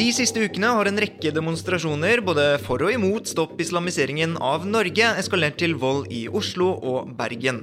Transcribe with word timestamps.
De 0.00 0.06
siste 0.16 0.40
ukene 0.40 0.70
har 0.72 0.88
en 0.88 0.98
rekke 1.02 1.30
demonstrasjoner 1.34 2.22
både 2.24 2.44
for 2.64 2.80
og 2.86 2.94
imot 2.94 3.28
Stopp 3.28 3.58
islamiseringen 3.60 4.36
av 4.40 4.64
Norge 4.68 5.10
eskalert 5.20 5.58
til 5.60 5.74
vold 5.78 6.08
i 6.14 6.22
Oslo 6.26 6.70
og 6.72 7.10
Bergen. 7.18 7.60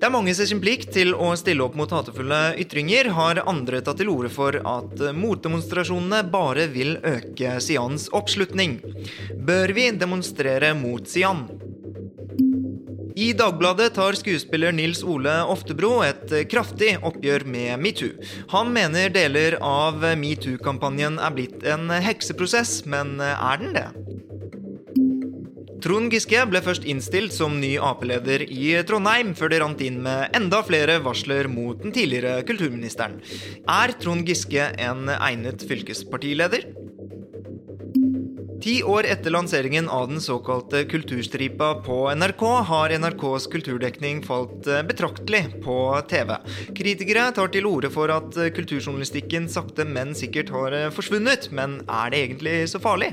Det 0.00 0.08
er 0.08 0.14
mange 0.14 0.32
ser 0.36 0.48
sin 0.48 0.62
plikt 0.64 0.94
til 0.96 1.12
å 1.12 1.32
stille 1.36 1.64
opp 1.66 1.76
mot 1.76 1.92
hatefulle 1.92 2.54
ytringer, 2.62 3.10
har 3.16 3.42
andre 3.44 3.82
tatt 3.84 4.00
til 4.00 4.12
orde 4.14 4.32
for 4.32 4.56
at 4.58 5.04
motdemonstrasjonene 5.18 6.24
bare 6.32 6.66
vil 6.72 6.96
øke 7.04 7.58
Sians 7.60 8.08
oppslutning. 8.16 8.78
Bør 9.44 9.76
vi 9.76 9.90
demonstrere 9.98 10.72
mot 10.78 11.04
Sian? 11.10 11.46
I 13.14 13.28
Dagbladet 13.38 13.92
tar 13.94 14.16
skuespiller 14.18 14.72
Nils 14.74 15.04
Ole 15.06 15.36
Oftebro 15.46 16.00
et 16.02 16.32
kraftig 16.50 16.96
oppgjør 17.06 17.44
med 17.46 17.78
metoo. 17.78 18.10
Han 18.50 18.72
mener 18.74 19.12
deler 19.14 19.54
av 19.62 20.02
metoo-kampanjen 20.18 21.20
er 21.22 21.36
blitt 21.36 21.62
en 21.62 21.92
hekseprosess, 22.02 22.80
men 22.90 23.20
er 23.22 23.62
den 23.62 23.78
det? 23.78 23.86
Trond 25.84 26.10
Giske 26.10 26.40
ble 26.48 26.62
først 26.64 26.86
innstilt 26.88 27.34
som 27.36 27.58
ny 27.60 27.76
Ap-leder 27.76 28.42
i 28.48 28.72
Trondheim, 28.88 29.34
før 29.38 29.52
det 29.52 29.60
rant 29.62 29.82
inn 29.84 30.00
med 30.02 30.34
enda 30.34 30.62
flere 30.66 30.96
varsler 31.04 31.46
mot 31.52 31.82
den 31.84 31.94
tidligere 31.94 32.40
kulturministeren. 32.48 33.20
Er 33.68 33.94
Trond 34.00 34.26
Giske 34.26 34.72
en 34.80 35.12
egnet 35.20 35.62
fylkespartileder? 35.68 36.66
Ti 38.64 38.78
år 38.82 39.04
etter 39.04 39.28
lanseringen 39.30 39.88
av 39.92 40.08
den 40.08 40.20
såkalte 40.24 40.84
Kulturstripa 40.88 41.74
på 41.84 42.14
NRK, 42.16 42.44
har 42.64 42.90
NRKs 42.98 43.46
kulturdekning 43.52 44.22
falt 44.24 44.64
betraktelig 44.88 45.42
på 45.64 45.74
TV. 46.08 46.32
Kritikere 46.78 47.26
tar 47.36 47.50
til 47.52 47.68
orde 47.68 47.90
for 47.92 48.08
at 48.08 48.32
kulturjournalistikken 48.56 49.50
sakte, 49.52 49.84
men 49.84 50.14
sikkert 50.16 50.48
har 50.56 50.78
forsvunnet. 50.96 51.50
Men 51.52 51.82
er 51.84 52.14
det 52.14 52.22
egentlig 52.22 52.54
så 52.72 52.80
farlig? 52.80 53.10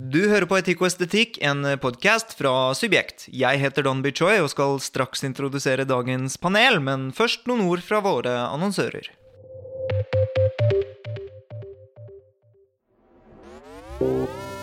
Du 0.00 0.22
hører 0.30 0.48
på 0.48 0.62
Etikk 0.62 0.80
og 0.80 0.88
estetikk, 0.88 1.36
en 1.44 1.60
podkast 1.84 2.32
fra 2.38 2.72
Subjekt. 2.72 3.26
Jeg 3.28 3.60
heter 3.60 3.84
Don 3.84 4.00
Bichoy 4.00 4.40
og 4.40 4.48
skal 4.54 4.80
straks 4.80 5.28
introdusere 5.28 5.84
dagens 5.84 6.40
panel, 6.40 6.80
men 6.80 7.10
først 7.12 7.44
noen 7.52 7.66
ord 7.68 7.84
fra 7.84 8.00
våre 8.00 8.38
annonsører. 8.48 9.12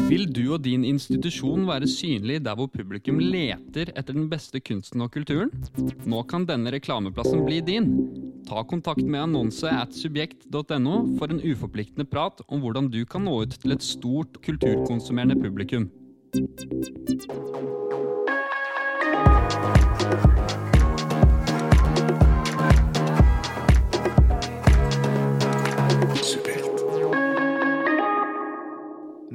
Vil 0.09 0.25
du 0.27 0.41
og 0.55 0.63
din 0.65 0.83
institusjon 0.87 1.63
være 1.69 1.87
synlig 1.87 2.41
der 2.43 2.57
hvor 2.57 2.67
publikum 2.71 3.19
leter 3.21 3.91
etter 3.93 4.15
den 4.15 4.27
beste 4.31 4.59
kunsten 4.59 5.03
og 5.05 5.11
kulturen? 5.13 5.51
Nå 6.09 6.23
kan 6.27 6.47
denne 6.49 6.73
reklameplassen 6.73 7.45
bli 7.45 7.61
din. 7.63 7.87
Ta 8.49 8.65
kontakt 8.67 9.03
med 9.05 9.21
annonse 9.23 9.69
at 9.71 9.95
subjekt.no 9.95 10.95
for 11.19 11.31
en 11.31 11.39
uforpliktende 11.45 12.07
prat 12.09 12.43
om 12.49 12.63
hvordan 12.63 12.91
du 12.91 13.03
kan 13.05 13.23
nå 13.27 13.43
ut 13.45 13.55
til 13.61 13.77
et 13.77 13.85
stort 13.85 14.41
kulturkonsumerende 14.43 15.39
publikum. 15.39 15.87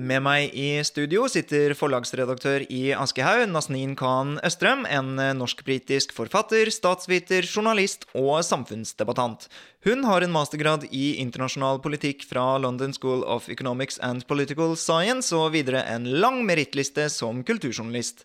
Med 0.06 0.22
meg 0.22 0.52
i 0.54 0.78
studio 0.86 1.24
sitter 1.30 1.72
forlagsredaktør 1.74 2.62
i 2.70 2.92
Aschehoug, 2.94 3.48
Nasneen 3.50 3.96
Khan 3.98 4.36
Østrøm, 4.46 4.84
en 4.86 5.16
norsk-britisk 5.40 6.12
forfatter, 6.14 6.70
statsviter, 6.70 7.48
journalist 7.48 8.06
og 8.14 8.44
samfunnsdebattant. 8.46 9.48
Hun 9.86 10.06
har 10.06 10.22
en 10.22 10.34
mastergrad 10.34 10.86
i 10.94 11.16
internasjonal 11.24 11.80
politikk 11.82 12.22
fra 12.28 12.44
London 12.62 12.94
School 12.94 13.24
of 13.26 13.48
Economics 13.50 13.98
and 13.98 14.22
Political 14.30 14.76
Science, 14.78 15.34
og 15.34 15.56
videre 15.56 15.82
en 15.90 16.06
lang 16.22 16.44
merittliste 16.46 17.08
som 17.10 17.42
kulturjournalist. 17.46 18.22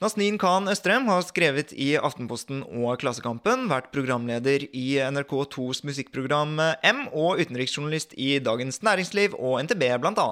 Nazneen 0.00 0.38
Khan 0.40 0.64
Østrem 0.72 1.04
har 1.12 1.20
skrevet 1.28 1.74
i 1.76 1.90
Aftenposten 2.00 2.62
og 2.64 3.02
Klassekampen, 3.02 3.66
vært 3.68 3.90
programleder 3.92 4.62
i 4.72 4.94
NRK2s 4.96 5.82
musikkprogram 5.84 6.54
M 6.56 7.02
og 7.12 7.42
utenriksjournalist 7.42 8.14
i 8.16 8.38
Dagens 8.40 8.80
Næringsliv 8.80 9.34
og 9.36 9.58
NTB 9.66 9.84
bl.a. 10.00 10.24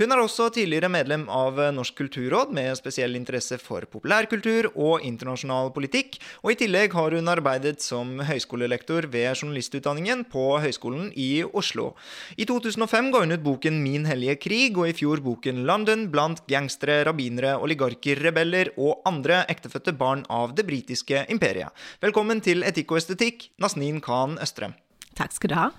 Hun 0.00 0.14
er 0.16 0.18
også 0.18 0.48
tidligere 0.56 0.90
medlem 0.90 1.28
av 1.30 1.60
Norsk 1.76 1.94
kulturråd 2.00 2.50
med 2.58 2.74
spesiell 2.80 3.14
interesse 3.14 3.60
for 3.62 3.86
populærkultur 3.86 4.72
og 4.72 5.06
internasjonal 5.06 5.70
politikk, 5.78 6.18
og 6.42 6.50
i 6.50 6.58
tillegg 6.64 6.98
har 6.98 7.14
hun 7.14 7.30
arbeidet 7.30 7.86
som 7.86 8.18
høyskolelektor 8.18 9.06
ved 9.14 9.28
journalistutdanningen 9.30 10.26
på 10.34 10.58
Høgskolen 10.66 11.12
i 11.14 11.44
Oslo. 11.46 11.92
I 12.34 12.48
2005 12.50 13.12
ga 13.14 13.22
hun 13.22 13.36
ut 13.38 13.46
boken 13.46 13.78
Min 13.86 14.10
hellige 14.10 14.40
krig, 14.48 14.74
og 14.74 14.90
i 14.90 14.98
fjor 15.04 15.22
boken 15.22 15.62
London 15.70 16.08
blant 16.10 16.42
gangstere, 16.50 17.04
rabbinere, 17.06 17.54
oligarker, 17.62 18.18
rebeller 18.26 18.74
og 18.74 19.03
andre 19.08 19.44
ektefødte 19.52 19.94
barn 19.96 20.24
av 20.32 20.54
det 20.56 20.66
britiske 20.68 21.26
imperiet. 21.32 21.72
Velkommen 22.04 22.42
til 22.44 22.64
Etikk 22.66 22.94
og 22.94 23.02
estetikk, 23.02 23.48
Nasneen 23.62 24.00
Khan 24.04 24.38
Østrem. 24.42 24.76
Takk 25.18 25.36
skal 25.36 25.52
du 25.52 25.58
ha. 25.58 25.70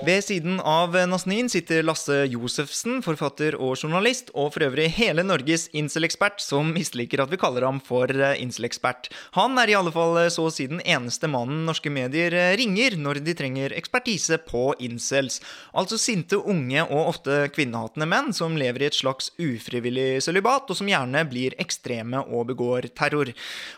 Ved 0.00 0.24
siden 0.24 0.56
av 0.60 0.96
Nasnin 1.06 1.50
sitter 1.52 1.84
Lasse 1.84 2.24
Josefsen, 2.32 3.02
forfatter 3.04 3.54
og 3.60 3.76
journalist, 3.76 4.30
og 4.32 4.54
for 4.54 4.64
øvrig 4.64 4.88
hele 4.96 5.20
Norges 5.22 5.66
incel-ekspert, 5.76 6.40
som 6.40 6.72
misliker 6.72 7.20
at 7.22 7.30
vi 7.30 7.38
kaller 7.38 7.66
ham 7.68 7.78
for 7.84 8.08
incel-ekspert. 8.08 9.10
Han 9.36 9.60
er 9.60 9.70
i 9.70 9.76
alle 9.76 9.92
fall 9.94 10.16
så 10.32 10.46
å 10.48 10.52
si 10.54 10.66
den 10.70 10.80
eneste 10.80 11.28
mannen 11.30 11.66
norske 11.68 11.92
medier 11.92 12.34
ringer 12.58 12.96
når 12.98 13.20
de 13.22 13.34
trenger 13.36 13.74
ekspertise 13.76 14.40
på 14.48 14.72
incels. 14.82 15.38
Altså 15.76 16.00
sinte, 16.00 16.40
unge 16.40 16.82
og 16.88 17.12
ofte 17.12 17.36
kvinnehatende 17.52 18.08
menn 18.08 18.32
som 18.34 18.56
lever 18.58 18.86
i 18.86 18.88
et 18.88 18.98
slags 18.98 19.30
ufrivillig 19.36 20.24
sølibat, 20.24 20.72
og 20.72 20.80
som 20.80 20.90
gjerne 20.90 21.22
blir 21.30 21.54
ekstreme 21.62 22.24
og 22.24 22.48
begår 22.50 22.88
terror. 22.96 23.30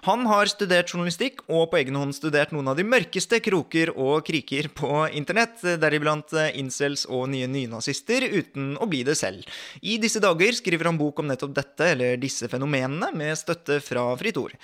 Han 0.06 0.24
har 0.30 0.48
studert 0.52 0.94
journalistikk 0.94 1.42
og 1.50 1.68
på 1.74 1.82
egen 1.82 1.98
hånd 2.00 2.16
studert 2.16 2.54
noen 2.54 2.70
av 2.70 2.78
de 2.78 2.86
mørkeste 2.86 3.42
kroker 3.44 3.92
og 3.98 4.24
kriker 4.30 4.70
på 4.72 5.04
internett. 5.10 5.58
deriblant 5.60 6.03
blant 6.04 6.36
incels 6.52 7.06
og 7.08 7.26
nye 7.32 7.48
nynazister, 7.50 8.28
uten 8.30 8.74
å 8.76 8.88
bli 8.90 9.02
det 9.08 9.16
selv. 9.18 9.48
I 9.82 9.98
disse 10.02 10.22
dager 10.22 10.54
skriver 10.54 10.92
han 10.92 11.00
bok 11.00 11.24
om 11.24 11.32
nettopp 11.32 11.56
dette, 11.56 11.94
eller 11.96 12.20
disse 12.20 12.50
fenomenene, 12.52 13.10
med 13.16 13.34
støtte 13.40 13.80
fra 13.84 14.10
Fritt 14.20 14.38
Ord. 14.40 14.54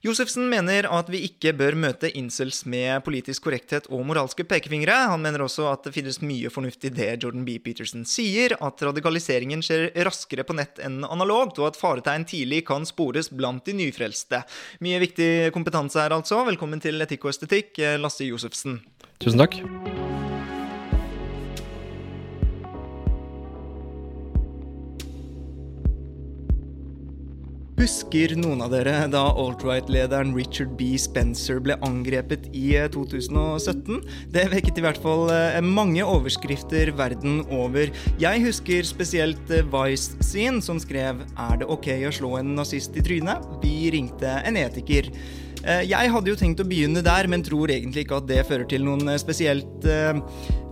Josefsen 0.00 0.46
mener 0.48 0.86
at 0.88 1.10
vi 1.12 1.18
ikke 1.26 1.52
bør 1.52 1.74
møte 1.76 2.08
incels 2.16 2.62
med 2.64 3.02
politisk 3.04 3.44
korrekthet 3.44 3.90
og 3.92 4.06
moralske 4.08 4.46
pekefingre. 4.48 4.94
Han 5.12 5.20
mener 5.20 5.44
også 5.44 5.66
at 5.68 5.84
det 5.84 5.92
finnes 5.92 6.22
mye 6.24 6.48
fornuft 6.52 6.86
i 6.88 6.92
det 6.94 7.10
Jordan 7.20 7.44
B. 7.44 7.58
Peterson 7.60 8.06
sier, 8.08 8.54
at 8.64 8.80
radikaliseringen 8.80 9.60
skjer 9.64 9.90
raskere 10.08 10.46
på 10.48 10.56
nett 10.56 10.80
enn 10.80 11.02
analogt, 11.04 11.60
og 11.60 11.68
at 11.68 11.80
faretegn 11.80 12.24
tidlig 12.28 12.62
kan 12.70 12.88
spores 12.88 13.28
blant 13.28 13.68
de 13.68 13.76
nyfrelste. 13.82 14.40
Mye 14.80 15.02
viktig 15.04 15.30
kompetanse 15.52 16.00
her, 16.00 16.16
altså. 16.16 16.40
Velkommen 16.48 16.80
til 16.80 16.96
Etikk 17.04 17.28
og 17.28 17.34
estetikk, 17.34 17.76
Lasse 18.00 18.24
Josefsen. 18.24 18.80
Tusen 19.20 19.44
takk. 19.44 19.60
Husker 27.80 28.34
noen 28.36 28.60
av 28.60 28.74
dere 28.74 29.06
da 29.08 29.22
alt-right-lederen 29.40 30.34
Richard 30.36 30.74
B. 30.76 30.90
Spencer 31.00 31.62
ble 31.64 31.78
angrepet 31.86 32.50
i 32.52 32.74
2017? 32.92 34.02
Det 34.34 34.42
vekket 34.52 34.82
i 34.82 34.84
hvert 34.84 35.00
fall 35.00 35.32
mange 35.64 36.04
overskrifter 36.04 36.92
verden 36.98 37.40
over. 37.48 37.88
Jeg 38.20 38.44
husker 38.44 38.84
spesielt 38.84 39.54
Vice 39.72 40.20
sin, 40.20 40.60
som 40.60 40.76
skrev 40.76 41.24
'Er 41.24 41.56
det 41.56 41.70
ok 41.72 41.88
å 42.04 42.12
slå 42.12 42.36
en 42.40 42.54
nazist 42.54 43.00
i 43.00 43.00
trynet?' 43.00 43.48
Vi 43.64 43.88
ringte 43.96 44.28
en 44.44 44.60
etiker. 44.60 45.08
Eh, 45.60 45.84
jeg 45.90 46.12
hadde 46.14 46.32
jo 46.32 46.38
tenkt 46.38 46.62
å 46.62 46.68
begynne 46.68 47.04
der, 47.04 47.28
men 47.28 47.44
tror 47.44 47.72
egentlig 47.72 48.06
ikke 48.06 48.22
at 48.22 48.30
det 48.30 48.46
fører 48.48 48.68
til 48.70 48.86
noen 48.86 49.12
eh, 49.12 49.20
spesielt 49.20 49.84
uh, 49.84 50.16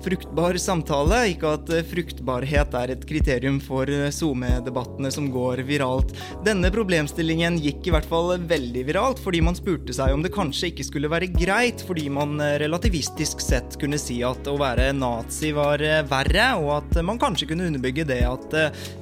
fruktbar 0.05 0.57
samtale. 0.63 1.21
Ikke 1.35 1.53
at 1.59 1.71
fruktbarhet 1.91 2.77
er 2.81 2.95
et 2.95 3.05
kriterium 3.09 3.59
for 3.61 3.91
SoMe-debattene 4.15 5.11
som 5.13 5.29
går 5.33 5.61
viralt. 5.69 6.15
Denne 6.47 6.71
problemstillingen 6.73 7.59
gikk 7.61 7.89
i 7.89 7.93
hvert 7.93 8.09
fall 8.09 8.33
veldig 8.49 8.85
viralt, 8.89 9.21
fordi 9.21 9.43
man 9.45 9.59
spurte 9.59 9.93
seg 9.97 10.15
om 10.15 10.25
det 10.25 10.33
kanskje 10.33 10.71
ikke 10.71 10.87
skulle 10.87 11.11
være 11.13 11.29
greit, 11.35 11.83
fordi 11.85 12.07
man 12.15 12.39
relativistisk 12.63 13.43
sett 13.45 13.77
kunne 13.83 13.99
si 14.01 14.21
at 14.25 14.49
å 14.49 14.57
være 14.61 14.93
nazi 14.97 15.51
var 15.57 15.83
verre, 16.09 16.47
og 16.63 16.73
at 16.79 17.03
man 17.05 17.21
kanskje 17.21 17.51
kunne 17.51 17.67
underbygge 17.69 18.07
det 18.09 18.23
at 18.29 18.57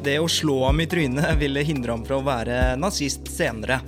det 0.07 0.17
å 0.19 0.31
slå 0.31 0.63
ham 0.65 0.81
i 0.83 0.89
trynet 0.91 1.37
ville 1.39 1.65
hindre 1.67 1.95
ham 1.95 2.07
fra 2.09 2.19
å 2.19 2.27
være 2.27 2.59
nazist 2.81 3.29
senere. 3.31 3.83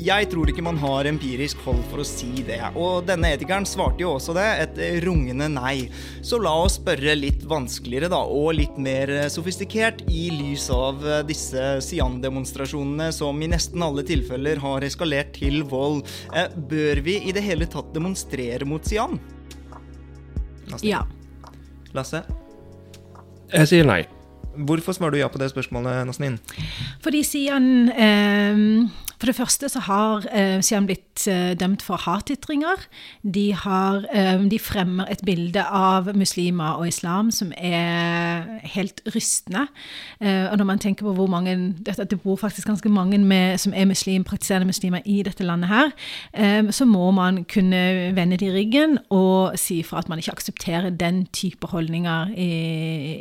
Jeg 0.00 0.32
tror 0.32 0.50
ikke 0.50 0.64
man 0.64 0.80
har 0.80 1.06
empirisk 1.44 1.64
hold 1.66 1.82
for 1.90 2.00
å 2.00 2.06
si 2.06 2.42
det, 2.46 2.60
og 2.74 3.04
denne 3.04 3.34
etikeren 3.34 3.66
svarte 3.68 4.00
jo 4.00 4.14
også 4.16 4.32
det, 4.36 4.46
et 4.64 4.78
rungende 5.04 5.48
nei. 5.52 5.90
Så 6.24 6.38
la 6.40 6.54
oss 6.64 6.78
spørre 6.78 7.14
litt 7.18 7.44
vanskeligere, 7.44 8.08
da, 8.08 8.22
og 8.24 8.54
litt 8.56 8.78
mer 8.80 9.10
sofistikert, 9.28 10.00
i 10.08 10.30
lys 10.32 10.70
av 10.72 11.04
disse 11.28 11.82
Sian-demonstrasjonene 11.84 13.10
som 13.12 13.36
i 13.42 13.50
nesten 13.50 13.82
alle 13.84 14.04
tilfeller 14.06 14.62
har 14.62 14.84
eskalert 14.86 15.34
til 15.36 15.62
vold. 15.68 16.04
Bør 16.70 17.04
vi 17.04 17.20
i 17.28 17.34
det 17.34 17.44
hele 17.44 17.68
tatt 17.68 17.92
demonstrere 17.94 18.64
mot 18.64 18.84
Sian? 18.84 19.20
Lasse? 20.70 20.88
Ja. 20.88 21.04
Lasse? 21.94 22.24
Jeg 23.52 23.68
sier 23.70 23.88
nei. 23.88 24.04
Hvorfor 24.54 24.94
svarer 24.94 25.16
du 25.16 25.20
ja 25.20 25.28
på 25.28 25.40
det 25.42 25.50
spørsmålet, 25.50 26.06
Nasnin? 26.08 26.38
Fordi 27.04 27.24
Sian 27.26 27.90
eh, 27.90 28.60
For 29.24 29.32
det 29.32 29.38
første 29.38 29.68
så 29.72 29.80
har 29.86 30.26
eh, 30.36 30.58
Siam 30.60 30.84
blitt 30.84 31.22
eh, 31.32 31.54
dømt 31.56 31.80
for 31.80 31.96
hatytringer. 31.96 32.82
De, 33.24 33.46
eh, 33.56 34.42
de 34.52 34.58
fremmer 34.60 35.08
et 35.08 35.22
bilde 35.24 35.62
av 35.64 36.10
muslimer 36.12 36.76
og 36.76 36.90
islam 36.90 37.30
som 37.32 37.54
er 37.56 38.44
helt 38.74 39.00
rystende. 39.14 39.62
Eh, 40.20 40.50
og 40.50 40.58
når 40.60 40.68
man 40.68 40.82
tenker 40.84 41.08
på 41.08 41.14
hvor 41.16 41.30
mange 41.32 41.54
at 41.88 42.02
det 42.10 42.18
bor 42.20 42.36
faktisk 42.36 42.68
ganske 42.68 42.92
mange 42.92 43.16
med, 43.16 43.56
som 43.62 43.72
er 43.72 43.88
muslim, 43.88 44.26
praktiserende 44.28 44.68
muslimer 44.68 45.00
i 45.08 45.22
dette 45.24 45.48
landet 45.48 45.72
her, 45.72 45.96
eh, 46.36 46.68
så 46.68 46.84
må 46.84 47.08
man 47.16 47.46
kunne 47.48 48.12
vende 48.12 48.36
de 48.36 48.52
ryggen 48.52 48.98
og 49.08 49.56
si 49.56 49.80
fra 49.88 50.02
at 50.04 50.12
man 50.12 50.20
ikke 50.20 50.36
aksepterer 50.36 50.92
den 50.92 51.24
type 51.32 51.72
holdninger 51.72 52.36
i, 52.36 52.50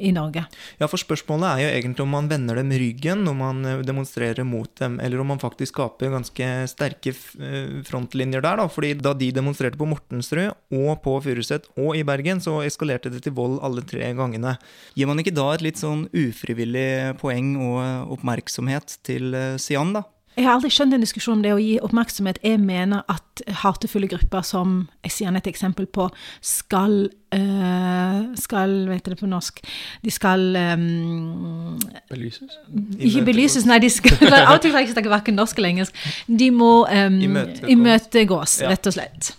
i 0.03 0.11
Norge. 0.11 0.43
Ja, 0.83 0.91
for 0.91 0.99
Spørsmålet 0.99 1.47
er 1.47 1.63
jo 1.63 1.71
egentlig 1.79 2.03
om 2.03 2.13
man 2.19 2.27
vender 2.27 2.59
dem 2.59 2.75
ryggen 2.75 3.23
når 3.23 3.39
man 3.39 3.65
eh, 3.71 3.87
demonstrerer 3.87 4.43
mot 4.43 4.67
dem, 4.83 4.99
eller 4.99 5.23
om 5.23 5.31
man 5.31 5.39
faktisk 5.39 5.71
skaper 5.77 5.92
ganske 5.99 6.47
sterke 6.71 7.13
eh, 7.13 7.81
frontlinjer 7.87 8.41
der. 8.41 8.57
da, 8.57 8.67
fordi 8.67 8.93
Da 8.93 9.13
de 9.13 9.31
demonstrerte 9.31 9.77
på 9.77 9.87
Mortensrud 9.89 10.53
og 10.71 11.01
på 11.03 11.17
Furuset 11.23 11.69
og 11.77 11.95
i 11.95 12.03
Bergen, 12.03 12.41
så 12.41 12.61
eskalerte 12.63 13.09
det 13.09 13.23
til 13.23 13.33
vold 13.33 13.59
alle 13.63 13.81
tre 13.81 14.13
gangene. 14.13 14.57
Gir 14.95 15.07
man 15.07 15.19
ikke 15.19 15.35
da 15.35 15.53
et 15.53 15.61
litt 15.61 15.77
sånn 15.77 16.07
ufrivillig 16.13 17.17
poeng 17.21 17.55
og 17.57 17.77
eh, 17.83 18.11
oppmerksomhet 18.17 18.97
til 19.03 19.35
Sian, 19.57 19.93
da? 19.93 20.03
Jeg 20.33 20.47
har 20.47 20.55
aldri 20.57 20.71
skjønt 20.73 20.95
en 20.95 21.03
diskusjon 21.03 21.35
om 21.37 21.41
det 21.45 21.51
å 21.53 21.59
gi 21.61 21.75
oppmerksomhet. 21.85 22.39
Jeg 22.41 22.57
mener 22.57 23.03
at 23.11 23.43
hatefulle 23.61 24.09
grupper, 24.09 24.41
som 24.41 24.87
jeg 25.05 25.13
sier 25.13 25.35
et 25.37 25.49
eksempel 25.49 25.85
på, 25.85 26.07
skal 26.41 27.11
uh, 27.33 28.33
Skal 28.39 28.75
Vet 28.89 29.11
det 29.11 29.19
på 29.19 29.29
norsk 29.29 29.61
De 30.03 30.13
skal 30.13 30.45
um, 30.55 31.77
Belyses? 32.11 32.57
Ikke 32.99 33.25
belyses, 33.27 33.67
nei. 33.69 33.79
de 33.83 33.91
skal, 33.93 34.17
Av 34.33 34.55
og 34.55 34.63
til 34.63 34.73
jeg 34.73 34.87
ikke 34.87 34.97
snakke 34.97 35.13
verken 35.13 35.39
norsk 35.39 35.59
eller 35.59 35.73
engelsk. 35.75 36.03
De 36.27 36.49
må 36.53 36.73
um, 36.87 37.21
imøtegås, 37.69 38.59
rett 38.67 38.91
og 38.91 38.95
slett. 38.95 39.33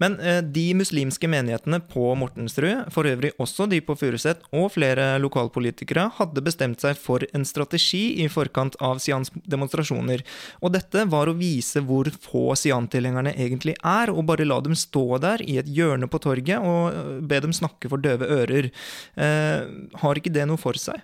Men 0.00 0.16
eh, 0.20 0.40
de 0.42 0.66
muslimske 0.76 1.28
menighetene 1.30 1.80
på 1.90 2.12
Mortensrud, 2.18 2.90
for 2.94 3.08
øvrig 3.08 3.32
også 3.40 3.66
de 3.70 3.80
på 3.84 3.96
Furuset, 3.98 4.42
og 4.52 4.70
flere 4.74 5.12
lokalpolitikere 5.22 6.08
hadde 6.18 6.44
bestemt 6.44 6.82
seg 6.82 6.98
for 6.98 7.24
en 7.36 7.46
strategi 7.48 8.22
i 8.24 8.28
forkant 8.32 8.76
av 8.84 9.00
Sians 9.02 9.32
demonstrasjoner. 9.44 10.24
Og 10.60 10.74
dette 10.76 11.04
var 11.10 11.30
å 11.30 11.36
vise 11.38 11.82
hvor 11.84 12.10
få 12.24 12.54
Sian-tilhengerne 12.58 13.34
egentlig 13.36 13.76
er, 13.76 14.12
og 14.12 14.26
bare 14.30 14.48
la 14.48 14.60
dem 14.64 14.76
stå 14.78 15.20
der 15.22 15.44
i 15.46 15.58
et 15.60 15.70
hjørne 15.70 16.08
på 16.10 16.22
torget 16.22 16.60
og 16.60 16.90
eh, 16.92 17.12
be 17.48 17.56
snakker 17.56 17.60
snakke 17.60 17.90
for 17.90 18.02
døve 18.02 18.26
ører. 18.26 18.70
Eh, 19.16 19.60
har 20.02 20.14
ikke 20.20 20.32
det 20.32 20.46
noe 20.48 20.60
for 20.60 20.78
seg? 20.80 21.00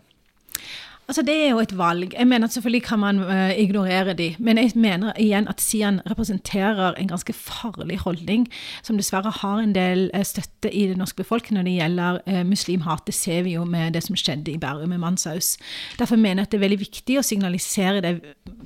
Altså 1.09 1.23
Det 1.23 1.35
er 1.35 1.51
jo 1.51 1.61
et 1.63 1.79
valg. 1.79 2.15
Jeg 2.19 2.27
mener 2.27 2.47
at 2.47 2.53
Selvfølgelig 2.53 2.83
kan 2.83 2.99
man 2.99 3.19
uh, 3.19 3.59
ignorere 3.59 4.13
de, 4.13 4.35
men 4.39 4.59
jeg 4.59 4.73
mener 4.75 5.13
igjen 5.19 5.49
at 5.49 5.61
Sian 5.61 6.01
representerer 6.11 6.95
en 6.95 7.09
ganske 7.09 7.33
farlig 7.33 7.99
holdning, 7.99 8.49
som 8.83 8.97
dessverre 8.97 9.31
har 9.31 9.59
en 9.59 9.75
del 9.75 10.11
uh, 10.17 10.23
støtte 10.23 10.73
i 10.75 10.87
det 10.87 10.97
norske 10.97 11.17
befolkningen 11.23 11.65
når 11.65 11.71
det 11.71 11.77
gjelder 11.77 12.19
uh, 12.27 12.47
muslimhat. 12.47 13.07
Det 13.07 13.15
ser 13.15 13.43
vi 13.43 13.55
jo 13.55 13.65
med 13.65 13.93
det 13.93 14.03
som 14.03 14.17
skjedde 14.17 14.51
i 14.51 14.59
Bærum 14.59 14.89
med 14.89 14.99
Manshaus. 14.99 15.57
Derfor 15.99 16.17
mener 16.17 16.43
jeg 16.43 16.47
at 16.47 16.53
det 16.53 16.59
er 16.59 16.65
veldig 16.65 16.81
viktig 16.81 17.19
å 17.19 17.23
signalisere 17.23 18.01
det 18.01 18.15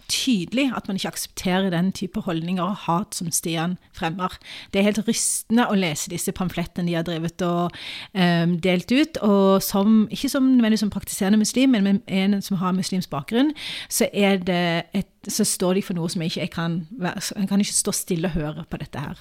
tydelig, 0.08 0.70
at 0.76 0.88
man 0.88 0.96
ikke 0.96 1.12
aksepterer 1.12 1.70
den 1.70 1.92
type 1.92 2.20
holdninger 2.20 2.64
og 2.64 2.76
hat 2.86 3.14
som 3.14 3.30
Stian 3.30 3.76
fremmer. 3.92 4.38
Det 4.72 4.80
er 4.80 4.88
helt 4.88 5.02
rystende 5.08 5.68
å 5.68 5.76
lese 5.76 6.10
disse 6.10 6.32
pamflettene 6.32 6.88
de 6.88 6.96
har 6.96 7.04
drevet 7.04 7.42
og 7.44 7.76
um, 8.14 8.56
delt 8.62 8.92
ut, 8.92 9.20
og 9.26 9.62
som, 9.62 10.06
ikke 10.10 10.32
som 10.32 10.50
som 10.80 10.90
praktiserende 10.90 11.38
muslim, 11.38 11.70
men 11.70 11.84
med 11.84 12.00
en 12.06 12.29
som 12.40 12.56
har 12.56 12.72
muslimsk 12.76 13.10
bakgrunn, 13.10 13.52
så, 13.88 14.08
er 14.12 14.36
det 14.36 14.62
et, 14.94 15.19
så 15.28 15.44
står 15.44 15.76
de 15.76 15.82
for 15.84 15.98
noe 15.98 16.08
som 16.08 16.22
jeg 16.24 16.32
ikke 16.32 16.44
jeg 16.46 16.52
kan 16.54 16.76
Jeg 17.40 17.48
kan 17.50 17.60
ikke 17.60 17.76
stå 17.76 17.92
stille 17.92 18.30
og 18.30 18.38
høre 18.38 18.64
på 18.70 18.80
dette 18.80 19.02
her. 19.02 19.18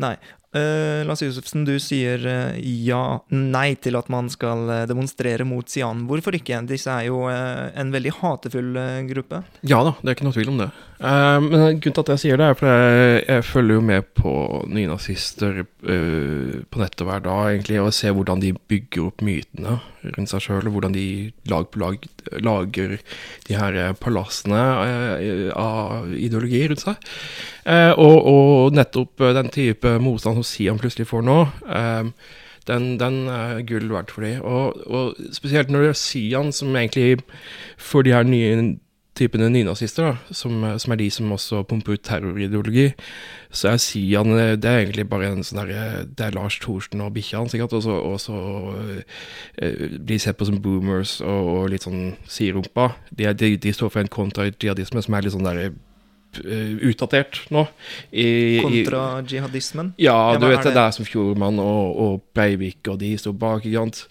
Nei. 0.00 0.16
Uh, 0.52 1.00
Lars 1.08 1.22
Josefsen, 1.24 1.62
du 1.64 1.78
sier 1.80 2.20
uh, 2.28 2.58
ja, 2.60 3.22
nei 3.32 3.70
til 3.80 3.96
at 3.96 4.10
man 4.12 4.26
skal 4.28 4.66
uh, 4.68 4.82
demonstrere 4.84 5.46
mot 5.48 5.64
Sian. 5.64 6.02
Hvorfor 6.10 6.36
ikke? 6.36 6.58
Disse 6.68 6.92
er 6.92 7.06
jo 7.08 7.22
en 7.24 7.92
veldig 7.94 8.12
hatefull 8.18 8.76
gruppe. 9.08 9.40
Ja 9.64 9.80
da, 9.86 9.94
det 10.02 10.10
er 10.10 10.18
ikke 10.18 10.26
noe 10.28 10.36
tvil 10.36 10.52
om 10.52 10.60
det. 10.60 10.68
men 11.00 11.80
grunnen 11.80 11.96
til 11.96 12.02
at 12.02 12.12
jeg 12.12 12.22
sier 12.22 12.40
det, 12.40 12.50
er 12.50 12.58
for 12.58 12.68
jeg, 12.68 13.22
jeg 13.24 13.46
følger 13.48 13.78
jo 13.78 13.86
med 13.88 14.10
på 14.18 14.34
nynazister 14.68 15.62
på 15.64 16.82
nettet 16.82 17.06
hver 17.08 17.24
dag, 17.24 17.54
egentlig, 17.54 17.80
og 17.80 17.96
ser 17.96 18.12
hvordan 18.16 18.44
de 18.44 18.52
bygger 18.68 19.08
opp 19.08 19.24
mytene 19.24 19.78
rundt 20.02 20.34
seg 20.34 20.44
sjøl, 20.44 20.68
og 20.68 20.76
hvordan 20.76 20.94
de 20.94 21.06
lag 21.48 21.66
på 21.72 21.80
lag 21.80 22.06
lager 22.42 22.98
de 23.48 23.56
her 23.58 23.78
palassene 24.00 24.60
av 25.50 26.12
ideologi 26.14 26.62
rundt 26.68 26.84
seg. 26.84 27.10
Eh, 27.64 27.90
og, 27.92 28.28
og, 28.28 28.76
nettopp 28.76 29.22
eh, 29.22 29.34
den 29.38 29.50
type 29.54 29.96
motstand 30.02 30.40
som 30.40 30.46
Sian 30.46 30.80
plutselig 30.80 31.08
får 31.10 31.26
nå, 31.26 31.38
eh, 31.72 32.30
den, 32.70 32.88
den, 33.00 33.18
er 33.32 33.64
gull 33.66 33.90
verdt 33.90 34.14
for 34.14 34.26
dem. 34.26 34.42
Og, 34.46 34.78
og, 34.86 35.20
spesielt 35.34 35.72
når 35.72 35.88
det 35.88 35.92
er 35.92 36.00
Sian 36.02 36.54
som 36.54 36.76
egentlig 36.76 37.22
for 37.80 38.06
de 38.06 38.14
her 38.14 38.26
nye 38.28 38.76
typene 39.18 39.50
nynazister, 39.52 40.06
da, 40.08 40.34
som, 40.34 40.64
som, 40.80 40.92
er 40.94 41.00
de 41.02 41.08
som 41.12 41.32
også 41.34 41.62
pumper 41.68 41.98
ut 41.98 42.04
terrorideologi, 42.06 42.88
så 43.52 43.74
jeg 43.74 43.84
sier 43.84 44.22
han 44.22 44.32
det 44.32 44.68
er 44.68 44.86
egentlig 44.86 45.04
bare 45.10 45.28
en 45.28 45.44
sånn 45.44 45.60
derre 45.60 46.06
Det 46.08 46.24
er 46.24 46.36
Lars 46.36 46.56
Thorsen 46.62 47.02
og 47.04 47.12
bikkja 47.16 47.42
hans, 47.42 47.52
sikkert, 47.52 47.76
og 47.76 47.84
så, 47.84 47.98
og 48.00 48.18
så 48.22 48.36
uh, 48.72 49.98
blir 50.00 50.22
sett 50.22 50.38
på 50.40 50.48
som 50.48 50.60
boomers 50.64 51.18
og, 51.20 51.50
og 51.56 51.70
litt 51.74 51.84
sånn 51.84 52.14
siderumpa. 52.24 52.94
De, 53.10 53.28
de, 53.36 53.56
de, 53.60 53.74
står 53.76 53.92
for 53.92 54.02
en 54.02 54.12
kontra-jihadisme 54.12 55.04
som 55.04 55.18
er 55.18 55.26
litt 55.26 55.36
sånn 55.36 55.44
derre 55.44 55.68
uh, 55.74 56.72
utdatert 56.88 57.42
nå. 57.52 57.66
I, 58.16 58.26
Kontra 58.64 59.04
jihadismen? 59.28 59.92
Ja, 60.00 60.16
du 60.40 60.48
vet 60.48 60.64
det, 60.64 60.72
det 60.72 60.86
er 60.86 60.96
som 60.96 61.08
Fjordmann 61.08 61.60
og, 61.60 62.00
og, 62.06 62.24
Breivik 62.32 62.88
og 62.88 63.02
de 63.04 63.12
står 63.20 63.36
bak. 63.36 63.68
ikke 63.68 63.84
sant? 63.84 64.06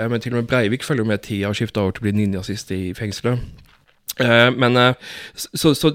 Men 0.00 0.24
til 0.24 0.32
og 0.32 0.40
med 0.40 0.48
Breivik 0.48 0.88
følger 0.88 1.04
med 1.04 1.26
tida 1.28 1.52
og 1.52 1.60
skifter 1.60 1.84
over 1.84 1.98
til 1.98 2.06
å 2.06 2.08
bli 2.08 2.16
ninjasist 2.22 2.72
i 2.72 2.82
fengselet. 2.96 3.44
Uh, 4.16 4.48
men 4.56 4.78
uh, 4.80 4.94
Så, 5.34 5.74
så 5.76 5.90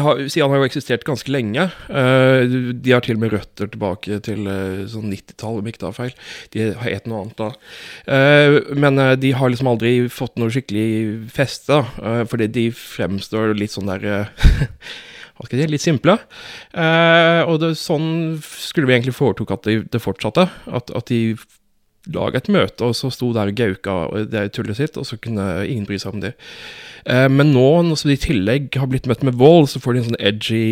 har, 0.00 0.22
Sian 0.32 0.52
har 0.52 0.62
jo 0.62 0.68
eksistert 0.68 1.04
ganske 1.08 1.32
lenge. 1.32 1.68
Uh, 1.90 2.72
de 2.72 2.94
har 2.94 3.04
til 3.04 3.18
og 3.18 3.24
med 3.24 3.34
røtter 3.34 3.70
tilbake 3.72 4.20
til 4.26 4.48
sånn 4.90 5.10
90-tallet, 5.12 5.60
om 5.60 5.70
ikke 5.70 5.84
tar 5.84 5.96
feil. 5.96 6.14
De 6.54 6.70
har 6.78 6.92
et 6.92 7.10
noe 7.10 7.24
annet 7.24 7.40
da. 7.40 7.50
men 8.78 9.00
de 9.20 9.32
har 9.36 9.50
liksom 9.50 9.68
aldri 9.70 9.92
fått 10.12 10.38
noe 10.40 10.52
skikkelig 10.52 11.28
feste, 11.32 11.80
fordi 12.30 12.48
de 12.52 12.64
fremstår 12.76 13.54
litt 13.58 13.74
sånn 13.74 13.90
der 13.90 14.30
hva 15.36 15.44
skal 15.44 15.58
jeg 15.58 15.68
si, 15.68 15.72
litt 15.74 15.84
simple. 15.84 16.16
Eh, 16.72 17.42
og 17.44 17.60
det, 17.60 17.74
sånn 17.76 18.38
skulle 18.40 18.88
vi 18.88 18.96
egentlig 18.96 19.16
foretok 19.16 19.52
at 19.56 19.68
det, 19.68 19.76
det 19.92 20.00
fortsatte. 20.00 20.46
At, 20.72 20.92
at 20.96 21.12
de 21.12 21.36
laga 22.14 22.36
et 22.40 22.50
møte, 22.52 22.80
og 22.86 22.92
så 22.96 23.06
sto 23.12 23.26
der 23.34 23.46
og 23.50 23.58
gauka 23.58 23.94
det 24.30 24.52
tullet 24.56 24.76
sitt, 24.78 24.94
og 25.00 25.04
så 25.08 25.14
kunne 25.20 25.44
ingen 25.66 25.86
bry 25.88 25.96
seg 26.00 26.14
om 26.14 26.20
det. 26.24 26.32
Eh, 27.06 27.28
men 27.32 27.46
nå, 27.54 27.68
når 27.86 27.96
de 28.06 28.12
i 28.16 28.24
tillegg 28.26 28.62
har 28.80 28.88
blitt 28.90 29.08
møtt 29.10 29.24
med 29.26 29.38
vold, 29.40 29.66
så 29.70 29.78
får 29.82 29.90
de 29.92 29.98
en 30.02 30.08
sånn 30.10 30.22
edgy 30.22 30.66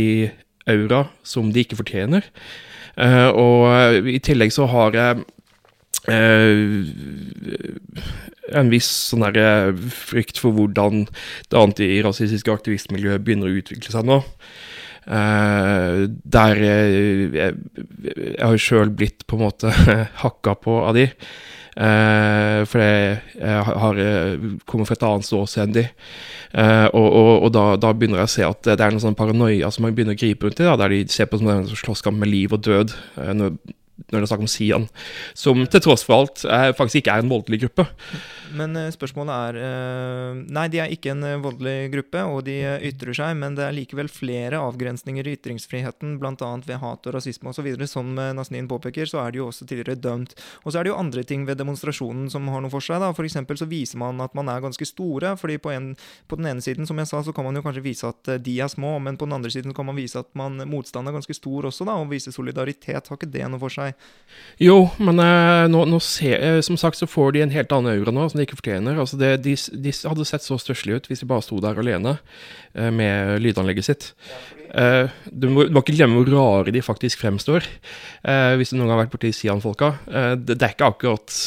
aura 0.70 1.00
som 1.26 1.44
de 1.52 1.60
ikke 1.64 1.80
fortjener. 1.82 2.22
Eh, 2.96 3.30
og 3.30 3.58
eh, 3.72 3.94
i 4.16 4.18
tillegg 4.22 4.50
så 4.54 4.64
har 4.70 4.90
jeg 4.98 5.12
en 6.04 6.84
viss 8.68 8.90
sånn 9.08 9.24
frykt 9.88 10.36
for 10.36 10.52
hvordan 10.52 11.08
det 11.48 11.56
antirasistiske 11.56 12.52
aktivistmiljøet 12.52 13.24
begynner 13.24 13.48
å 13.48 13.56
utvikle 13.62 13.88
seg 13.94 14.04
nå. 14.04 14.20
Uh, 15.04 16.06
der 16.08 16.60
jeg, 16.64 17.34
jeg 17.36 18.38
har 18.40 18.54
jo 18.54 18.62
sjøl 18.62 18.92
blitt 18.96 19.26
på 19.28 19.36
en 19.36 19.44
måte 19.44 19.72
hakka 20.22 20.56
på 20.62 20.78
av 20.84 20.96
de. 20.96 21.10
Uh, 21.74 22.62
for 22.70 22.80
jeg, 22.80 23.18
jeg 23.36 23.62
har 23.66 24.00
kommet 24.70 24.88
fra 24.88 24.96
et 24.96 25.06
annet 25.10 25.28
ståsted 25.28 25.66
enn 25.66 25.76
de. 25.76 25.86
Uh, 26.54 26.88
og, 26.94 27.08
og, 27.08 27.30
og 27.34 27.54
da, 27.54 27.64
da, 27.82 27.92
begynner 27.92 28.22
jeg 28.22 28.30
å 28.30 28.34
se 28.34 28.46
at 28.48 28.68
det 28.70 28.78
er 28.78 28.94
noen 28.94 29.02
sånn 29.02 29.18
paranoia 29.18 29.72
som 29.74 29.84
man 29.84 29.96
begynner 29.96 30.16
å 30.16 30.20
gripe 30.20 30.46
rundt 30.46 30.62
i, 30.62 30.68
da, 30.68 30.76
der 30.80 30.94
de 30.94 31.02
ser 31.12 31.28
på 31.28 31.40
som 31.40 31.50
en 31.52 31.66
slåsskamp 31.68 32.20
med 32.20 32.30
liv 32.32 32.54
og 32.54 32.64
død. 32.66 32.94
når 33.40 33.58
når 34.10 34.20
det 34.20 34.26
er 34.26 34.30
snakk 34.32 34.42
om 34.42 34.48
Sian, 34.50 34.84
som 35.38 35.60
til 35.70 35.82
tross 35.84 36.02
for 36.02 36.24
alt 36.24 36.42
faktisk 36.74 36.98
ikke 36.98 37.12
er 37.14 37.22
en 37.22 37.30
voldelig 37.30 37.60
gruppe. 37.62 37.84
Men 38.54 38.76
uh, 38.78 38.88
spørsmålet 38.94 39.34
er 39.34 39.58
uh, 39.58 40.40
Nei, 40.54 40.66
de 40.70 40.80
er 40.82 40.92
ikke 40.94 41.12
en 41.14 41.24
uh, 41.26 41.42
voldelig 41.42 41.90
gruppe, 41.94 42.22
og 42.30 42.44
de 42.46 42.56
ytrer 42.88 43.16
seg, 43.16 43.34
men 43.40 43.56
det 43.58 43.66
er 43.66 43.74
likevel 43.74 44.10
flere 44.12 44.60
avgrensninger 44.62 45.26
i 45.26 45.34
ytringsfriheten, 45.38 46.16
bl.a. 46.22 46.50
ved 46.66 46.80
hat 46.82 47.08
og 47.08 47.16
rasisme 47.16 47.50
osv. 47.50 47.68
Som 47.90 48.14
Nasnin 48.14 48.68
påpeker, 48.70 49.08
så 49.10 49.20
er 49.24 49.34
de 49.34 49.42
jo 49.42 49.48
også 49.50 49.66
tidligere 49.66 49.98
dømt. 49.98 50.36
Og 50.62 50.72
så 50.72 50.80
er 50.80 50.86
det 50.86 50.94
jo 50.94 51.00
andre 51.00 51.24
ting 51.26 51.46
ved 51.48 51.58
demonstrasjonen 51.60 52.30
som 52.32 52.46
har 52.52 52.62
noe 52.62 52.72
for 52.72 52.84
seg. 52.84 53.02
da. 53.02 53.10
F.eks. 53.14 53.38
så 53.60 53.68
viser 53.70 54.00
man 54.00 54.22
at 54.24 54.34
man 54.38 54.50
er 54.52 54.62
ganske 54.64 54.88
store. 54.88 55.34
fordi 55.40 55.58
på, 55.62 55.72
en, 55.74 55.92
på, 56.28 56.38
den 56.38 56.50
ene 56.52 56.64
siden, 56.64 56.86
som 56.86 56.98
jeg 57.00 57.10
sa, 57.10 57.22
så 57.26 57.34
kan 57.34 57.46
man 57.46 57.58
jo 57.58 57.64
kanskje 57.64 57.84
vise 57.84 58.08
at 58.08 58.36
de 58.44 58.58
er 58.60 58.70
små, 58.70 58.96
men 59.02 59.18
på 59.18 59.28
den 59.28 59.36
andre 59.38 59.50
siden 59.50 59.74
kan 59.74 59.86
man 59.86 59.98
vise 59.98 60.20
at 60.20 60.30
man, 60.38 60.62
motstanden 60.70 61.12
er 61.12 61.18
ganske 61.18 61.36
stor 61.36 61.70
også, 61.70 61.86
da, 61.88 61.98
og 61.98 62.12
vise 62.12 62.32
solidaritet. 62.34 63.10
Har 63.10 63.18
ikke 63.18 63.32
det 63.34 63.46
noe 63.50 63.62
for 63.62 63.72
seg? 63.72 63.98
Jo, 64.62 64.84
men 65.02 65.18
nå, 65.70 65.84
nå 65.90 66.00
ser, 66.02 66.62
som 66.66 66.78
sagt 66.80 67.00
så 67.00 67.10
får 67.10 67.34
de 67.34 67.44
en 67.44 67.54
helt 67.54 67.72
annen 67.74 67.94
aura 67.94 68.14
nå. 68.14 68.28
som 68.30 68.40
de 68.40 68.43
ikke 68.46 68.58
fortjener. 68.60 68.98
Altså 69.00 69.18
det, 69.20 69.30
de, 69.44 69.54
de, 69.56 69.94
hadde 70.04 70.26
sett 70.28 70.44
så 70.46 70.58
stusslige 70.60 71.00
ut 71.00 71.08
hvis 71.10 71.24
de 71.24 71.30
bare 71.30 71.44
sto 71.44 71.60
der 71.62 71.80
alene 71.80 72.16
eh, 72.74 72.90
med 72.94 73.42
lydanlegget 73.44 73.88
sitt. 73.88 74.10
Eh, 74.74 75.10
du, 75.30 75.48
må, 75.50 75.66
du, 75.68 75.74
må, 75.74 75.84
ikke 75.84 75.96
glemme 75.96 76.18
hvor 76.18 76.32
rare 76.34 76.74
de 76.74 76.82
faktisk 76.82 77.22
fremstår, 77.22 77.66
eh, 78.26 78.54
hvis 78.58 78.72
du 78.72 78.78
noen 78.78 78.88
gang 78.88 78.96
har 78.98 79.04
vært 79.04 79.14
borti 79.14 79.30
Sian-folka. 79.34 79.94
Eh, 80.08 80.32
det, 80.40 80.58
det, 80.58 80.66
er 80.66 80.74
ikke 80.74 80.90
akkurat 80.90 81.38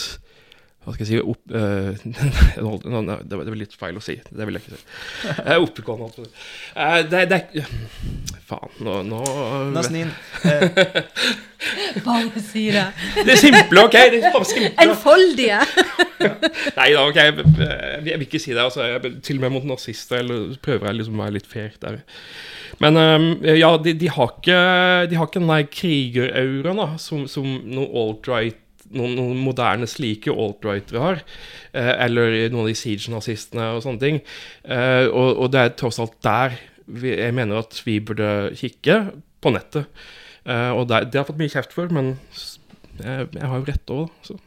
hva 0.88 0.94
skal 0.96 1.04
jeg 1.04 1.10
si 1.10 1.18
opp, 1.20 1.42
uh, 1.52 3.18
Det 3.28 3.36
var 3.36 3.58
litt 3.60 3.74
feil 3.76 3.98
å 4.00 4.04
si. 4.04 4.14
Det 4.24 4.46
vil 4.48 4.56
jeg 4.56 4.64
ikke 4.64 4.78
si. 4.78 4.86
Uh, 5.44 5.58
Oppegående, 5.60 6.08
altså. 6.08 6.24
Uh, 6.78 7.02
det, 7.12 7.26
det 7.28 7.66
Faen, 8.48 8.72
nå, 8.80 9.02
nå 9.04 9.20
Nasnin. 9.76 10.14
Bare 12.06 12.40
si 12.40 12.70
det. 12.72 12.86
Det 13.18 13.34
er 13.34 13.42
simple, 13.42 13.84
OK? 13.84 13.98
Det 14.14 14.22
er 14.22 14.32
bare 14.32 14.48
simple. 14.48 14.70
Enfoldige. 14.86 15.58
Nei 16.78 16.86
da, 16.94 17.02
OK. 17.02 17.18
Jeg, 17.18 17.48
jeg, 18.06 18.14
vil 18.14 18.28
ikke 18.30 18.40
si 18.40 18.54
det. 18.54 18.62
Altså, 18.64 18.86
jeg, 18.88 19.18
til 19.26 19.42
og 19.42 19.44
med 19.44 19.56
mot 19.58 19.68
nazister 19.74 20.22
eller 20.22 20.54
prøver 20.64 20.88
jeg 20.88 21.00
liksom 21.02 21.18
å 21.20 21.26
være 21.26 21.36
litt 21.40 21.50
fair 21.50 21.76
der. 21.82 22.00
Men 22.80 23.02
um, 23.02 23.28
ja, 23.44 23.74
de, 23.82 23.96
de, 23.98 24.08
har 24.14 24.32
ikke, 24.38 24.62
de 25.10 25.20
har 25.20 25.28
ikke 25.28 25.42
den 25.42 25.52
der 25.52 25.68
krigerauraen 25.74 26.96
som, 27.02 27.26
som 27.32 27.50
noe 27.66 27.90
alt-right 28.06 28.64
noen, 28.96 29.16
noen, 29.18 29.40
moderne 29.44 29.88
slike 29.90 30.34
alt-rightere 30.34 31.04
har. 31.04 31.24
Eh, 31.74 31.94
eller 32.06 32.38
noen 32.52 32.66
av 32.66 32.72
de 32.72 32.78
siege-nazistene 32.78 33.72
og 33.76 33.84
sånne 33.86 34.04
ting. 34.04 34.22
Eh, 34.64 35.06
og, 35.08 35.32
og, 35.34 35.48
det 35.54 35.64
er 35.64 35.76
tross 35.80 36.00
alt 36.04 36.18
der 36.26 36.58
vi, 36.88 37.12
jeg 37.18 37.36
mener 37.36 37.64
at 37.66 37.82
vi 37.84 38.00
burde 38.00 38.54
kikke 38.58 39.00
på 39.44 39.54
nettet. 39.56 39.90
Eh, 40.48 40.72
og 40.72 40.88
det, 40.88 41.08
det 41.12 41.20
har 41.20 41.26
jeg 41.26 41.32
fått 41.34 41.42
mye 41.44 41.56
kjeft 41.58 41.76
for, 41.76 41.92
men 41.94 42.16
jeg, 43.02 43.28
jeg 43.36 43.50
har 43.52 43.58
jo 43.60 43.68
rett 43.68 43.98
òg, 43.98 44.08
så. 44.26 44.40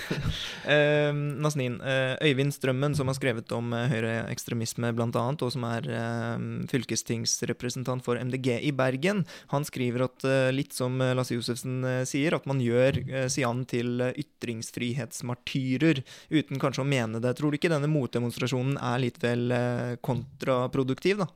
eh, 0.72 1.12
Nasnin, 1.12 1.80
uh, 1.84 2.16
Øyvind 2.22 2.54
Strømmen, 2.54 2.96
som 2.98 3.10
har 3.10 3.18
skrevet 3.18 3.52
om 3.56 3.72
uh, 3.76 3.86
høyreekstremisme 3.92 4.92
bl.a., 4.96 5.24
og 5.32 5.50
som 5.52 5.66
er 5.68 5.88
eh, 5.90 6.44
fylkestingsrepresentant 6.70 8.04
for 8.04 8.20
MDG 8.20 8.54
i 8.68 8.72
Bergen, 8.76 9.24
han 9.52 9.66
skriver 9.68 10.06
at 10.06 10.26
eh, 10.28 10.50
litt 10.54 10.76
som 10.76 11.00
eh, 11.02 11.14
Lasse 11.16 11.36
Josefsen 11.36 11.82
sier, 12.08 12.36
at 12.36 12.48
man 12.50 12.62
gjør 12.62 13.00
Sian 13.32 13.64
til 13.68 14.02
ytringsfrihetsmartyrer, 14.10 16.02
uten 16.32 16.62
kanskje 16.62 16.84
å 16.84 16.88
mene 16.88 17.22
det. 17.22 17.34
Tror 17.38 17.52
du 17.52 17.58
ikke 17.58 17.72
denne 17.72 17.90
motdemonstrasjonen 17.90 18.78
er 18.80 19.02
litt 19.02 19.22
vel 19.22 19.52
kontraproduktiv, 20.04 21.24
da? 21.24 21.30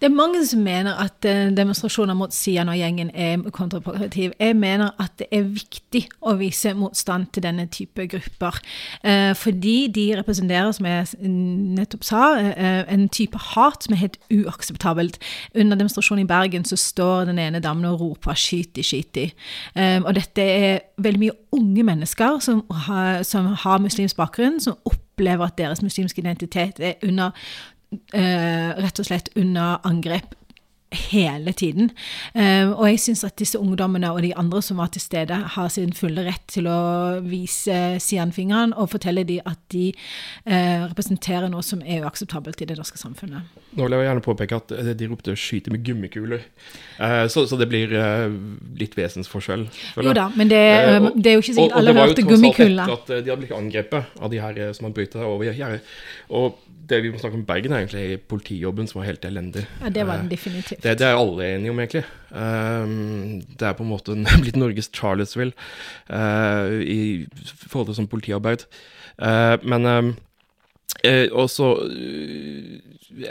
Det 0.00 0.10
er 0.10 0.12
mange 0.12 0.42
som 0.44 0.60
mener 0.60 0.98
at 1.00 1.24
uh, 1.24 1.56
demonstrasjoner 1.56 2.14
mot 2.14 2.34
Sian 2.34 2.68
og 2.68 2.76
gjengen 2.76 3.08
er 3.14 3.40
kontraproduktiv. 3.50 4.32
Jeg 4.40 4.56
mener 4.56 4.90
at 5.00 5.14
det 5.18 5.26
er 5.32 5.46
viktig 5.48 6.02
å 6.20 6.34
vise 6.36 6.74
motstand 6.76 7.30
til 7.32 7.46
denne 7.46 7.64
type 7.72 8.04
grupper. 8.12 8.58
Uh, 9.00 9.32
fordi 9.32 9.88
de 9.94 10.04
representerer, 10.18 10.68
som 10.76 10.88
jeg 10.90 11.30
nettopp 11.78 12.04
sa, 12.04 12.22
uh, 12.36 12.82
en 12.92 13.06
type 13.08 13.40
hat 13.54 13.86
som 13.86 13.96
er 13.96 14.02
helt 14.02 14.18
uakseptabelt. 14.28 15.16
Under 15.54 15.80
demonstrasjonen 15.80 16.26
i 16.26 16.28
Bergen 16.28 16.68
så 16.68 16.76
står 16.76 17.30
den 17.30 17.40
ene 17.40 17.62
damen 17.64 17.88
og 17.88 18.00
roper 18.00 18.36
'skyt 18.36 18.76
de, 18.76 18.84
skyt 18.84 19.14
de'. 19.16 19.30
og 20.04 20.14
dette 20.14 20.42
er 20.42 20.78
veldig 20.98 21.20
mye 21.20 21.36
unge 21.52 21.82
mennesker 21.82 22.38
som 22.40 22.64
har, 22.70 23.22
som 23.22 23.46
har 23.46 23.78
muslimsk 23.78 24.16
bakgrunn, 24.16 24.60
som 24.60 24.76
opplever 24.84 25.46
at 25.46 25.58
deres 25.58 25.82
muslimske 25.82 26.20
identitet 26.20 26.80
er 26.80 26.94
under 27.02 27.30
eh, 28.14 28.70
rett 28.76 29.00
og 29.02 29.08
slett 29.08 29.30
under 29.36 29.80
angrep 29.86 30.34
hele 30.92 31.52
tiden. 31.52 31.90
Uh, 32.34 32.70
og 32.70 32.86
jeg 32.90 33.00
syns 33.02 33.24
at 33.26 33.36
disse 33.38 33.58
ungdommene 33.58 34.10
og 34.12 34.22
de 34.22 34.32
andre 34.38 34.62
som 34.62 34.78
var 34.78 34.92
til 34.94 35.02
stede, 35.02 35.34
har 35.34 35.68
sin 35.72 35.92
fulle 35.96 36.22
rett 36.28 36.44
til 36.52 36.68
å 36.70 36.78
vise 37.26 37.98
Sian-fingeren 38.02 38.74
og 38.76 38.90
fortelle 38.94 39.24
dem 39.26 39.42
at 39.46 39.58
de 39.74 39.88
uh, 40.46 40.86
representerer 40.86 41.50
noe 41.52 41.64
som 41.66 41.82
er 41.82 42.04
uakseptabelt 42.06 42.62
i 42.62 42.68
det 42.70 42.78
norske 42.78 43.00
samfunnet. 43.00 43.50
Nå 43.76 43.88
vil 43.88 43.96
jeg 43.98 44.08
gjerne 44.08 44.24
påpeke 44.24 44.60
at 44.60 44.76
de 44.96 45.08
ropte 45.10 45.34
'skyte 45.36 45.72
med 45.74 45.82
gummikuler', 45.84 46.46
så, 47.28 47.44
så, 47.44 47.56
det 47.60 47.68
blir 47.68 47.92
litt 48.78 48.94
vesensforskjell. 48.96 49.66
Jo 50.00 50.14
da, 50.16 50.30
men 50.36 50.48
det, 50.48 50.62
det, 51.16 51.30
er 51.30 51.36
jo 51.36 51.42
ikke 51.44 51.56
sikkert 51.58 51.76
alle 51.76 51.92
hørte 51.98 52.24
gummikuler. 52.24 52.86
Og 52.86 52.86
det 52.86 52.86
var 52.86 52.88
jo 52.88 52.96
tross 52.96 52.96
alt 52.96 53.10
etter 53.10 53.18
at 53.18 53.26
de 53.26 53.32
hadde 53.32 53.42
blitt 53.42 53.58
angrepet 53.58 54.16
av 54.22 54.32
de 54.32 54.40
her 54.40 54.62
som 54.72 54.88
hadde 54.88 54.96
brytet 54.96 55.26
over 55.26 55.50
gjerdet. 55.50 55.92
Og 56.32 56.56
det 56.90 57.00
vi 57.02 57.10
må 57.12 57.20
snakke 57.20 57.38
om 57.38 57.44
Bergen, 57.46 57.74
er 57.74 57.84
egentlig 57.84 58.20
politijobben 58.30 58.88
som 58.90 59.00
var 59.00 59.08
helt 59.10 59.24
elendig. 59.26 59.64
Ja, 59.82 59.90
Det 59.90 60.06
var 60.06 60.20
den 60.22 60.30
definitivt. 60.30 60.82
Det, 60.86 61.00
det 61.00 61.06
er 61.08 61.18
alle 61.18 61.46
enige 61.50 61.72
om, 61.72 61.80
egentlig. 61.82 62.04
Um, 62.30 63.40
det 63.58 63.66
er 63.66 63.74
på 63.74 63.82
en 63.82 63.90
måte 63.90 64.14
blitt 64.42 64.58
Norges 64.58 64.90
Charlottesville 64.94 65.54
uh, 66.10 66.70
i 66.82 67.26
forhold 67.66 67.90
til 67.90 67.98
sånn 67.98 68.12
politiarbeid. 68.12 68.66
Uh, 69.18 69.56
men 69.66 69.88
um, 69.90 70.12
uh, 71.02 71.26
også 71.32 71.72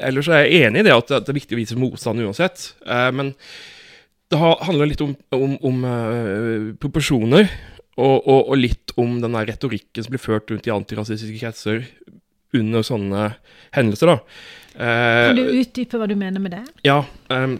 Ellers 0.02 0.28
er 0.34 0.48
jeg 0.48 0.66
enig 0.66 0.82
i 0.82 0.88
det 0.88 0.96
at 0.96 1.12
det 1.14 1.30
er 1.30 1.38
viktig 1.38 1.56
å 1.56 1.60
vise 1.60 1.78
motstand 1.78 2.24
uansett. 2.24 2.72
men 3.14 3.36
det 4.34 4.40
handler 4.40 4.90
litt 4.90 5.04
om, 5.04 5.12
om, 5.36 5.52
om 5.62 5.84
proporsjoner. 6.82 7.52
Og, 7.96 8.16
og, 8.26 8.40
og, 8.40 8.56
litt 8.58 8.96
om 9.00 9.20
den 9.22 9.38
retorikken 9.48 10.04
som 10.04 10.16
blir 10.16 10.24
ført 10.24 10.50
rundt 10.50 10.66
i 10.68 10.74
antirasistiske 10.74 11.38
kretser 11.38 11.86
under 12.58 12.84
sånne 12.88 13.28
hendelser, 13.78 14.16
da. 14.16 14.18
Eh, 14.76 15.28
kan 15.30 15.40
du 15.40 15.48
utdype 15.48 16.00
hva 16.00 16.08
du 16.10 16.16
mener 16.20 16.44
med 16.44 16.56
det? 16.58 16.66
Ja. 16.88 17.00
Um, 17.32 17.58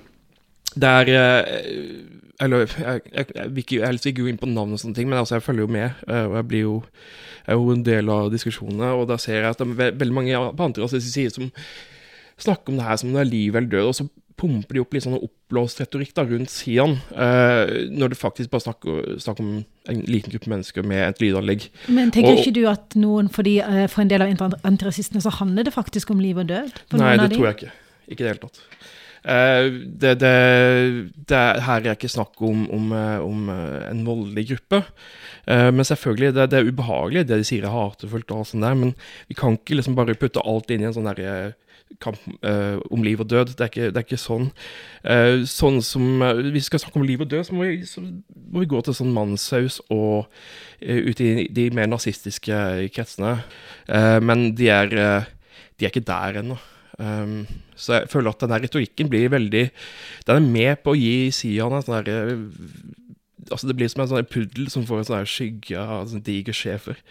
det 0.76 0.90
er 0.92 1.12
eh, 1.16 1.60
Eller 2.44 2.66
jeg, 2.66 3.02
jeg, 3.14 3.28
jeg, 3.32 3.52
vil 3.56 3.64
ikke 3.64 3.86
helst 3.88 4.08
ikke 4.10 4.26
gå 4.26 4.28
inn 4.28 4.40
på 4.42 4.50
navn 4.52 4.76
og 4.76 4.82
sånne 4.82 4.98
ting, 4.98 5.08
men 5.08 5.22
altså, 5.22 5.38
jeg 5.38 5.46
følger 5.46 5.64
jo 5.64 5.72
med. 5.72 6.02
Uh, 6.10 6.26
og 6.26 6.36
jeg 6.42 6.48
blir 6.52 6.66
jo, 6.66 6.76
er 7.48 7.60
jo 7.60 7.72
en 7.72 7.86
del 7.88 8.12
av 8.12 8.32
diskusjonene, 8.34 8.92
og 9.00 9.08
da 9.12 9.20
ser 9.22 9.40
jeg 9.40 9.54
at 9.54 9.64
det 9.64 9.70
er 9.72 10.00
veldig 10.02 10.18
mange 10.18 10.44
på 10.58 10.68
andre 10.68 10.90
sider 10.92 11.32
som 11.32 11.52
snakker 12.42 12.74
om 12.74 12.82
det 12.82 12.88
her 12.90 13.00
som 13.00 13.14
om 13.14 13.16
det 13.16 13.24
er 13.24 13.32
liv 13.32 13.56
eller 13.56 13.72
død. 13.72 13.88
og 13.88 13.96
så 13.96 14.08
pumper 14.40 14.76
de 14.76 14.84
opp 14.84 14.96
litt 14.96 15.06
sånn 15.06 15.18
oppblåst 15.18 15.80
retorikk 15.82 16.12
da, 16.18 16.26
rundt 16.28 16.52
Sian, 16.52 16.98
uh, 17.16 17.72
når 17.92 18.14
det 18.14 18.20
faktisk 18.20 18.52
bare 18.52 18.66
snakker, 18.66 19.16
snakker, 19.24 19.46
om 19.46 19.62
en 19.92 20.04
liten 20.10 20.34
gruppe 20.34 20.52
mennesker 20.52 20.88
med 20.88 21.04
et 21.06 21.24
lydanlegg. 21.24 21.70
Men 21.88 22.12
tenker 22.16 22.36
og, 22.36 22.42
ikke 22.44 22.56
du 22.58 22.66
at 22.72 22.98
noen, 23.00 23.32
fordi, 23.32 23.58
uh, 23.64 23.86
for 23.92 24.04
en 24.04 24.12
del 24.12 24.26
av 24.26 24.60
antirasistene 24.68 25.24
så 25.24 25.34
handler 25.40 25.68
det 25.70 25.76
faktisk 25.76 26.12
om 26.14 26.22
liv 26.24 26.42
og 26.42 26.52
død? 26.52 26.84
Nei, 27.00 27.16
det 27.22 27.32
tror 27.36 27.50
jeg 27.50 27.60
ikke. 27.60 27.74
Ikke 28.06 28.22
i 28.22 28.26
det 28.26 28.34
hele 28.34 28.44
tatt. 28.44 28.62
Uh, 29.26 29.68
det, 30.04 30.18
det, 30.22 30.34
det, 31.32 31.44
her 31.66 31.80
er 31.80 31.96
ikke 31.96 32.12
snakk 32.12 32.44
om, 32.46 32.68
om, 32.76 32.92
om 33.26 33.54
en 33.56 34.04
voldelig 34.06 34.50
gruppe. 34.52 34.84
men 35.46 35.86
selvfølgelig, 35.86 36.34
det, 36.34 36.50
det, 36.52 36.60
er 36.60 36.68
ubehagelig, 36.74 37.28
det 37.30 37.38
de 37.38 37.46
sier 37.48 37.66
er 37.68 37.74
hatefullt, 37.74 38.32
og 38.34 38.48
sånn 38.50 38.66
der, 38.66 38.76
men 38.78 38.96
vi 39.30 39.38
kan 39.38 39.56
ikke 39.60 39.78
liksom 39.78 39.96
bare 39.98 40.18
putte 40.20 40.44
alt 40.44 40.74
inn 40.74 40.82
i 40.82 40.90
en 40.90 40.96
sånn 40.96 41.08
derre 41.08 41.54
kamp 42.02 42.20
uh, 42.44 42.78
om 42.92 43.04
liv 43.04 43.22
og 43.22 43.30
død. 43.30 43.54
Det 43.56 43.62
er 43.62 43.72
ikke, 43.72 43.90
det 43.94 44.02
er 44.02 44.08
ikke 44.08 44.20
sånn. 44.20 44.50
Uh, 45.06 45.46
sånn 45.50 45.82
som 45.86 46.24
uh, 46.24 46.34
Hvis 46.40 46.54
vi 46.58 46.64
skal 46.70 46.84
snakke 46.84 47.02
om 47.02 47.08
liv 47.08 47.24
og 47.24 47.30
død, 47.32 47.48
så 47.48 47.56
må 47.56 47.68
vi, 47.70 47.80
så 47.90 48.04
må 48.04 48.64
vi 48.64 48.70
gå 48.72 48.82
til 48.84 48.98
sånn 48.98 49.14
mannssaus 49.16 49.82
og 49.94 50.28
ut 50.82 51.24
i 51.24 51.48
de 51.56 51.70
mer 51.74 51.88
nazistiske 51.90 52.56
kretsene. 52.94 53.38
men 54.22 54.50
de 54.58 54.68
er, 54.70 54.92
de 54.92 55.86
er 55.86 55.90
ikke 55.90 56.04
der 56.06 56.42
ennå. 56.42 56.58
Um, 57.00 57.48
så 57.76 57.94
jeg 57.94 58.10
føler 58.12 58.32
at 58.32 58.44
denne 58.44 58.60
retorikken 58.64 59.10
blir 59.12 59.28
veldig 59.28 59.66
Den 60.28 60.36
er 60.38 60.40
med 60.40 60.78
på 60.80 60.94
å 60.94 60.96
gi 60.96 61.28
Sian 61.36 61.74
en 61.76 61.84
sånn 61.84 62.06
derre 62.06 62.38
Altså 63.52 63.68
Det 63.68 63.76
blir 63.76 63.90
som 63.92 64.06
en 64.06 64.12
sånn 64.14 64.30
puddel 64.32 64.70
som 64.72 64.86
får 64.88 65.02
en 65.02 65.10
sånn 65.10 65.28
skygge 65.28 65.82
av 65.82 66.06
sånn 66.08 66.24
diger 66.24 66.56
schæfer. 66.56 67.02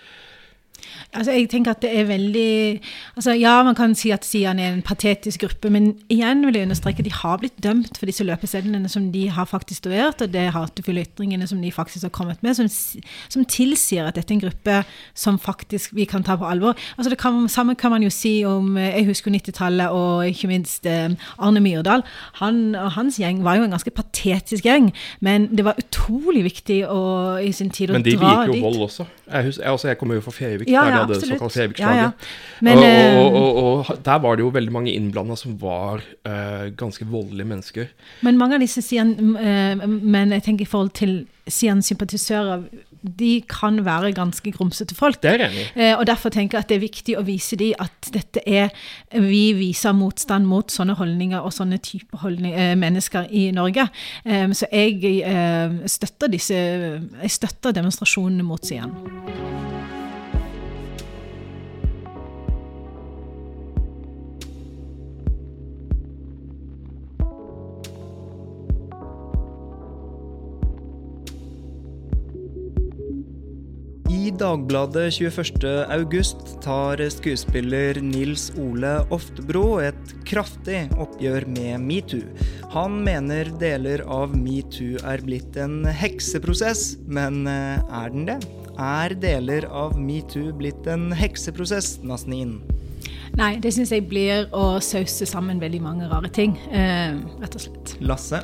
Altså, 1.15 1.33
jeg 1.33 1.49
tenker 1.53 1.75
at 1.75 1.83
det 1.85 1.91
er 1.95 2.09
veldig 2.09 2.81
altså, 3.17 3.35
Ja, 3.39 3.63
man 3.63 3.77
kan 3.79 3.95
si 3.99 4.11
at 4.15 4.25
Sian 4.27 4.59
er 4.59 4.73
en 4.73 4.83
patetisk 4.83 5.45
gruppe, 5.45 5.71
men 5.71 5.93
igjen 6.13 6.45
vil 6.47 6.59
jeg 6.59 6.69
understreke 6.69 7.03
at 7.03 7.09
de 7.09 7.13
har 7.15 7.39
blitt 7.43 7.57
dømt 7.63 7.99
for 7.99 8.11
disse 8.11 8.25
løpesedlene 8.27 8.91
som 8.91 9.11
de 9.15 9.29
har 9.31 9.49
faktisk 9.49 9.85
studert, 9.85 10.23
og 10.23 10.33
det 10.35 10.49
hatefulle 10.55 11.05
ytringene 11.05 11.47
som 11.51 11.63
de 11.63 11.73
faktisk 11.73 12.09
har 12.09 12.15
kommet 12.15 12.43
med, 12.43 12.57
som, 12.59 12.69
som, 12.69 13.45
tilsier 13.45 14.09
at 14.09 14.17
dette 14.19 14.33
er 14.33 14.39
en 14.39 14.45
gruppe 14.47 14.81
som 15.15 15.39
faktisk 15.39 15.95
vi 15.95 16.07
kan 16.09 16.25
ta 16.25 16.37
på 16.41 16.49
alvor. 16.49 16.79
Altså, 16.97 17.13
det 17.13 17.21
kan, 17.21 17.45
samme 17.49 17.77
kan 17.79 17.93
man 17.95 18.03
jo 18.03 18.11
si 18.11 18.43
om 18.49 18.77
Jeg 18.79 19.07
husker 19.07 19.31
90-tallet 19.31 19.93
og 19.95 20.27
ikke 20.29 20.49
minst 20.51 20.87
eh, 20.87 21.13
Arne 21.39 21.61
Myrdal. 21.61 22.03
Han 22.41 22.75
og 22.75 22.93
hans 22.97 23.19
gjeng 23.21 23.45
var 23.45 23.59
jo 23.59 23.69
en 23.69 23.75
ganske 23.75 23.93
patetisk 23.95 24.65
gjeng, 24.67 24.91
men 25.21 25.49
det 25.55 25.65
var 25.67 25.79
utrolig 26.05 26.43
viktig 26.45 26.79
å, 26.91 27.01
i 27.41 27.51
sin 27.55 27.71
tid 27.73 27.91
å 27.91 27.95
dra 27.95 28.03
dit. 28.03 28.17
Men 28.19 28.21
de 28.21 28.29
liker 28.29 28.53
jo 28.59 28.63
vold 28.65 28.85
også. 28.87 29.07
Jeg, 29.25 29.47
husker, 29.49 29.67
altså, 29.71 29.89
jeg 29.89 29.99
kommer 30.01 30.19
jo 30.19 30.25
fra 30.25 30.35
Fevik, 30.37 30.69
ja, 30.69 30.85
der 30.85 30.91
de 30.91 30.99
hadde 30.99 31.19
absolutt. 31.19 31.39
såkalt 31.39 31.57
Fevikslaget. 31.57 32.27
Ja, 32.61 32.71
ja. 32.71 32.75
og, 32.75 32.79
og, 32.79 32.85
eh, 32.85 33.41
og, 33.41 33.61
og, 33.91 34.03
der 34.05 34.19
var 34.25 34.37
det 34.37 34.45
jo 34.45 34.51
veldig 34.55 34.75
mange 34.75 34.95
innblanda 34.95 35.37
som 35.37 35.57
var 35.61 36.03
uh, 36.29 36.67
ganske 36.77 37.07
voldelige 37.09 37.51
mennesker. 37.51 37.93
Men 38.27 38.41
mange 38.41 38.59
av 38.59 38.65
disse 38.65 38.85
Sian, 38.85 39.15
uh, 39.39 39.87
men 39.89 40.35
jeg 40.37 40.47
tenker 40.49 40.67
i 40.67 40.71
forhold 40.71 40.95
til 40.99 41.23
Sian-sympatisører, 41.49 42.69
de 43.05 43.43
kan 43.49 43.85
være 43.85 44.13
ganske 44.17 44.53
grumsete 44.53 44.95
folk. 44.97 45.21
Det 45.23 45.31
er 45.35 45.47
enig. 45.49 45.67
Eh, 45.77 45.93
og 45.99 46.07
Derfor 46.07 46.33
tenker 46.33 46.59
jeg 46.59 46.65
at 46.65 46.69
det 46.73 46.77
er 46.79 46.85
viktig 46.85 47.17
å 47.19 47.25
vise 47.27 47.57
dem 47.61 47.75
at 47.79 48.11
dette 48.15 48.43
er 48.47 48.71
Vi 49.13 49.53
viser 49.57 49.93
motstand 49.93 50.47
mot 50.49 50.71
sånne 50.73 50.97
holdninger 50.99 51.41
og 51.41 51.53
sånne 51.53 51.79
typer 51.85 52.33
eh, 52.51 52.75
mennesker 52.79 53.29
i 53.31 53.51
Norge. 53.55 53.89
Eh, 54.25 54.49
så 54.53 54.71
jeg 54.73 55.21
eh, 55.21 55.77
støtter 55.87 56.33
disse 56.33 56.55
Jeg 56.55 57.31
støtter 57.31 57.77
demonstrasjonene 57.77 58.47
mot 58.47 58.65
Sian. 58.65 58.93
I 74.25 74.31
Dagbladet 74.31 75.13
21.8 75.13 76.61
tar 76.65 77.01
skuespiller 77.13 77.99
Nils 78.01 78.47
Ole 78.57 78.93
Oftebro 79.13 79.83
et 79.85 80.13
kraftig 80.25 80.79
oppgjør 80.97 81.45
med 81.53 81.83
metoo. 81.85 82.23
Han 82.73 83.03
mener 83.05 83.51
deler 83.61 84.01
av 84.09 84.33
metoo 84.33 84.97
er 85.05 85.21
blitt 85.27 85.59
en 85.61 85.83
hekseprosess, 85.85 86.95
men 87.05 87.43
eh, 87.51 87.83
er 87.85 88.15
den 88.15 88.25
det? 88.31 88.39
Er 88.81 89.13
deler 89.21 89.67
av 89.69 89.99
metoo 90.01 90.55
blitt 90.57 90.89
en 90.89 91.11
hekseprosess, 91.13 91.99
Nasneen? 92.07 92.63
Nei, 93.37 93.59
det 93.61 93.75
syns 93.77 93.93
jeg 93.93 94.07
blir 94.09 94.49
å 94.57 94.79
sause 94.81 95.29
sammen 95.29 95.61
veldig 95.61 95.83
mange 95.85 96.09
rare 96.09 96.33
ting, 96.33 96.57
eh, 96.73 97.13
rett 97.43 97.61
og 97.61 97.67
slett. 97.67 97.95
Lasse? 98.01 98.41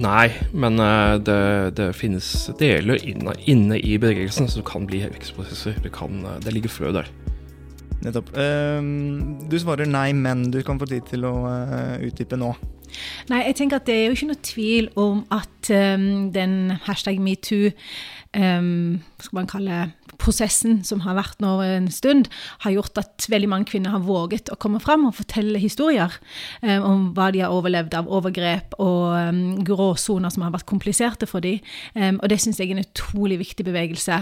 Nei, 0.00 0.30
men 0.56 0.80
eh, 0.80 1.18
det, 1.20 1.40
det 1.76 1.90
finnes 1.98 2.26
deler 2.60 3.02
inne, 3.04 3.34
inne 3.50 3.76
i 3.76 3.98
bevegelsen 4.00 4.48
som 4.48 4.64
kan 4.64 4.86
bli 4.88 5.02
vekstprosesser. 5.04 5.76
Det, 5.84 5.92
eh, 5.92 6.38
det 6.40 6.54
ligger 6.56 6.72
frø 6.72 6.92
der. 6.96 7.10
Nettopp. 8.00 8.30
Uh, 8.32 8.80
du 9.44 9.58
svarer 9.60 9.84
nei, 9.84 10.14
men 10.16 10.46
du 10.48 10.62
kan 10.64 10.80
få 10.80 10.88
tid 10.88 11.04
til 11.10 11.26
å 11.28 11.34
uh, 11.44 11.98
utdype 12.00 12.38
nå. 12.40 12.54
Nei, 13.30 13.44
jeg 13.48 13.58
tenker 13.60 13.80
at 13.80 13.88
det 13.88 13.96
er 13.96 14.08
jo 14.08 14.18
ikke 14.18 14.30
noe 14.30 14.44
tvil 14.46 14.90
om 15.00 15.22
at 15.34 15.70
um, 15.74 16.28
den 16.34 16.76
hashtag 16.86 17.20
metoo 17.22 17.70
um, 18.36 19.00
skal 19.20 19.40
man 19.40 19.50
kalle 19.50 19.80
prosessen 20.20 20.82
som 20.84 21.00
har 21.04 21.16
vært 21.16 21.40
nå 21.40 21.54
en 21.64 21.88
stund, 21.92 22.28
har 22.64 22.74
gjort 22.74 23.00
at 23.00 23.26
veldig 23.32 23.48
mange 23.48 23.70
kvinner 23.70 23.94
har 23.94 24.04
våget 24.04 24.50
å 24.52 24.58
komme 24.60 24.80
fram 24.82 25.06
og 25.08 25.16
fortelle 25.16 25.60
historier 25.62 26.12
um, 26.60 26.82
om 26.90 27.06
hva 27.16 27.30
de 27.34 27.42
har 27.44 27.54
overlevd 27.54 27.96
av 27.96 28.10
overgrep 28.10 28.76
og 28.82 29.16
um, 29.16 29.40
gråsoner 29.66 30.32
som 30.32 30.44
har 30.44 30.54
vært 30.56 30.68
kompliserte 30.70 31.28
for 31.30 31.44
dem. 31.44 31.62
Um, 31.96 32.20
og 32.20 32.28
det 32.32 32.40
syns 32.42 32.60
jeg 32.60 32.70
er 32.70 32.78
en 32.78 32.84
utrolig 32.84 33.40
viktig 33.40 33.64
bevegelse. 33.66 34.20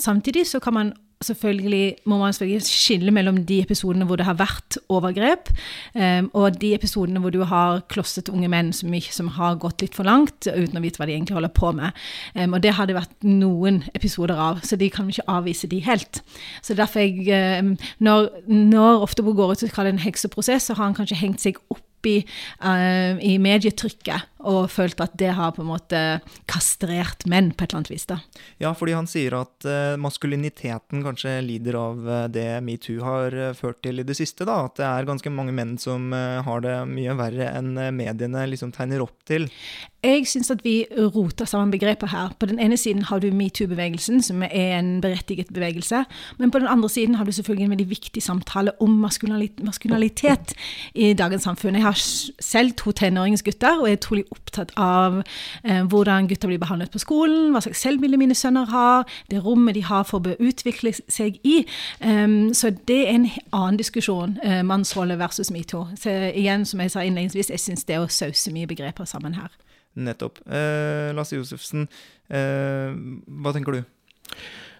samtidig 0.00 0.46
så 0.46 0.60
kan 0.60 0.74
man 0.74 0.92
selvfølgelig 1.24 1.96
må 2.04 2.18
man 2.20 2.34
selvfølgelig 2.36 2.66
skille 2.68 3.12
mellom 3.14 3.38
de 3.48 3.60
episodene 3.64 4.04
hvor 4.08 4.18
det 4.20 4.26
har 4.28 4.36
vært 4.36 4.76
overgrep, 4.92 5.48
um, 5.96 6.28
og 6.36 6.58
de 6.60 6.74
episodene 6.76 7.22
hvor 7.22 7.32
du 7.32 7.40
har 7.48 7.80
klosset 7.92 8.28
unge 8.32 8.50
menn 8.52 8.72
som, 8.76 8.92
som, 9.10 9.30
har 9.38 9.56
gått 9.62 9.84
litt 9.84 9.96
for 9.96 10.08
langt, 10.08 10.44
uten 10.44 10.76
å 10.76 10.84
vite 10.84 11.00
hva 11.00 11.08
de 11.08 11.16
egentlig 11.16 11.38
holder 11.38 11.54
på 11.56 11.72
med. 11.78 11.96
Um, 12.36 12.58
og 12.58 12.62
det 12.64 12.74
har 12.76 12.88
det 12.88 12.98
vært 12.98 13.16
noen 13.24 13.82
episoder 13.96 14.36
av, 14.36 14.60
så 14.66 14.76
de 14.76 14.90
kan 14.92 15.08
vi 15.08 15.16
ikke 15.16 15.28
avvise 15.38 15.70
de 15.72 15.80
helt. 15.86 16.22
Så 16.62 16.76
derfor 16.76 17.04
jeg, 17.04 17.26
um, 17.62 17.76
Når, 17.98 18.28
når 18.48 19.02
Oftebo 19.06 19.32
går 19.36 19.52
ut 19.52 19.62
og 19.64 19.72
kaller 19.72 19.92
det 19.92 20.00
en 20.00 20.06
hekseprosess, 20.06 20.68
så 20.68 20.76
har 20.76 20.84
han 20.84 20.96
kanskje 20.96 21.20
hengt 21.20 21.40
seg 21.42 21.60
opp 21.72 21.82
i, 22.06 22.20
uh, 22.62 23.16
i 23.24 23.36
medietrykket 23.42 24.35
og 24.44 24.68
følt 24.70 25.00
at 25.00 25.14
det 25.18 25.32
har 25.36 25.54
på 25.56 25.62
en 25.64 25.70
måte 25.70 26.00
kastrert 26.50 27.24
menn 27.30 27.52
på 27.52 27.64
et 27.64 27.70
eller 27.70 27.80
annet 27.80 27.92
vis. 27.94 28.06
da. 28.08 28.18
Ja, 28.62 28.72
fordi 28.76 28.96
han 28.96 29.08
sier 29.08 29.38
at 29.40 29.66
uh, 29.68 29.96
maskuliniteten 30.00 31.04
kanskje 31.06 31.38
lider 31.46 31.78
av 31.80 32.04
uh, 32.04 32.26
det 32.32 32.48
metoo 32.66 33.00
har 33.04 33.34
uh, 33.34 33.54
ført 33.56 33.80
til 33.86 34.02
i 34.02 34.06
det 34.06 34.18
siste. 34.18 34.44
da, 34.44 34.62
At 34.68 34.76
det 34.80 34.86
er 34.86 35.08
ganske 35.08 35.32
mange 35.32 35.54
menn 35.56 35.76
som 35.80 36.12
har 36.12 36.62
det 36.64 36.76
mye 36.88 37.14
verre 37.18 37.48
enn 37.56 37.74
mediene 37.96 38.44
liksom 38.50 38.72
tegner 38.74 39.02
opp 39.04 39.16
til. 39.28 39.48
Jeg 40.06 40.26
syns 40.30 40.52
at 40.52 40.62
vi 40.62 40.84
roter 40.92 41.48
sammen 41.48 41.72
begrepet 41.72 42.12
her. 42.12 42.30
På 42.38 42.46
den 42.46 42.60
ene 42.62 42.76
siden 42.78 43.02
har 43.08 43.18
du 43.22 43.30
metoo-bevegelsen, 43.34 44.20
som 44.22 44.42
er 44.44 44.76
en 44.78 45.00
berettiget 45.02 45.50
bevegelse. 45.54 46.04
Men 46.38 46.52
på 46.54 46.60
den 46.62 46.70
andre 46.70 46.88
siden 46.92 47.16
har 47.18 47.26
du 47.26 47.32
selvfølgelig 47.32 47.64
en 47.64 47.74
veldig 47.74 47.88
viktig 47.90 48.22
samtale 48.22 48.74
om 48.80 48.92
maskulinitet 49.00 50.54
i 50.94 51.12
dagens 51.18 51.48
samfunn. 51.48 51.74
Jeg 51.74 51.86
har 51.88 51.98
selv 51.98 52.76
to 52.78 52.92
tenåringsgutter 52.92 53.82
og 53.82 53.90
er 53.90 53.98
opptatt 54.34 54.72
av 54.80 55.20
eh, 55.64 55.82
hvordan 55.84 56.28
gutter 56.30 56.50
blir 56.50 56.60
behandlet 56.62 56.92
på 56.94 57.02
skolen, 57.02 57.52
hva 57.52 57.62
slags 57.64 57.82
selvbilde 57.84 58.20
mine 58.20 58.36
sønner 58.36 58.68
har, 58.70 59.06
det 59.30 59.42
rommet 59.44 59.76
de 59.76 59.84
har 59.86 60.06
for 60.08 60.24
å 60.24 60.36
utvikle 60.38 60.92
seg 60.92 61.38
i. 61.44 61.60
Um, 62.00 62.54
så 62.54 62.72
det 62.88 63.00
er 63.06 63.14
en 63.14 63.28
annen 63.52 63.80
diskusjon, 63.80 64.38
eh, 64.42 64.62
mannsrolle 64.66 65.18
versus 65.20 65.50
metoo. 65.50 65.86
Så 65.98 66.12
igjen, 66.32 66.66
som 66.66 66.80
jeg 66.80 66.94
sa 66.94 67.04
innledningsvis, 67.04 67.52
jeg 67.54 67.62
syns 67.62 67.86
det 67.86 67.96
er 67.96 68.04
å 68.04 68.12
sause 68.12 68.52
mye 68.54 68.68
begreper 68.70 69.08
sammen 69.08 69.36
her. 69.38 69.50
Nettopp. 69.96 70.42
Eh, 70.46 71.14
Lasse 71.16 71.38
Josefsen, 71.38 71.88
eh, 72.28 72.92
hva 73.40 73.52
tenker 73.56 73.78
du? 73.78 73.84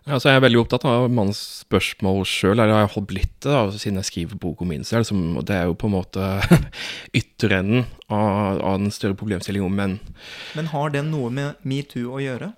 Altså, 0.07 0.31
jeg 0.31 0.39
er 0.39 0.45
veldig 0.45 0.61
opptatt 0.61 0.85
av 0.87 1.09
mannens 1.11 1.41
spørsmål 1.65 2.21
sjøl. 2.31 2.61
Jeg 2.63 2.71
har 2.71 2.93
holdt 2.93 3.09
blitt 3.11 3.33
det 3.43 3.51
da, 3.51 3.65
siden 3.75 3.99
jeg 3.99 4.07
skriver 4.07 4.39
boka 4.39 4.63
om 4.63 4.71
selv. 4.87 5.09
Som, 5.09 5.25
det 5.43 5.57
er 5.57 5.65
jo 5.67 5.75
på 5.75 5.89
en 5.91 5.97
måte 5.97 6.29
ytterenden 7.21 7.89
av, 8.07 8.61
av 8.61 8.79
den 8.79 8.95
større 8.95 9.19
problemstillingen 9.19 9.67
om 9.67 9.75
menn. 9.75 9.97
Men 10.55 10.71
har 10.71 10.95
det 10.95 11.03
noe 11.09 11.33
med 11.35 11.67
metoo 11.67 12.15
å 12.15 12.23
gjøre? 12.23 12.53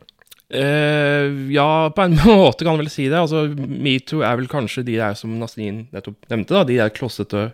Uh, 0.48 1.48
ja, 1.52 1.88
på 1.92 2.04
en 2.04 2.18
måte 2.24 2.64
kan 2.66 2.76
jeg 2.76 2.84
vel 2.84 2.92
si 2.92 3.08
det. 3.08 3.16
Altså, 3.16 3.46
Metoo 3.56 4.20
er 4.24 4.36
vel 4.40 4.52
kanskje 4.52 4.84
de 4.84 5.00
der 5.00 5.16
som 5.16 5.38
Nasrin 5.40 5.86
nettopp 5.96 6.28
nevnte, 6.28 6.52
da, 6.52 6.66
de 6.68 6.78
der 6.82 6.92
klossete 6.92 7.50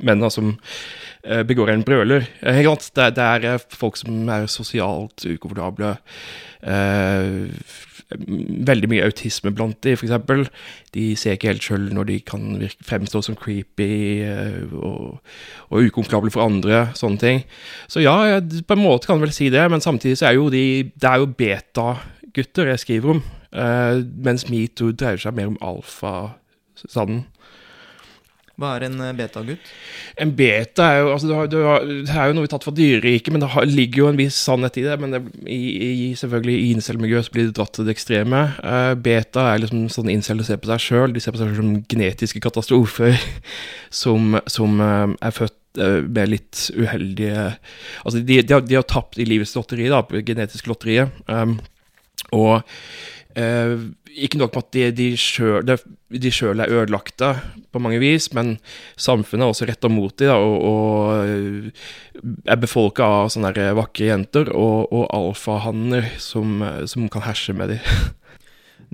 mennene 0.00 0.32
som 0.32 0.54
uh, 0.56 1.42
begår 1.44 1.74
en 1.74 1.84
brøler. 1.84 2.24
Uh, 2.40 2.64
det, 2.64 3.12
det, 3.20 3.28
er 3.28 3.60
folk 3.76 4.00
som 4.00 4.24
er 4.32 4.48
sosialt 4.48 5.28
ukomfortable. 5.28 5.98
Eh, 6.64 7.44
veldig 8.68 8.90
mye 8.90 9.04
autisme 9.06 9.52
blant 9.54 9.76
de, 9.84 9.94
f.eks. 9.96 10.50
De 10.94 11.06
ser 11.18 11.36
ikke 11.36 11.50
helt 11.52 11.66
sjøl 11.66 11.88
når 11.94 12.08
de 12.10 12.18
kan 12.26 12.46
virke, 12.60 12.86
fremstå 12.86 13.22
som 13.26 13.38
creepy 13.38 13.88
eh, 14.26 14.74
og, 14.74 15.20
og 15.70 15.88
ukomfortable 15.88 16.32
for 16.34 16.46
andre. 16.46 16.86
Sånne 16.98 17.20
ting. 17.20 17.44
Så 17.90 18.04
ja, 18.04 18.14
jeg, 18.30 18.64
på 18.68 18.78
en 18.78 18.84
måte 18.84 19.10
kan 19.10 19.18
jeg 19.18 19.26
vel 19.26 19.36
si 19.36 19.50
det, 19.54 19.64
men 19.72 19.84
samtidig 19.84 20.20
så 20.20 20.30
er 20.30 20.38
jo 20.38 20.50
de 20.52 20.64
Det 20.94 21.10
er 21.10 21.22
jo 21.22 21.30
beta-gutter 21.30 22.72
jeg 22.72 22.84
skriver 22.84 23.16
om. 23.16 23.22
uh, 23.54 24.02
mens 24.26 24.48
metoo 24.50 24.92
dreier 24.92 25.20
seg 25.20 25.36
mer 25.36 25.52
om 25.52 25.60
alfa-standen. 25.62 27.24
Hva 28.54 28.76
er 28.76 28.84
en 28.86 29.00
beta-gutt? 29.18 29.70
En 30.20 30.30
beta 30.38 30.84
er 30.86 31.00
jo 31.00 31.08
altså, 31.16 31.26
du 31.26 31.34
har, 31.34 31.48
du 31.50 31.56
har, 31.66 31.86
Det 32.06 32.12
er 32.14 32.28
jo 32.30 32.36
noe 32.36 32.44
vi 32.44 32.46
har 32.46 32.52
tatt 32.52 32.66
fra 32.68 32.74
dyreriket, 32.76 33.32
men 33.34 33.42
det 33.42 33.48
har, 33.50 33.66
ligger 33.66 34.04
jo 34.04 34.10
en 34.12 34.20
viss 34.20 34.38
sannhet 34.46 34.78
i 34.78 34.84
det. 34.86 34.94
Men 35.02 35.16
det, 35.16 35.22
i, 35.50 35.58
i, 35.86 36.06
selvfølgelig 36.18 36.54
i 36.60 36.68
incel-miljøet 36.76 37.32
blir 37.34 37.48
det 37.48 37.56
dratt 37.58 37.74
til 37.74 37.88
det 37.88 37.96
ekstreme. 37.96 38.44
Uh, 38.62 38.92
beta 38.94 39.48
er 39.50 39.64
liksom 39.64 39.88
sånn 39.90 40.12
incel 40.12 40.44
ser 40.46 40.62
på 40.62 40.70
seg 40.70 40.86
sjøl. 40.86 41.16
De 41.16 41.22
ser 41.22 41.34
på 41.34 41.42
seg 41.42 41.50
selv 41.50 41.62
som 41.64 41.74
genetiske 41.90 42.42
katastrofer 42.44 43.18
som, 44.04 44.38
som 44.46 44.78
uh, 44.78 45.10
er 45.18 45.34
født 45.34 45.60
med 45.74 46.28
litt 46.30 46.68
uheldige 46.78 47.48
Altså, 48.06 48.20
de, 48.20 48.36
de, 48.46 48.52
har, 48.52 48.60
de 48.62 48.76
har, 48.78 48.84
tapt 48.86 49.18
i 49.18 49.26
livets 49.26 49.56
lotteri, 49.58 49.88
da, 49.90 50.04
genetisk 50.22 50.68
lotteriet. 50.70 51.10
Um, 51.26 51.56
og 52.30 52.62
uh, 53.38 53.76
ikke 54.14 54.38
nok 54.38 54.54
med 54.54 54.62
at 54.62 54.96
de, 54.96 55.08
de 56.22 56.30
sjøl 56.32 56.62
er 56.62 56.70
ødelagte 56.70 57.32
på 57.74 57.82
mange 57.82 57.98
vis, 57.98 58.30
men 58.36 58.56
samfunnet 58.96 59.46
er 59.46 59.54
også 59.54 59.68
retta 59.68 59.90
mot 59.90 60.14
dem, 60.20 60.30
og, 60.30 60.54
og 60.62 62.44
er 62.46 62.60
befolka 62.62 63.08
av 63.22 63.32
sånne 63.34 63.72
vakre 63.74 64.10
jenter 64.12 64.52
og, 64.54 64.92
og 64.94 65.08
alfahanner 65.10 66.12
som, 66.22 66.62
som, 66.86 67.08
kan 67.10 67.26
herse 67.26 67.56
med 67.56 67.74
dem. 67.74 67.82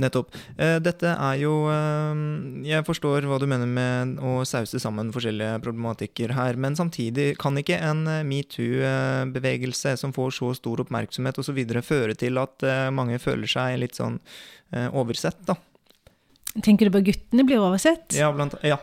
Nettopp. 0.00 0.34
Eh, 0.56 0.76
dette 0.82 1.12
er 1.12 1.38
jo 1.40 1.54
eh, 1.72 2.22
Jeg 2.68 2.86
forstår 2.86 3.26
hva 3.28 3.38
du 3.40 3.46
mener 3.50 3.68
med 3.70 4.18
å 4.22 4.40
sause 4.48 4.80
sammen 4.82 5.12
forskjellige 5.14 5.60
problematikker 5.64 6.34
her, 6.36 6.58
men 6.60 6.76
samtidig 6.78 7.32
kan 7.40 7.58
ikke 7.58 7.80
en 7.80 8.04
eh, 8.10 8.22
metoo-bevegelse 8.26 9.96
som 10.00 10.14
får 10.16 10.36
så 10.38 10.52
stor 10.58 10.84
oppmerksomhet 10.84 11.40
osv. 11.40 11.62
føre 11.84 12.14
til 12.18 12.38
at 12.40 12.64
mange 12.94 13.18
føler 13.22 13.48
seg 13.50 13.78
litt 13.80 13.96
sånn 13.98 14.18
oversett, 14.92 15.40
da? 15.48 15.56
Tenker 16.62 16.88
du 16.88 16.94
på 16.94 17.02
guttene 17.06 17.44
blir 17.46 17.62
oversett? 17.62 18.12
Ja, 18.18 18.30
blant, 18.34 18.56
ja. 18.66 18.78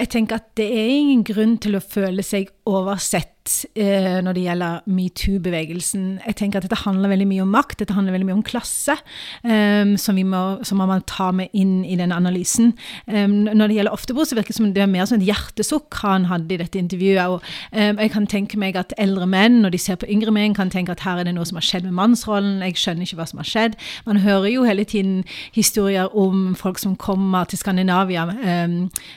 Jeg 0.00 0.10
tenker 0.14 0.40
at 0.40 0.52
det 0.56 0.68
er 0.68 0.90
ingen 0.94 1.24
grunn 1.26 1.58
til 1.60 1.76
å 1.76 1.82
føle 1.84 2.24
seg 2.24 2.52
oversett 2.68 3.39
eh, 3.74 4.18
når 4.24 4.36
det 4.36 4.44
gjelder 4.44 4.84
metoo-bevegelsen. 4.90 6.04
Jeg 6.26 6.36
tenker 6.38 6.60
at 6.60 6.66
dette 6.66 6.80
handler 6.82 7.12
veldig 7.12 7.26
mye 7.30 7.44
om 7.44 7.52
makt, 7.54 7.78
dette 7.82 7.96
handler 7.96 8.14
veldig 8.16 8.28
mye 8.28 8.38
om 8.38 8.44
klasse, 8.46 8.96
um, 9.44 9.94
som, 10.00 10.18
må, 10.30 10.42
som 10.66 10.80
man 10.80 10.90
må 10.90 10.98
ta 11.10 11.30
med 11.36 11.52
inn 11.56 11.80
i 11.84 11.96
denne 11.98 12.16
analysen. 12.16 12.72
Um, 13.06 13.44
når 13.48 13.70
det 13.70 13.78
gjelder 13.78 13.96
Oftebro, 13.96 14.26
så 14.26 14.38
virker 14.38 14.54
det 14.54 14.58
som 14.58 14.70
det 14.74 14.84
er 14.84 14.90
mer 14.90 15.08
som 15.08 15.20
et 15.20 15.28
hjertesukk 15.28 16.00
han 16.02 16.28
hadde 16.30 16.56
i 16.56 16.60
dette 16.62 16.80
intervjuet. 16.80 17.36
Og, 17.36 17.46
um, 17.74 18.02
jeg 18.02 18.14
kan 18.14 18.28
tenke 18.30 18.60
meg 18.60 18.78
at 18.80 18.94
eldre 19.00 19.28
menn, 19.30 19.60
når 19.64 19.74
de 19.74 19.82
ser 19.82 20.00
på 20.00 20.10
yngre 20.10 20.34
menn, 20.34 20.56
kan 20.56 20.72
tenke 20.72 20.94
at 20.94 21.04
her 21.06 21.22
er 21.22 21.28
det 21.28 21.36
noe 21.36 21.48
som 21.48 21.60
har 21.60 21.66
skjedd 21.66 21.88
med 21.88 21.96
mannsrollen. 21.98 22.60
Jeg 22.66 22.78
skjønner 22.80 23.06
ikke 23.06 23.20
hva 23.20 23.28
som 23.30 23.42
har 23.42 23.50
skjedd. 23.50 23.78
Man 24.08 24.22
hører 24.24 24.50
jo 24.52 24.66
hele 24.68 24.86
tiden 24.88 25.22
historier 25.56 26.10
om 26.16 26.54
folk 26.58 26.80
som 26.82 26.96
kommer 27.00 27.48
til 27.50 27.60
Skandinavia, 27.60 28.26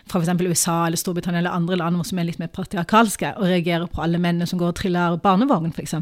fra 0.10 0.22
f.eks. 0.22 0.32
USA 0.44 0.78
eller 0.88 1.00
Storbritannia 1.00 1.44
eller 1.44 1.56
andre 1.56 1.78
land 1.80 2.02
som 2.08 2.20
er 2.20 2.28
litt 2.28 2.40
mer 2.42 2.52
patriarkalske, 2.54 3.34
og 3.38 3.50
reagerer 3.50 3.90
på 3.92 4.04
alle 4.04 4.22
mennene 4.24 4.48
som 4.50 4.62
går 4.62 4.74
og 4.74 4.80
triller 4.80 5.18
barnevogn, 5.24 5.74
f.eks. 5.76 5.96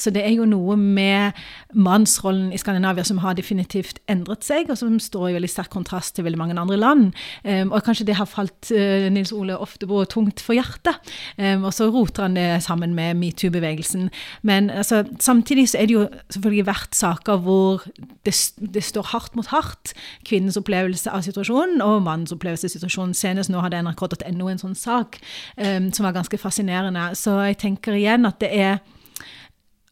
Så 0.00 0.12
det 0.14 0.24
er 0.24 0.34
jo 0.34 0.48
noe 0.48 0.76
med 0.80 1.38
mannsrollen 1.74 2.52
i 2.54 2.60
Skandinavia 2.60 3.04
som 3.06 3.20
har 3.24 3.36
definitivt 3.38 4.00
endret 4.10 4.44
seg, 4.46 4.70
og 4.70 4.78
som 4.80 4.98
står 5.02 5.30
i 5.30 5.36
veldig 5.38 5.50
sterk 5.50 5.72
kontrast 5.74 6.16
til 6.16 6.26
veldig 6.26 6.40
mange 6.40 6.56
andre 6.60 6.78
land. 6.78 7.12
Um, 7.44 7.72
og 7.72 7.84
kanskje 7.86 8.06
det 8.08 8.18
har 8.18 8.28
falt 8.30 8.70
uh, 8.74 9.08
Nils 9.12 9.32
Ole 9.34 9.56
Oftebro 9.58 10.04
tungt 10.10 10.42
for 10.44 10.56
hjertet. 10.56 11.00
Um, 11.38 11.66
og 11.68 11.74
så 11.76 11.88
roter 11.92 12.28
han 12.28 12.38
det 12.38 12.62
sammen 12.64 12.94
med 12.96 13.18
metoo-bevegelsen. 13.20 14.10
Men 14.42 14.70
altså, 14.70 15.04
samtidig 15.20 15.68
så 15.72 15.80
er 15.80 15.90
det 15.90 15.96
jo 15.96 16.06
selvfølgelig 16.30 16.66
vært 16.68 16.98
saker 16.98 17.42
hvor 17.44 17.84
det, 18.26 18.34
det 18.58 18.84
står 18.84 19.10
hardt 19.12 19.36
mot 19.38 19.50
hardt. 19.52 19.94
Kvinnens 20.26 20.58
opplevelse 20.60 21.10
av 21.10 21.24
situasjonen 21.26 21.82
og 21.84 22.02
mannens 22.06 22.34
opplevelse 22.34 22.68
av 22.68 22.74
situasjonen. 22.76 23.14
Senest 23.16 23.52
nå 23.52 23.62
hadde 23.64 23.82
nrk.no 23.84 24.50
en 24.50 24.62
sånn 24.62 24.78
sak 24.78 25.20
um, 25.58 25.90
som 25.94 26.06
var 26.06 26.16
ganske 26.16 26.38
fascinerende. 26.40 27.10
Så 27.18 27.33
jeg 27.42 27.60
tenker 27.62 27.96
igjen 27.98 28.26
at 28.28 28.40
det 28.42 28.50
er 28.52 28.82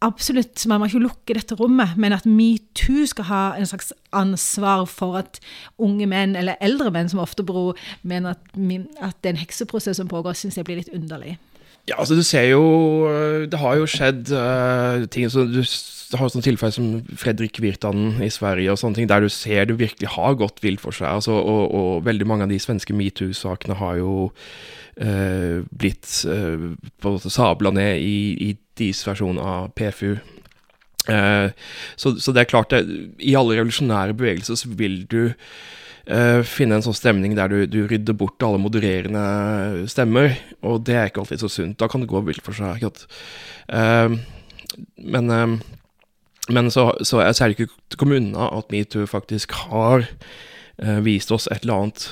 absolutt, 0.02 0.66
Man 0.66 0.80
må 0.80 0.88
ikke 0.88 1.02
lukke 1.02 1.34
dette 1.36 1.54
rommet, 1.54 1.94
men 1.96 2.12
at 2.12 2.26
metoo 2.26 3.06
skal 3.06 3.28
ha 3.28 3.42
en 3.58 3.68
slags 3.70 3.92
ansvar 4.12 4.84
for 4.90 5.20
at 5.20 5.38
unge 5.78 6.08
menn, 6.10 6.34
eller 6.36 6.58
eldre 6.60 6.90
menn 6.90 7.08
som 7.08 7.22
ofte 7.22 7.44
bro, 7.46 7.72
mener 8.02 8.34
at, 8.34 8.42
at 8.98 9.16
det 9.22 9.30
er 9.30 9.36
en 9.36 9.44
hekseprosess 9.44 10.00
som 10.02 10.10
pågår, 10.10 10.34
syns 10.34 10.58
jeg 10.58 10.66
blir 10.66 10.80
litt 10.80 10.92
underlig. 10.94 11.36
Ja, 11.90 11.96
altså 11.98 12.14
du 12.14 12.22
ser 12.22 12.44
jo 12.46 12.62
Det 13.50 13.58
har 13.58 13.74
jo 13.74 13.88
skjedd 13.90 14.30
uh, 14.30 15.02
ting 15.10 15.26
som 15.32 15.48
du 15.50 15.64
har 16.18 16.28
sånne 16.28 16.44
tilfeller 16.44 16.74
som 16.74 17.16
Fredrik 17.18 17.56
Virtanen 17.62 18.20
i 18.24 18.28
Sverige, 18.32 18.72
og 18.72 18.80
sånne 18.80 18.98
ting, 18.98 19.08
der 19.08 19.24
du 19.24 19.30
ser 19.32 19.64
det 19.68 19.78
virkelig 19.80 20.10
har 20.12 20.36
gått 20.36 20.60
vilt 20.64 20.82
for 20.82 20.94
seg. 20.96 21.08
Altså, 21.08 21.32
og, 21.32 21.72
og, 21.72 22.04
veldig 22.04 22.26
mange 22.28 22.46
av 22.46 22.52
de 22.52 22.58
svenske 22.60 22.92
metoo-sakene 22.96 23.78
har 23.80 23.96
jo 24.00 24.12
uh, 24.28 25.64
blitt 25.72 26.10
uh, 26.28 26.68
på 27.00 27.14
sabla 27.24 27.72
ned 27.72 28.04
i, 28.04 28.16
i 28.50 28.50
deres 28.78 29.02
versjon 29.08 29.40
av 29.40 29.70
PFU. 29.78 30.18
Uh, 31.08 31.48
så, 31.96 32.14
så, 32.20 32.34
det 32.34 32.44
er 32.44 32.50
klart, 32.52 32.74
det, 32.74 32.84
i 33.18 33.34
alle 33.38 33.56
revolusjonære 33.58 34.18
bevegelser 34.18 34.60
så 34.60 34.70
vil 34.78 35.02
du 35.10 35.32
uh, 36.10 36.40
finne 36.46 36.78
en 36.78 36.84
sånn 36.84 36.96
stemning 36.96 37.36
der 37.38 37.52
du, 37.52 37.58
du, 37.70 37.82
rydder 37.90 38.16
bort 38.18 38.42
alle 38.44 38.60
modererende 38.62 39.86
stemmer, 39.90 40.36
og 40.64 40.84
det 40.88 40.96
er 40.98 41.10
ikke 41.10 41.24
alltid 41.24 41.42
så 41.44 41.50
sunt. 41.52 41.78
Da 41.80 41.90
kan 41.90 42.04
det 42.04 42.10
gå 42.10 42.22
vilt 42.26 42.44
for 42.46 42.56
seg. 42.56 42.84
Uh, 43.72 44.16
men, 44.96 45.34
men 46.48 46.70
så, 46.72 46.88
så 47.04 47.20
jeg 47.20 47.36
det 47.38 47.50
ikke 47.56 47.72
til 47.92 48.16
unna 48.18 48.48
at 48.56 48.72
metoo 48.72 49.04
faktisk 49.10 49.52
har 49.68 50.08
vist 51.04 51.30
oss 51.30 51.44
et 51.52 51.62
eller 51.62 51.82
annet 51.84 52.04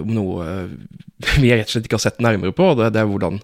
om 0.00 0.08
noe 0.16 0.46
vi 1.42 1.50
rett 1.52 1.68
og 1.68 1.74
slett 1.74 1.84
ikke 1.86 1.98
har 1.98 2.06
sett 2.06 2.24
nærmere 2.24 2.56
på. 2.56 2.72
Det, 2.78 2.88
det 2.96 3.02
er 3.04 3.10
hvordan 3.10 3.38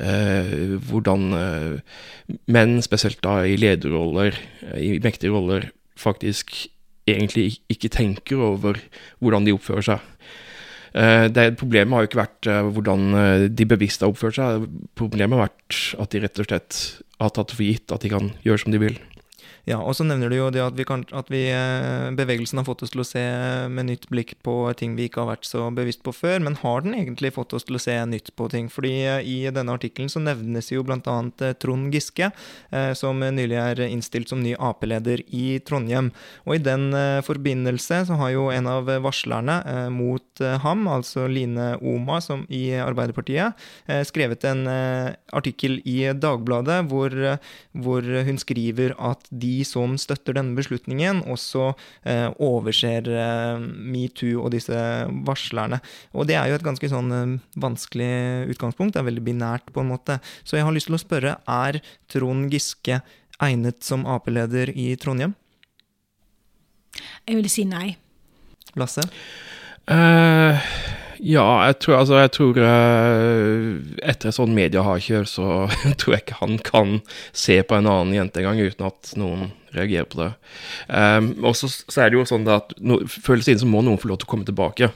Uh, 0.00 0.78
hvordan 0.88 1.24
uh, 1.36 2.36
menn, 2.48 2.78
spesielt 2.80 3.18
da 3.24 3.42
i 3.44 3.58
lederroller, 3.60 4.38
i 4.78 4.94
mektige 5.02 5.34
roller, 5.34 5.66
faktisk 5.98 6.54
egentlig 7.16 7.60
ikke 7.72 7.92
tenker 7.92 8.40
over 8.44 8.80
hvordan 9.20 9.46
de 9.46 9.54
oppfører 9.56 9.86
seg. 9.92 10.06
Eh, 10.90 11.28
det, 11.30 11.52
problemet 11.60 11.94
har 11.94 12.02
jo 12.02 12.10
ikke 12.10 12.22
vært 12.24 12.48
eh, 12.50 12.70
hvordan 12.74 13.04
eh, 13.14 13.44
de 13.54 13.66
bevisst 13.68 14.02
har 14.02 14.10
oppført 14.10 14.38
seg. 14.40 14.66
Problemet 14.98 15.38
har 15.38 15.48
vært 15.50 15.80
at 16.02 16.10
de 16.14 16.22
rett 16.24 16.42
og 16.42 16.48
slett 16.48 16.80
har 17.20 17.32
tatt 17.36 17.54
for 17.54 17.66
gitt 17.66 17.94
at 17.94 18.02
de 18.02 18.10
kan 18.10 18.32
gjøre 18.46 18.64
som 18.64 18.74
de 18.74 18.82
vil. 18.82 18.98
Ja, 19.68 19.78
og 19.84 19.92
så 19.96 20.06
nevner 20.06 20.30
du 20.32 20.36
jo 20.38 20.48
det 20.52 20.62
at, 20.64 20.76
vi 20.78 20.86
kan, 20.88 21.02
at 21.16 21.28
vi, 21.32 21.42
eh, 21.52 22.08
bevegelsen 22.16 22.60
har 22.60 22.66
fått 22.66 22.84
oss 22.86 22.94
til 22.94 23.02
å 23.02 23.06
se 23.06 23.22
med 23.68 23.90
nytt 23.90 24.06
blikk 24.12 24.34
på 24.46 24.54
ting 24.80 24.96
vi 24.96 25.08
ikke 25.08 25.24
har 25.24 25.34
vært 25.34 25.48
så 25.48 25.66
bevisst 25.74 26.02
på 26.06 26.14
før. 26.16 26.40
Men 26.46 26.56
har 26.62 26.84
den 26.84 26.96
egentlig 26.96 27.34
fått 27.36 27.52
oss 27.56 27.66
til 27.68 27.76
å 27.76 27.82
se 27.82 27.96
nytt 28.08 28.32
på 28.38 28.48
ting? 28.52 28.70
Fordi 28.72 28.94
eh, 29.04 29.20
i 29.26 29.36
denne 29.52 29.76
artikkelen 29.76 30.12
så 30.12 30.22
nevnes 30.22 30.72
jo 30.72 30.84
bl.a. 30.86 31.00
Eh, 31.00 31.54
Trond 31.60 31.92
Giske, 31.92 32.30
som 32.96 33.18
nylig 33.20 33.56
er 33.58 33.80
innstilt 33.84 34.30
som 34.30 34.40
ny 34.42 34.52
Ap-leder 34.54 35.20
i 35.34 35.58
Trondheim. 35.66 36.10
Og 36.46 36.56
i 36.56 36.62
den 36.62 36.92
forbindelse 37.26 38.02
så 38.08 38.16
har 38.20 38.32
jo 38.32 38.46
en 38.52 38.68
av 38.70 38.88
varslerne 39.02 39.56
mot 39.92 40.42
ham, 40.62 40.86
altså 40.90 41.26
Line 41.30 41.74
Oma 41.80 42.20
som 42.24 42.44
i 42.52 42.62
Arbeiderpartiet, 42.80 43.58
skrevet 44.08 44.46
en 44.48 44.62
artikkel 44.70 45.80
i 45.88 45.98
Dagbladet 46.16 46.78
hvor, 46.90 47.16
hvor 47.74 48.10
hun 48.28 48.40
skriver 48.40 48.94
at 49.10 49.26
de 49.30 49.49
som 49.68 49.96
støtter 50.00 50.36
denne 50.36 50.56
beslutningen, 50.58 51.22
også 51.30 51.70
eh, 52.08 52.28
overser 52.42 53.08
eh, 53.10 53.62
metoo 53.62 54.44
og 54.44 54.54
disse 54.54 54.80
varslerne. 55.26 55.80
Og 56.14 56.28
det 56.30 56.38
er 56.38 56.50
jo 56.50 56.58
et 56.58 56.66
ganske 56.66 56.90
sånn 56.92 57.14
eh, 57.16 57.36
vanskelig 57.60 58.12
utgangspunkt. 58.54 58.96
Det 58.96 59.02
er 59.02 59.08
veldig 59.10 59.26
binært, 59.26 59.72
på 59.74 59.84
en 59.84 59.92
måte. 59.92 60.20
Så 60.44 60.58
jeg 60.58 60.66
har 60.66 60.76
lyst 60.76 60.90
til 60.90 60.98
å 60.98 61.02
spørre, 61.02 61.36
er 61.44 61.80
Trond 62.10 62.50
Giske 62.52 63.02
egnet 63.40 63.84
som 63.86 64.06
Ap-leder 64.08 64.72
i 64.74 64.92
Trondheim? 65.00 65.34
Jeg 67.26 67.38
vil 67.38 67.50
si 67.52 67.66
nei. 67.68 67.94
Lasse? 68.78 69.04
Uh, 69.90 70.58
ja, 71.20 71.46
jeg 71.68 71.76
tror, 71.84 71.96
altså, 72.00 72.18
jeg 72.22 72.32
tror 72.32 72.58
uh, 72.64 73.80
Etter 74.00 74.30
et 74.30 74.36
sånt 74.36 74.56
mediehardkjør 74.56 75.26
så 75.28 75.46
tror 76.00 76.16
jeg 76.16 76.24
ikke 76.24 76.40
han 76.40 76.56
kan 76.64 76.94
se 77.36 77.60
på 77.60 77.76
en 77.76 77.90
annen 77.90 78.16
jente 78.16 78.40
engang 78.42 78.62
uten 78.64 78.88
at 78.88 79.12
noen 79.20 79.50
reagerer 79.74 80.08
på 80.10 80.22
det. 80.22 80.30
Um, 80.88 81.32
og 81.46 81.54
så, 81.58 81.68
er 82.00 82.10
det 82.10 82.18
jo 82.18 82.26
sånn 82.26 82.48
at 82.50 82.72
no, 82.82 82.98
føles 83.06 83.46
det 83.46 83.54
inn 83.54 83.62
så 83.62 83.68
må 83.70 83.84
noen 83.86 84.00
få 84.00 84.10
lov 84.10 84.22
til 84.22 84.30
å 84.30 84.32
komme 84.32 84.48
tilbake. 84.48 84.90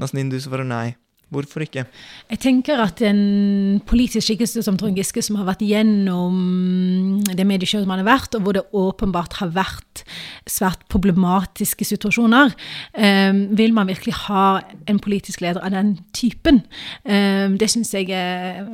Nasnin, 0.00 0.32
du 0.32 0.38
svarer 0.42 0.66
nei. 0.66 0.96
Hvorfor 1.30 1.62
ikke? 1.62 1.84
Jeg 2.32 2.40
tenker 2.42 2.80
at 2.82 2.98
en 3.06 3.78
politisk 3.86 4.26
skikkelse 4.26 4.64
som 4.66 4.78
Trond 4.78 4.98
Giske, 4.98 5.22
som 5.22 5.38
har 5.38 5.46
vært 5.46 5.62
gjennom 5.62 7.20
det 7.22 7.46
mediekjøret 7.46 7.86
man 7.86 8.02
har 8.02 8.08
vært, 8.08 8.34
og 8.34 8.42
hvor 8.42 8.56
det 8.56 8.64
åpenbart 8.74 9.38
har 9.38 9.52
vært 9.54 10.02
svært 10.50 10.82
problematiske 10.90 11.86
situasjoner, 11.86 12.50
um, 12.98 13.42
vil 13.54 13.76
man 13.76 13.90
virkelig 13.92 14.16
ha 14.26 14.46
en 14.90 14.98
politisk 15.02 15.44
leder 15.44 15.62
av 15.62 15.74
den 15.76 15.96
typen? 16.16 16.64
Um, 17.06 17.54
det 17.60 17.70
syns 17.70 17.94
jeg 17.94 18.10
er 18.10 18.66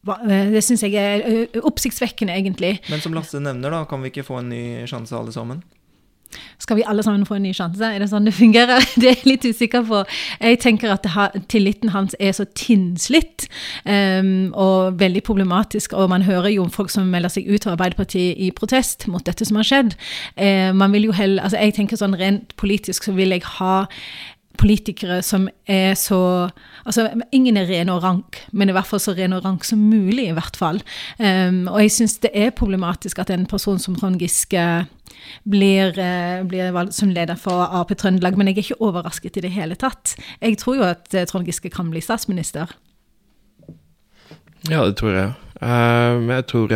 det 0.00 0.62
syns 0.64 0.80
jeg 0.80 0.96
er 0.96 1.60
oppsiktsvekkende, 1.60 2.32
egentlig. 2.32 2.78
Men 2.88 3.02
som 3.04 3.12
Lasse 3.14 3.38
nevner, 3.38 3.70
da, 3.70 3.84
kan 3.86 4.00
vi 4.00 4.08
ikke 4.08 4.24
få 4.24 4.40
en 4.40 4.48
ny 4.48 4.62
sjanse 4.88 5.12
alle 5.14 5.34
sammen? 5.34 5.60
Skal 6.60 6.78
vi 6.78 6.84
alle 6.86 7.02
sammen 7.02 7.26
få 7.26 7.38
en 7.38 7.44
ny 7.46 7.52
sjanse? 7.56 7.84
Er 7.84 8.02
det 8.02 8.10
sånn 8.12 8.28
det 8.28 8.34
fungerer? 8.36 8.84
Det 9.00 9.08
er 9.08 9.16
jeg 9.16 9.28
litt 9.28 9.46
usikker 9.48 9.84
på. 9.88 10.02
Jeg 10.40 10.60
tenker 10.62 10.92
at 10.94 11.06
tilliten 11.50 11.92
hans 11.94 12.16
er 12.20 12.34
så 12.36 12.46
tinnslitt 12.58 13.46
um, 13.84 14.50
og 14.52 15.00
veldig 15.00 15.22
problematisk. 15.26 15.94
Og 15.96 16.10
man 16.12 16.26
hører 16.26 16.52
jo 16.54 16.66
folk 16.72 16.92
som 16.92 17.08
melder 17.10 17.32
seg 17.32 17.48
ut 17.48 17.66
av 17.66 17.76
Arbeiderpartiet 17.76 18.38
i 18.38 18.50
protest 18.54 19.08
mot 19.10 19.24
dette 19.26 19.46
som 19.48 19.60
har 19.60 19.68
skjedd. 19.68 19.96
Uh, 20.36 20.70
man 20.76 20.92
vil 20.94 21.08
jo 21.10 21.16
heller, 21.16 21.42
altså 21.42 21.60
Jeg 21.60 21.78
tenker 21.78 22.00
sånn 22.00 22.18
rent 22.18 22.54
politisk 22.60 23.08
så 23.08 23.16
vil 23.16 23.34
jeg 23.34 23.46
ha 23.58 23.86
politikere 24.58 25.20
som 25.26 25.48
er 25.68 25.94
så 25.98 26.50
Altså, 26.80 27.10
ingen 27.36 27.58
er 27.60 27.68
ren 27.68 27.90
og 27.92 28.00
rank, 28.02 28.38
men 28.56 28.70
i 28.70 28.72
hvert 28.72 28.88
fall 28.88 29.02
så 29.04 29.12
ren 29.12 29.34
og 29.36 29.44
rank 29.44 29.66
som 29.68 29.78
mulig, 29.84 30.30
i 30.30 30.34
hvert 30.34 30.56
fall. 30.56 30.78
Um, 31.20 31.66
og 31.68 31.82
jeg 31.82 31.92
syns 31.92 32.14
det 32.24 32.30
er 32.34 32.54
problematisk 32.56 33.20
at 33.20 33.30
en 33.30 33.44
person 33.46 33.78
som 33.78 33.98
Trond 33.98 34.16
Giske 34.18 34.64
blir, 35.44 35.92
uh, 35.92 36.40
blir 36.48 36.72
valgt 36.72 36.96
som 36.96 37.12
leder 37.12 37.36
for 37.36 37.68
Ap 37.68 37.92
Trøndelag, 37.92 38.38
men 38.40 38.48
jeg 38.48 38.56
er 38.56 38.64
ikke 38.64 38.80
overrasket 38.88 39.36
i 39.36 39.44
det 39.44 39.52
hele 39.52 39.76
tatt. 39.76 40.16
Jeg 40.40 40.56
tror 40.62 40.80
jo 40.80 40.88
at 40.88 41.04
uh, 41.12 41.26
Trond 41.28 41.44
Giske 41.46 41.70
kan 41.70 41.92
bli 41.92 42.00
statsminister. 42.00 42.72
Ja, 44.70 44.80
det 44.80 44.96
tror 45.02 45.12
jeg. 45.18 45.36
Uh, 45.60 46.16
men 46.24 46.32
jeg 46.40 46.48
tror 46.48 46.72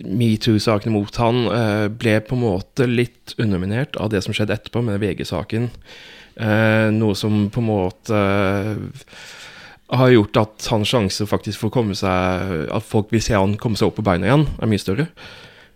metoo-sakene 0.00 0.94
mot 0.94 1.20
han 1.20 1.44
eh, 1.52 1.86
ble 1.92 2.16
på 2.24 2.36
en 2.36 2.44
måte 2.44 2.88
litt 2.88 3.34
underminert 3.40 3.96
av 4.00 4.12
det 4.12 4.22
som 4.24 4.34
skjedde 4.36 4.56
etterpå, 4.56 4.82
med 4.84 5.00
VG-saken. 5.02 5.68
Eh, 6.40 6.88
noe 6.94 7.16
som 7.18 7.46
på 7.52 7.60
en 7.60 7.68
måte 7.68 8.18
eh, 8.18 9.22
har 9.92 10.12
gjort 10.14 10.40
at 10.40 10.68
hans 10.72 10.88
sjanse 10.88 11.28
faktisk 11.28 11.60
for 11.60 11.68
å 11.68 11.74
komme 11.74 11.92
seg 11.92 12.70
At 12.72 12.86
folk 12.88 13.10
vil 13.12 13.20
se 13.20 13.36
han 13.36 13.58
komme 13.60 13.76
seg 13.76 13.90
opp 13.90 13.98
på 14.00 14.06
beina 14.06 14.30
igjen, 14.30 14.46
er 14.56 14.70
mye 14.70 14.80
større. 14.80 15.10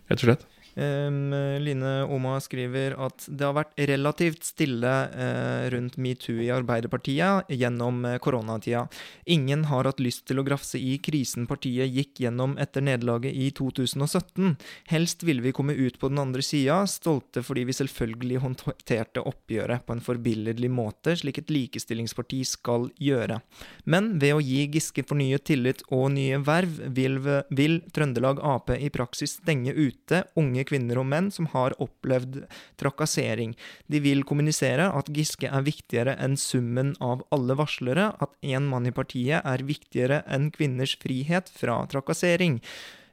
Rett 0.08 0.22
og 0.22 0.30
slett. 0.30 0.46
Um, 0.76 1.32
Line 1.64 2.04
Oma 2.12 2.34
skriver 2.44 2.92
at 3.00 3.24
det 3.32 3.46
har 3.46 3.54
vært 3.56 3.78
relativt 3.88 4.44
stille 4.44 4.90
uh, 5.08 5.64
rundt 5.72 5.94
metoo 5.96 6.36
i 6.44 6.50
Arbeiderpartiet 6.52 7.48
gjennom 7.48 8.02
uh, 8.04 8.18
koronatida. 8.20 8.82
Ingen 9.24 9.64
har 9.70 9.88
hatt 9.88 10.02
lyst 10.04 10.26
til 10.28 10.42
å 10.42 10.44
grafse 10.44 10.76
i 10.76 10.98
krisen 11.00 11.46
partiet 11.48 11.88
gikk 11.88 12.20
gjennom 12.26 12.58
etter 12.60 12.84
nederlaget 12.84 13.32
i 13.32 13.48
2017. 13.56 14.52
Helst 14.92 15.24
ville 15.24 15.44
vi 15.46 15.54
komme 15.56 15.72
ut 15.72 15.96
på 15.96 16.10
den 16.12 16.20
andre 16.20 16.44
sida, 16.44 16.82
stolte 16.90 17.40
fordi 17.46 17.64
vi 17.70 17.78
selvfølgelig 17.80 18.42
håndterte 18.44 19.24
oppgjøret 19.24 19.86
på 19.88 19.96
en 19.96 20.04
forbilledlig 20.04 20.70
måte, 20.76 21.16
slik 21.16 21.40
et 21.40 21.54
likestillingsparti 21.56 22.42
skal 22.52 22.90
gjøre. 23.00 23.40
Men 23.88 24.12
ved 24.20 24.36
å 24.36 24.44
gi 24.44 24.66
Giske 24.76 25.06
fornyet 25.08 25.46
tillit 25.48 25.82
og 25.88 26.10
nye 26.18 26.42
verv, 26.44 26.82
vil, 26.92 27.16
vil 27.48 27.80
Trøndelag 27.96 28.44
Ap 28.44 28.74
i 28.76 28.92
praksis 28.92 29.38
stenge 29.40 29.72
ute 29.72 30.26
unge 30.36 30.65
kvinner 30.68 31.00
og 31.00 31.08
menn 31.10 31.30
som 31.34 31.48
har 31.54 31.76
opplevd 31.82 32.42
trakassering. 32.80 33.54
De 33.90 34.02
vil 34.04 34.24
kommunisere 34.28 34.90
at 34.90 35.10
Giske 35.14 35.50
er 35.50 35.66
viktigere 35.66 36.16
enn 36.22 36.36
summen 36.40 36.94
av 37.00 37.24
alle 37.34 37.56
varslere, 37.58 38.12
at 38.20 38.36
én 38.44 38.68
mann 38.70 38.88
i 38.88 38.94
partiet 38.94 39.46
er 39.46 39.66
viktigere 39.66 40.22
enn 40.26 40.50
kvinners 40.54 40.96
frihet 41.02 41.50
fra 41.52 41.82
trakassering. 41.90 42.60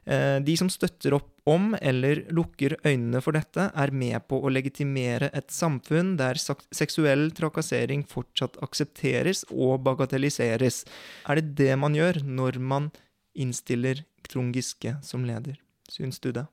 Eh, 0.04 0.38
de 0.44 0.56
som 0.60 0.68
støtter 0.68 1.14
opp 1.16 1.30
om 1.48 1.72
eller 1.80 2.24
lukker 2.32 2.76
øynene 2.84 3.20
for 3.24 3.36
dette, 3.36 3.70
er 3.72 3.92
med 3.92 4.26
på 4.28 4.40
å 4.40 4.52
legitimere 4.52 5.30
et 5.36 5.52
samfunn 5.52 6.14
der 6.20 6.40
seksuell 6.40 7.30
trakassering 7.36 8.04
fortsatt 8.08 8.58
aksepteres 8.64 9.44
og 9.50 9.80
bagatelliseres. 9.86 10.84
Er 11.28 11.40
det 11.40 11.54
det 11.60 11.72
man 11.80 11.96
gjør 11.96 12.22
når 12.24 12.60
man 12.60 12.90
innstiller 13.34 14.04
Trond 14.28 14.56
Giske 14.56 14.98
som 15.04 15.24
leder? 15.28 15.60
Syns 15.88 16.20
du 16.20 16.32
det? 16.32 16.46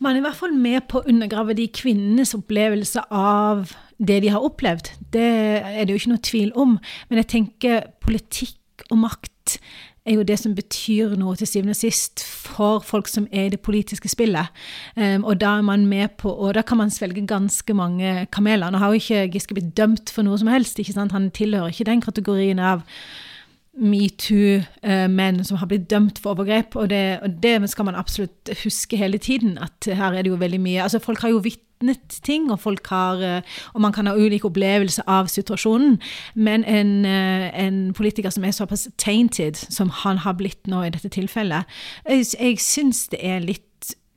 Man 0.00 0.16
er 0.16 0.22
i 0.22 0.26
hvert 0.26 0.38
fall 0.38 0.54
med 0.56 0.88
på 0.90 1.00
å 1.00 1.08
undergrave 1.08 1.56
de 1.58 1.68
kvinnenes 1.74 2.34
opplevelse 2.38 3.04
av 3.10 3.74
det 4.02 4.22
de 4.24 4.32
har 4.34 4.44
opplevd. 4.44 4.90
Det 5.14 5.30
er 5.60 5.84
det 5.84 5.94
jo 5.94 6.00
ikke 6.00 6.14
noe 6.14 6.26
tvil 6.26 6.52
om. 6.58 6.76
Men 7.08 7.22
jeg 7.22 7.32
tenker 7.36 7.88
politikk 8.02 8.86
og 8.90 9.02
makt 9.04 9.58
er 10.02 10.16
jo 10.16 10.24
det 10.26 10.38
som 10.40 10.54
betyr 10.54 11.14
noe 11.18 11.36
til 11.38 11.46
syvende 11.46 11.76
og 11.76 11.78
sist 11.78 12.24
for 12.26 12.82
folk 12.82 13.06
som 13.10 13.28
er 13.30 13.46
i 13.46 13.52
det 13.54 13.60
politiske 13.62 14.10
spillet. 14.10 14.50
Um, 14.96 15.22
og 15.22 15.38
da 15.40 15.56
er 15.58 15.66
man 15.66 15.86
med 15.86 16.16
på, 16.18 16.32
og 16.32 16.56
da 16.56 16.64
kan 16.66 16.80
man 16.80 16.90
svelge 16.90 17.22
ganske 17.26 17.74
mange 17.74 18.26
kameler. 18.34 18.70
Nå 18.70 18.82
har 18.82 18.90
jo 18.90 18.98
ikke 19.02 19.28
Giske 19.36 19.54
blitt 19.54 19.76
dømt 19.78 20.10
for 20.10 20.26
noe 20.26 20.38
som 20.40 20.50
helst. 20.50 20.78
ikke 20.78 20.96
sant? 20.96 21.14
Han 21.14 21.30
tilhører 21.30 21.70
ikke 21.70 21.86
den 21.86 22.02
kategorien 22.02 22.58
av 22.58 22.82
metoo-menn 23.72 25.40
som 25.44 25.56
har 25.56 25.68
blitt 25.70 25.88
dømt 25.90 26.20
for 26.20 26.34
overgrep. 26.34 26.76
Og 26.76 26.90
det, 26.90 27.20
og 27.22 27.42
det, 27.42 27.70
skal 27.70 27.88
man 27.88 27.96
absolutt 27.96 28.52
huske 28.64 28.96
hele 28.96 29.18
tiden. 29.18 29.58
At 29.58 29.88
her 29.88 30.12
er 30.12 30.22
det 30.22 30.32
jo 30.32 30.40
veldig 30.40 30.60
mye 30.60 30.82
Altså, 30.82 30.98
folk 30.98 31.20
har 31.20 31.32
jo 31.32 31.42
vitnet 31.44 32.20
ting, 32.22 32.50
og 32.52 32.60
folk 32.60 32.86
har 32.86 33.22
eh, 33.22 33.42
Og 33.74 33.80
man 33.80 33.92
kan 33.92 34.06
ha 34.06 34.14
ulik 34.14 34.44
opplevelse 34.44 35.02
av 35.06 35.26
situasjonen. 35.26 35.98
Men 36.34 36.64
en, 36.64 37.04
eh, 37.04 37.64
en 37.64 37.94
politiker 37.94 38.30
som 38.30 38.44
er 38.44 38.50
såpass 38.50 38.88
tainted 38.98 39.56
som 39.56 39.88
han 39.88 40.18
har 40.18 40.32
blitt 40.32 40.66
nå 40.66 40.82
i 40.82 40.90
dette 40.90 41.08
tilfellet, 41.08 41.64
jeg, 42.08 42.26
jeg 42.40 42.60
syns 42.60 43.08
det 43.08 43.24
er 43.24 43.40
litt 43.40 43.62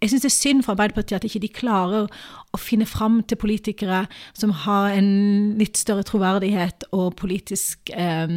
jeg 0.02 0.12
syns 0.12 0.26
det 0.26 0.30
er 0.30 0.36
synd 0.36 0.64
for 0.66 0.76
Arbeiderpartiet 0.76 1.18
at 1.18 1.26
ikke 1.26 1.42
de 1.42 1.48
klarer 1.50 2.08
å 2.56 2.62
finne 2.62 2.88
fram 2.90 3.20
til 3.28 3.40
politikere 3.40 4.06
som 4.34 4.54
har 4.66 4.96
en 4.96 5.10
litt 5.60 5.78
større 5.80 6.06
troverdighet 6.08 6.88
og 6.96 7.16
politisk 7.20 7.92
eh, 7.94 8.32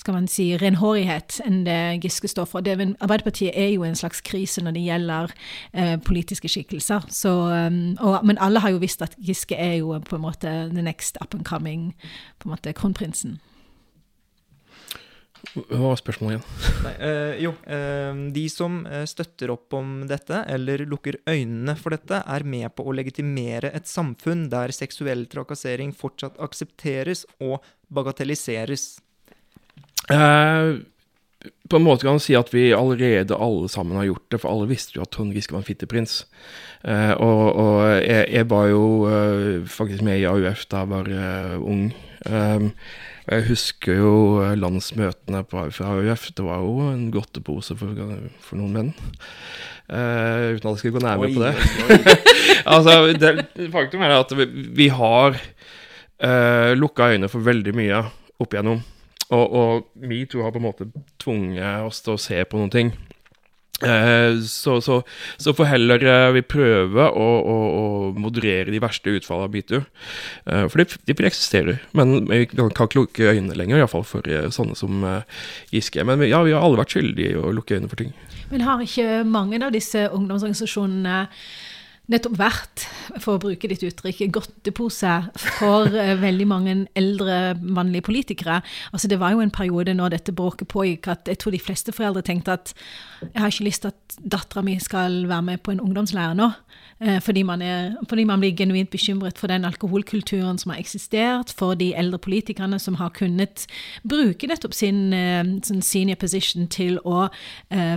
skal 0.00 0.16
man 0.16 0.28
si, 0.30 0.50
renhårighet 0.60 1.40
enn 1.46 1.62
det 1.66 1.80
Giske 2.04 2.30
står 2.30 2.48
for. 2.50 2.62
Arbeiderpartiet 2.62 3.54
er 3.54 3.72
jo 3.74 3.86
en 3.86 3.98
slags 3.98 4.22
krise 4.26 4.64
når 4.64 4.76
det 4.76 4.86
gjelder 4.86 5.36
eh, 5.72 5.96
politiske 6.02 6.50
skikkelser. 6.50 7.06
Så, 7.12 7.32
um, 7.32 7.94
og, 8.00 8.20
men 8.26 8.40
alle 8.42 8.62
har 8.62 8.74
jo 8.74 8.82
visst 8.82 9.02
at 9.04 9.16
Giske 9.22 9.58
er 9.58 9.78
jo 9.80 9.96
på 10.08 10.18
en 10.18 10.26
måte 10.26 10.52
the 10.72 10.82
next 10.82 11.18
up 11.22 11.34
and 11.34 11.44
coming 11.44 11.92
på 12.38 12.48
en 12.48 12.56
måte 12.56 12.74
kronprinsen. 12.76 13.38
Hva 15.52 15.80
var 15.82 15.98
spørsmålet 15.98 16.36
igjen? 16.36 16.76
Nei, 16.84 16.92
øh, 17.08 17.32
jo, 17.42 17.52
øh, 17.76 18.20
de 18.36 18.44
som 18.52 18.78
eh, 18.86 19.02
støtter 19.10 19.50
opp 19.52 19.74
om 19.76 20.04
dette, 20.08 20.44
eller 20.54 20.84
lukker 20.88 21.18
øynene 21.28 21.74
for 21.78 21.96
dette, 21.96 22.22
er 22.22 22.46
med 22.46 22.70
på 22.76 22.86
å 22.86 22.94
legitimere 22.94 23.72
et 23.74 23.90
samfunn 23.90 24.46
der 24.52 24.72
seksuell 24.74 25.26
trakassering 25.32 25.92
fortsatt 25.98 26.38
aksepteres 26.42 27.26
og 27.42 27.58
bagatelliseres. 27.92 28.94
Uh, 30.10 30.80
på 31.70 31.78
en 31.78 31.84
måte 31.84 32.06
kan 32.06 32.16
man 32.16 32.22
si 32.22 32.34
at 32.38 32.50
vi 32.54 32.70
allerede 32.74 33.36
alle 33.36 33.68
sammen 33.70 33.98
har 33.98 34.08
gjort 34.08 34.26
det, 34.30 34.40
for 34.42 34.54
alle 34.54 34.70
visste 34.70 34.96
jo 34.96 35.04
at 35.04 35.12
Trond 35.14 35.34
Giske 35.34 35.54
var 35.54 35.64
en 35.64 35.68
fitteprins. 35.68 36.20
Uh, 36.86 37.12
og, 37.18 37.44
og 37.50 37.78
jeg, 37.98 38.28
jeg, 38.30 38.50
var 38.50 38.70
jo 38.70 38.84
uh, 39.10 39.70
faktisk 39.70 40.06
med 40.06 40.22
i 40.22 40.28
AUF 40.30 40.68
da 40.70 40.86
jeg 40.86 40.94
var 40.94 41.16
ung. 41.60 41.88
Um, 42.30 42.70
jeg 43.22 43.44
husker 43.46 44.00
jo 44.00 44.14
eh, 44.42 44.56
landsmøtene 44.58 45.44
på, 45.46 45.66
AUF. 45.68 46.30
Det 46.34 46.44
var 46.46 46.62
jo 46.64 46.88
en 46.90 47.04
godtepose 47.14 47.76
for, 47.78 48.00
for 48.42 48.58
noen 48.58 48.74
menn. 48.74 48.90
Uh, 49.92 50.56
uten 50.56 50.68
at 50.68 50.70
jeg 50.70 50.80
skal 50.80 50.94
gå 50.94 51.02
nærmere 51.04 51.34
på 51.34 51.42
det. 51.42 52.16
altså, 52.74 52.94
det, 53.12 53.68
Faktum 53.74 54.02
er 54.02 54.14
at 54.16 54.30
vi, 54.38 54.46
vi 54.78 54.88
har 54.94 55.36
uh, 55.36 56.28
eh, 56.28 56.72
lukka 56.78 57.10
øynene 57.12 57.28
for 57.28 57.44
veldig 57.44 57.74
mye 57.76 58.02
opp 58.40 58.54
igjennom. 58.54 58.80
Og, 59.32 59.44
og 59.52 60.06
metoo 60.08 60.42
har 60.44 60.54
på 60.54 60.60
en 60.60 60.66
måte 60.66 60.88
tvunget 61.22 61.86
oss 61.86 62.02
til 62.04 62.16
å 62.16 62.20
se 62.20 62.40
på 62.44 62.58
noen 62.58 62.72
ting. 62.72 62.94
Eh, 63.82 64.40
så, 64.46 64.80
så, 64.80 65.02
så 65.36 65.54
får 65.54 65.70
heller 65.72 66.04
eh, 66.06 66.28
vi 66.36 66.42
prøve 66.46 67.06
å, 67.08 67.28
å, 67.40 67.56
å, 67.78 67.84
moderere 68.18 68.72
de 68.72 68.80
verste 68.82 69.14
utfallene 69.16 69.48
av 69.48 69.56
metoo. 69.56 69.82
Eh, 70.46 70.66
for 70.68 70.82
de, 70.82 71.00
de, 71.08 71.16
eksisterer, 71.26 71.82
men 71.96 72.22
vi 72.30 72.44
kan 72.52 72.70
ikke 72.72 73.02
lukke 73.02 73.32
øynene 73.32 73.56
lenger, 73.58 73.82
iallfall 73.82 74.06
for 74.06 74.26
sånne 74.54 74.78
som 74.78 75.06
Giske. 75.72 76.04
Men 76.06 76.22
ja, 76.26 76.42
vi 76.46 76.54
har 76.54 76.64
alle 76.64 76.80
vært 76.80 76.94
skyldige 76.96 77.34
i 77.34 77.38
å 77.40 77.52
lukke 77.54 77.78
øynene 77.78 77.90
for 77.90 78.02
ting. 78.02 78.14
Men 78.52 78.66
har 78.66 78.82
ikke 78.84 79.22
mange 79.24 79.60
av 79.64 79.72
disse 79.74 80.06
ungdomsorganisasjonene 80.12 81.26
nettopp 82.12 82.36
vært, 82.38 82.84
for 83.22 83.36
å 83.36 83.42
bruke 83.42 83.68
ditt 83.70 83.82
uttrykk, 83.86 84.22
godtepose 84.34 85.14
for 85.40 85.90
uh, 85.92 86.12
veldig 86.20 86.46
mange 86.48 86.76
eldre 86.98 87.56
mannlige 87.60 88.06
politikere. 88.08 88.60
Altså 88.92 89.10
Det 89.10 89.18
var 89.22 89.34
jo 89.34 89.42
en 89.44 89.54
periode 89.54 89.94
når 89.96 90.16
dette 90.16 90.36
bråket 90.36 90.70
pågikk, 90.72 91.10
at 91.12 91.32
jeg 91.32 91.40
tror 91.42 91.56
de 91.56 91.62
fleste 91.62 91.94
foreldre 91.96 92.24
tenkte 92.26 92.56
at 92.58 92.74
jeg 93.22 93.40
har 93.40 93.52
ikke 93.52 93.68
lyst 93.68 93.84
til 93.84 93.92
at 93.92 94.16
dattera 94.36 94.64
mi 94.66 94.78
skal 94.82 95.24
være 95.30 95.48
med 95.50 95.62
på 95.64 95.74
en 95.74 95.82
ungdomslære 95.82 96.36
nå. 96.38 96.52
Uh, 97.02 97.18
fordi, 97.22 97.42
man 97.42 97.62
er, 97.62 97.96
fordi 98.08 98.24
man 98.28 98.40
blir 98.42 98.54
genuint 98.56 98.90
bekymret 98.90 99.38
for 99.40 99.50
den 99.50 99.66
alkoholkulturen 99.68 100.58
som 100.58 100.70
har 100.70 100.78
eksistert, 100.82 101.52
for 101.58 101.74
de 101.78 101.92
eldre 101.98 102.20
politikerne 102.22 102.78
som 102.78 102.94
har 103.00 103.10
kunnet 103.16 103.66
bruke 104.08 104.46
nettopp 104.46 104.76
sin, 104.76 105.10
uh, 105.12 105.42
sin 105.66 105.82
senior 105.82 106.20
position 106.20 106.68
til 106.70 106.98
å 107.04 107.26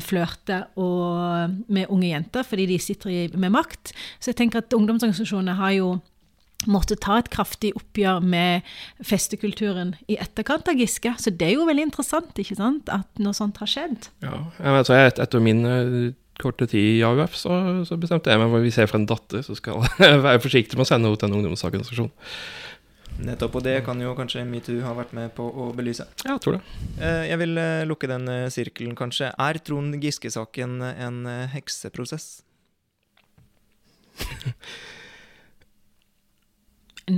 flørte 0.05 0.57
med 0.75 1.89
unge 1.91 2.07
jenter 2.07 2.45
fordi 2.47 2.65
de 2.69 2.77
sitter 2.79 3.35
med 3.37 3.51
makt. 3.53 3.91
Så 4.19 4.31
jeg 4.31 4.39
tenker 4.39 4.61
at 4.61 4.73
ungdomsorganisasjonene 4.75 5.55
har 5.59 5.73
jo 5.75 5.89
måtte 6.71 6.97
ta 7.01 7.19
et 7.19 7.29
kraftig 7.33 7.71
oppgjør 7.77 8.23
med 8.25 8.65
festekulturen 9.05 9.93
i 10.11 10.17
etterkant 10.21 10.69
av 10.71 10.79
Giske. 10.79 11.13
Så 11.21 11.33
det 11.33 11.49
er 11.51 11.57
jo 11.59 11.67
veldig 11.69 11.89
interessant 11.89 12.41
ikke 12.41 12.57
sant, 12.57 12.91
at 12.93 13.07
noe 13.21 13.35
sånt 13.37 13.59
har 13.61 13.69
skjedd. 13.69 14.09
Ja, 14.25 14.39
jeg 14.59 14.79
altså 14.81 14.97
et, 14.97 15.21
Etter 15.21 15.43
min 15.43 15.65
uh, 15.65 16.13
korte 16.41 16.67
tid 16.69 16.99
i 16.99 17.03
AUF 17.07 17.35
så, 17.39 17.57
så 17.87 17.97
bestemte 17.99 18.31
jeg 18.31 18.41
meg 18.41 18.49
for 18.51 18.59
at 18.59 18.65
hvis 18.67 18.79
jeg 18.81 18.91
får 18.91 18.99
en 19.01 19.09
datter, 19.11 19.41
så 19.45 19.55
skal 19.57 19.71
jeg 20.01 20.21
være 20.27 20.43
forsiktig 20.43 20.77
med 20.77 20.85
å 20.85 20.89
sende 20.89 21.07
henne 21.09 21.19
til 21.21 21.29
en 21.29 21.37
ungdomsorganisasjon. 21.39 22.11
Nettopp, 23.25 23.53
og 23.55 23.63
det 23.63 23.77
kan 23.85 24.01
jo 24.03 24.11
kanskje 24.17 24.43
metoo 24.47 24.81
ha 24.83 24.91
vært 24.97 25.13
med 25.15 25.31
på 25.37 25.43
å 25.47 25.69
belyse. 25.75 26.03
Ja, 26.25 26.33
jeg 26.33 26.41
tror 26.43 26.53
det. 26.57 26.63
Uh, 26.99 27.23
jeg 27.29 27.37
vil 27.45 27.53
uh, 27.61 27.87
lukke 27.87 28.11
den 28.11 28.27
sirkelen, 28.51 28.95
kanskje. 28.99 29.31
Er 29.31 29.55
Trond 29.63 29.95
Giske-saken 30.03 30.81
en 30.83 31.17
hekseprosess? 31.53 32.27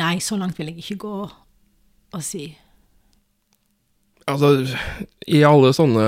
Nei, 0.01 0.19
så 0.21 0.37
langt 0.37 0.57
vil 0.59 0.69
jeg 0.73 0.83
ikke 0.83 1.01
gå 1.07 1.15
og 1.27 2.23
si. 2.25 2.51
Altså, 4.27 4.77
i 5.27 5.39
alle 5.47 5.71
sånne, 5.75 6.05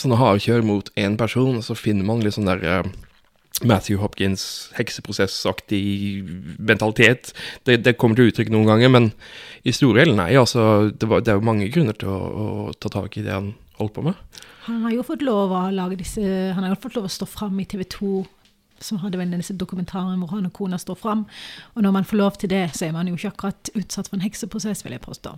sånne 0.00 0.18
hardkjør 0.20 0.62
mot 0.64 0.88
én 0.96 1.18
person, 1.20 1.58
så 1.64 1.76
finner 1.76 2.06
man 2.08 2.22
litt 2.24 2.38
sånn 2.38 2.48
der 2.48 2.62
uh, 2.64 2.92
Matthew 3.68 4.00
Hopkins 4.00 4.70
hekseprosessaktig 4.78 5.82
mentalitet. 6.58 7.34
Det, 7.66 7.82
det, 7.84 7.98
kommer 8.00 8.16
til 8.18 8.32
uttrykk 8.32 8.52
noen 8.54 8.70
ganger, 8.70 8.92
men 8.96 9.10
i 9.68 9.74
store 9.76 10.02
deler 10.02 10.16
nei. 10.18 10.30
Altså, 10.40 10.88
det, 10.88 11.08
var, 11.10 11.20
det 11.24 11.34
er 11.34 11.40
jo 11.40 11.50
mange 11.50 11.68
grunner 11.74 11.98
til 11.98 12.10
å, 12.10 12.16
å 12.16 12.72
ta 12.80 12.92
tak 12.92 13.20
i 13.20 13.26
det 13.26 13.34
han 13.36 13.52
holdt 13.78 13.96
på 13.98 14.06
med. 14.08 14.40
Han 14.66 14.84
har 14.86 14.94
jo 14.94 15.04
fått 15.06 15.24
lov 15.26 15.52
å 15.52 15.88
disse 15.98 16.22
har 16.22 16.70
jo 16.70 16.80
fått 16.80 16.96
lov 16.96 17.08
å 17.08 17.12
stå 17.12 17.28
fram 17.28 17.60
i 17.60 17.66
TV 17.68 17.84
2, 17.92 18.22
som 18.82 19.00
hadde 19.02 19.18
vel 19.20 19.32
disse 19.34 19.56
dokumentarene 19.56 20.18
hvor 20.20 20.34
han 20.34 20.48
og 20.48 20.54
kona 20.56 20.78
står 20.78 20.98
fram. 21.00 21.26
Og 21.74 21.82
når 21.82 21.96
man 21.98 22.08
får 22.08 22.16
lov 22.16 22.38
til 22.38 22.50
det, 22.52 22.64
så 22.76 22.86
er 22.86 22.92
man 22.96 23.08
jo 23.08 23.18
ikke 23.18 23.32
akkurat 23.32 23.72
utsatt 23.74 24.08
for 24.08 24.18
en 24.18 24.26
hekseprosess, 24.26 24.84
vil 24.84 24.96
jeg 24.96 25.04
påstå. 25.04 25.36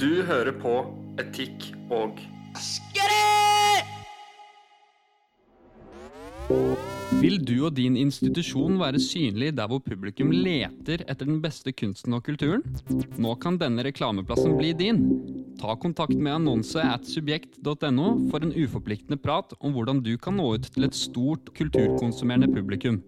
Du 0.00 0.22
hører 0.28 0.52
på 0.60 0.74
Etikk 1.20 1.72
og 1.90 2.20
Vil 7.20 7.36
du 7.44 7.66
og 7.66 7.74
din 7.76 7.98
institusjon 8.00 8.78
være 8.80 9.00
synlig 9.02 9.50
der 9.58 9.68
hvor 9.68 9.82
publikum 9.84 10.30
leter 10.32 11.02
etter 11.04 11.28
den 11.28 11.42
beste 11.44 11.72
kunsten 11.76 12.16
og 12.16 12.24
kulturen? 12.24 12.64
Nå 13.20 13.34
kan 13.42 13.58
denne 13.60 13.84
reklameplassen 13.84 14.56
bli 14.56 14.72
din. 14.78 15.02
Ta 15.60 15.74
kontakt 15.76 16.16
med 16.16 16.38
annonse 16.38 16.80
at 16.80 17.04
subjekt.no 17.04 18.08
for 18.32 18.40
en 18.40 18.54
uforpliktende 18.56 19.20
prat 19.20 19.52
om 19.60 19.76
hvordan 19.76 20.00
du 20.00 20.14
kan 20.16 20.40
nå 20.40 20.54
ut 20.56 20.72
til 20.72 20.88
et 20.88 20.96
stort 20.96 21.52
kulturkonsumerende 21.60 22.48
publikum. 22.56 23.02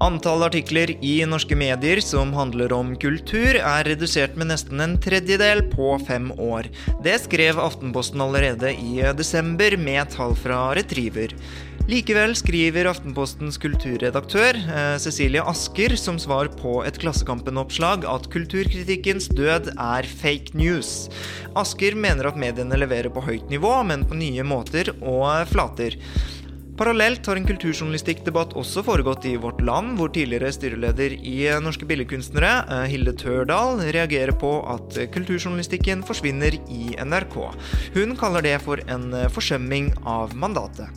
Antall 0.00 0.46
artikler 0.46 0.94
i 1.04 1.18
norske 1.28 1.56
medier 1.60 2.00
som 2.00 2.30
handler 2.32 2.72
om 2.72 2.94
kultur, 2.96 3.58
er 3.60 3.84
redusert 3.84 4.32
med 4.40 4.48
nesten 4.48 4.80
en 4.80 4.94
tredjedel 4.96 5.60
på 5.74 5.90
fem 6.08 6.30
år. 6.40 6.70
Det 7.04 7.18
skrev 7.26 7.60
Aftenposten 7.60 8.22
allerede 8.24 8.72
i 8.72 9.02
desember 9.18 9.76
med 9.76 10.08
tall 10.14 10.32
fra 10.40 10.70
Retriever. 10.78 11.36
Likevel 11.90 12.32
skriver 12.38 12.88
Aftenpostens 12.88 13.58
kulturredaktør 13.60 14.56
eh, 14.56 14.96
Cecilie 15.02 15.44
Asker 15.44 15.96
som 16.00 16.20
svar 16.22 16.48
på 16.56 16.78
et 16.86 16.96
Klassekampen-oppslag 17.02 18.08
at 18.08 18.28
kulturkritikkens 18.32 19.28
død 19.36 19.72
er 19.74 20.08
fake 20.08 20.56
news. 20.56 21.10
Asker 21.60 21.98
mener 21.98 22.30
at 22.30 22.40
mediene 22.40 22.78
leverer 22.80 23.12
på 23.12 23.24
høyt 23.26 23.52
nivå, 23.52 23.74
men 23.84 24.08
på 24.08 24.16
nye 24.16 24.48
måter 24.48 24.94
og 25.00 25.50
flater. 25.52 26.00
Parallelt 26.80 27.26
har 27.28 27.36
en 27.36 27.44
kulturjournalistikkdebatt 27.44 28.54
også 28.56 28.80
foregått 28.86 29.26
i 29.28 29.34
Vårt 29.36 29.58
Land, 29.60 29.98
hvor 29.98 30.08
tidligere 30.14 30.48
styreleder 30.56 31.12
i 31.12 31.34
Norske 31.60 31.84
Billedkunstnere, 31.84 32.52
eh, 32.72 32.84
Hilde 32.88 33.12
Tørdal, 33.20 33.82
reagerer 33.92 34.32
på 34.32 34.54
at 34.64 34.96
kulturjournalistikken 35.12 36.00
forsvinner 36.08 36.56
i 36.72 36.94
NRK. 36.96 37.36
Hun 37.98 38.14
kaller 38.16 38.46
det 38.46 38.54
for 38.64 38.80
en 38.88 39.12
eh, 39.12 39.28
forsømming 39.28 39.90
av 40.08 40.32
mandatet. 40.32 40.88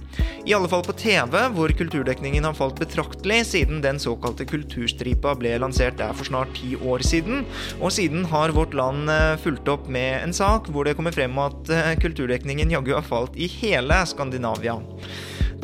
I 0.48 0.56
alle 0.56 0.70
fall 0.72 0.86
på 0.88 0.96
TV, 0.96 1.36
hvor 1.52 1.76
kulturdekningen 1.76 2.48
har 2.48 2.56
falt 2.56 2.80
betraktelig 2.80 3.42
siden 3.52 3.84
den 3.84 4.00
såkalte 4.00 4.48
kulturstripa 4.48 5.36
ble 5.36 5.58
lansert 5.60 6.00
der 6.00 6.16
for 6.16 6.32
snart 6.32 6.56
ti 6.62 6.78
år 6.80 7.04
siden. 7.04 7.44
Og 7.82 7.92
siden 7.92 8.24
har 8.32 8.56
Vårt 8.56 8.72
Land 8.72 9.12
eh, 9.12 9.36
fulgt 9.44 9.68
opp 9.68 9.92
med 9.92 10.22
en 10.22 10.32
sak 10.32 10.72
hvor 10.72 10.88
det 10.88 10.96
kommer 10.96 11.12
frem 11.12 11.36
at 11.44 11.76
kulturdekningen 12.00 12.72
jaggu 12.72 12.96
har 12.96 13.04
falt 13.04 13.36
i 13.36 13.52
hele 13.60 14.00
Skandinavia. 14.08 14.80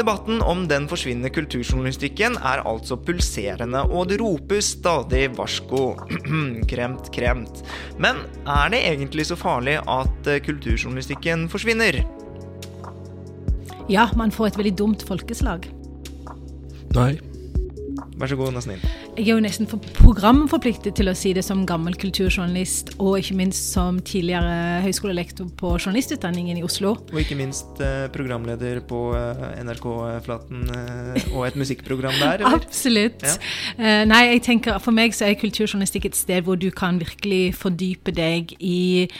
Debatten 0.10 0.42
om 0.42 0.64
den 0.66 0.88
forsvinnende 0.90 1.30
kulturjournalistikken 1.30 2.40
er 2.42 2.64
altså 2.66 2.96
pulserende, 2.98 3.84
og 3.94 4.08
det 4.10 4.18
ropes 4.18 4.72
stadig 4.80 5.28
varsko. 5.38 5.84
kremt, 6.72 7.12
kremt. 7.14 7.62
Men 8.02 8.24
er 8.50 8.74
det 8.74 8.82
egentlig 8.90 9.28
så 9.30 9.38
farlig 9.38 9.78
at 9.86 10.32
kulturjournalistikken 10.48 11.46
forsvinner? 11.54 12.02
Ja, 13.86 14.10
man 14.18 14.34
får 14.34 14.50
et 14.50 14.62
veldig 14.64 14.76
dumt 14.82 15.06
folkeslag. 15.06 15.70
Nei. 16.98 17.12
Vær 18.20 18.28
så 18.28 18.36
god, 18.36 18.52
Nasnin. 18.52 18.82
Jeg 19.16 19.30
er 19.30 19.38
jo 19.38 19.40
nesten 19.40 19.68
for 19.70 19.80
programforpliktet 19.96 20.98
til 21.00 21.08
å 21.08 21.14
si 21.16 21.32
det 21.36 21.40
som 21.48 21.62
gammel 21.68 21.94
kulturjournalist, 21.96 22.98
og 23.00 23.14
ikke 23.22 23.38
minst 23.40 23.70
som 23.72 24.02
tidligere 24.04 24.82
høyskolelektor 24.84 25.48
på 25.60 25.72
journalistutdanningen 25.78 26.60
i 26.60 26.64
Oslo. 26.68 26.98
Og 27.14 27.22
ikke 27.22 27.38
minst 27.40 27.80
eh, 27.80 28.10
programleder 28.12 28.82
på 28.90 29.00
eh, 29.16 29.46
NRK-flaten 29.64 30.68
eh, 30.68 31.30
og 31.32 31.48
et 31.48 31.60
musikkprogram 31.62 32.18
der, 32.20 32.42
eller? 32.44 32.60
Absolutt. 32.60 33.24
Ja. 33.24 34.04
Nei, 34.10 34.26
jeg 34.34 34.44
tenker 34.50 34.82
For 34.84 34.96
meg 34.96 35.16
så 35.16 35.30
er 35.30 35.40
kulturjournalistikk 35.40 36.10
et 36.10 36.20
sted 36.20 36.44
hvor 36.44 36.60
du 36.60 36.68
kan 36.76 37.00
virkelig 37.00 37.56
fordype 37.62 38.12
deg 38.16 38.52
i 38.60 39.16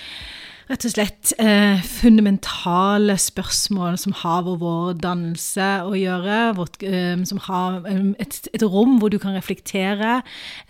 rett 0.70 0.86
og 0.86 0.94
slett 0.94 1.32
eh, 1.42 1.82
fundamentale 1.82 3.16
spørsmål 3.20 3.98
som 4.02 4.14
har 4.22 4.44
med 4.46 4.60
vår 4.62 5.00
dannelse 5.02 5.70
å 5.88 5.96
gjøre. 5.98 6.40
Vårt, 6.60 6.78
eh, 6.86 7.18
som 7.26 7.42
har 7.48 7.82
eh, 7.90 8.12
et, 8.22 8.38
et, 8.54 8.66
rom 8.66 9.00
hvor 9.02 9.10
du 9.10 9.18
kan 9.22 9.34
reflektere, 9.38 10.20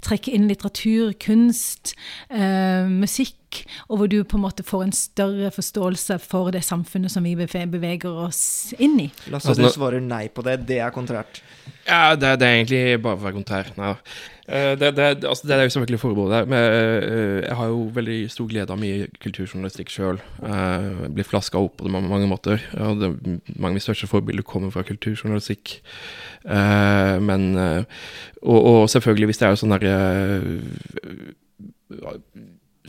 trekke 0.06 0.32
inn 0.36 0.48
litteratur, 0.52 1.12
kunst, 1.20 1.96
eh, 2.32 2.88
musikk. 2.88 3.36
Og 3.90 4.00
hvor 4.00 4.10
du 4.12 4.20
på 4.24 4.38
en 4.38 4.46
måte 4.46 4.66
får 4.66 4.86
en 4.86 4.96
større 4.96 5.52
forståelse 5.54 6.20
for 6.24 6.52
det 6.56 6.64
samfunnet 6.66 7.14
som 7.14 7.26
vi 7.26 7.36
beveger 7.36 8.26
oss 8.28 8.74
inn 8.78 9.00
i. 9.06 9.08
Lasse, 9.32 9.52
altså, 9.52 9.64
du 9.64 9.74
svarer 9.74 10.04
nei 10.04 10.28
på 10.34 10.46
det. 10.46 10.62
Det 10.70 10.80
er 10.84 10.94
kontrært. 10.96 11.42
Ja, 11.90 12.16
det, 12.16 12.36
det 12.42 12.48
er 12.48 12.58
egentlig 12.60 12.82
bare 13.02 13.18
for 13.18 13.24
å 13.24 13.28
være 13.30 13.38
kontrært. 13.40 13.78
Nei. 13.80 13.94
da. 13.94 14.76
det, 14.78 14.92
det, 14.98 15.08
altså, 15.26 15.48
det, 15.48 15.56
er 15.56 15.66
jo 15.66 15.74
selvfølgelig 15.76 16.02
forbeholdet. 16.04 16.52
Men 16.52 16.62
uh, 16.70 17.40
jeg 17.48 17.58
har 17.62 17.72
jo 17.74 17.82
veldig 17.98 18.20
stor 18.34 18.52
glede 18.52 18.76
av 18.76 18.82
mye 18.82 19.10
kulturjournalistikk 19.24 19.94
sjøl. 19.94 20.22
Uh, 20.44 21.08
blir 21.10 21.28
flaska 21.28 21.62
opp 21.62 21.80
på 21.80 21.88
det 21.88 21.94
på 21.96 22.04
mange 22.06 22.30
måter. 22.30 22.64
Og 22.78 23.02
det, 23.02 23.12
mange 23.56 23.74
av 23.74 23.78
mine 23.80 23.86
største 23.88 24.10
forbilder 24.12 24.46
kommer 24.46 24.74
fra 24.76 24.86
kulturjournalistikk. 24.88 25.80
Men 26.40 27.50
og, 27.60 28.60
og, 28.60 28.90
selvfølgelig, 28.90 29.28
hvis 29.30 29.42
det 29.42 29.48
er 29.48 29.58
sånn 29.60 29.74
derre 29.76 29.98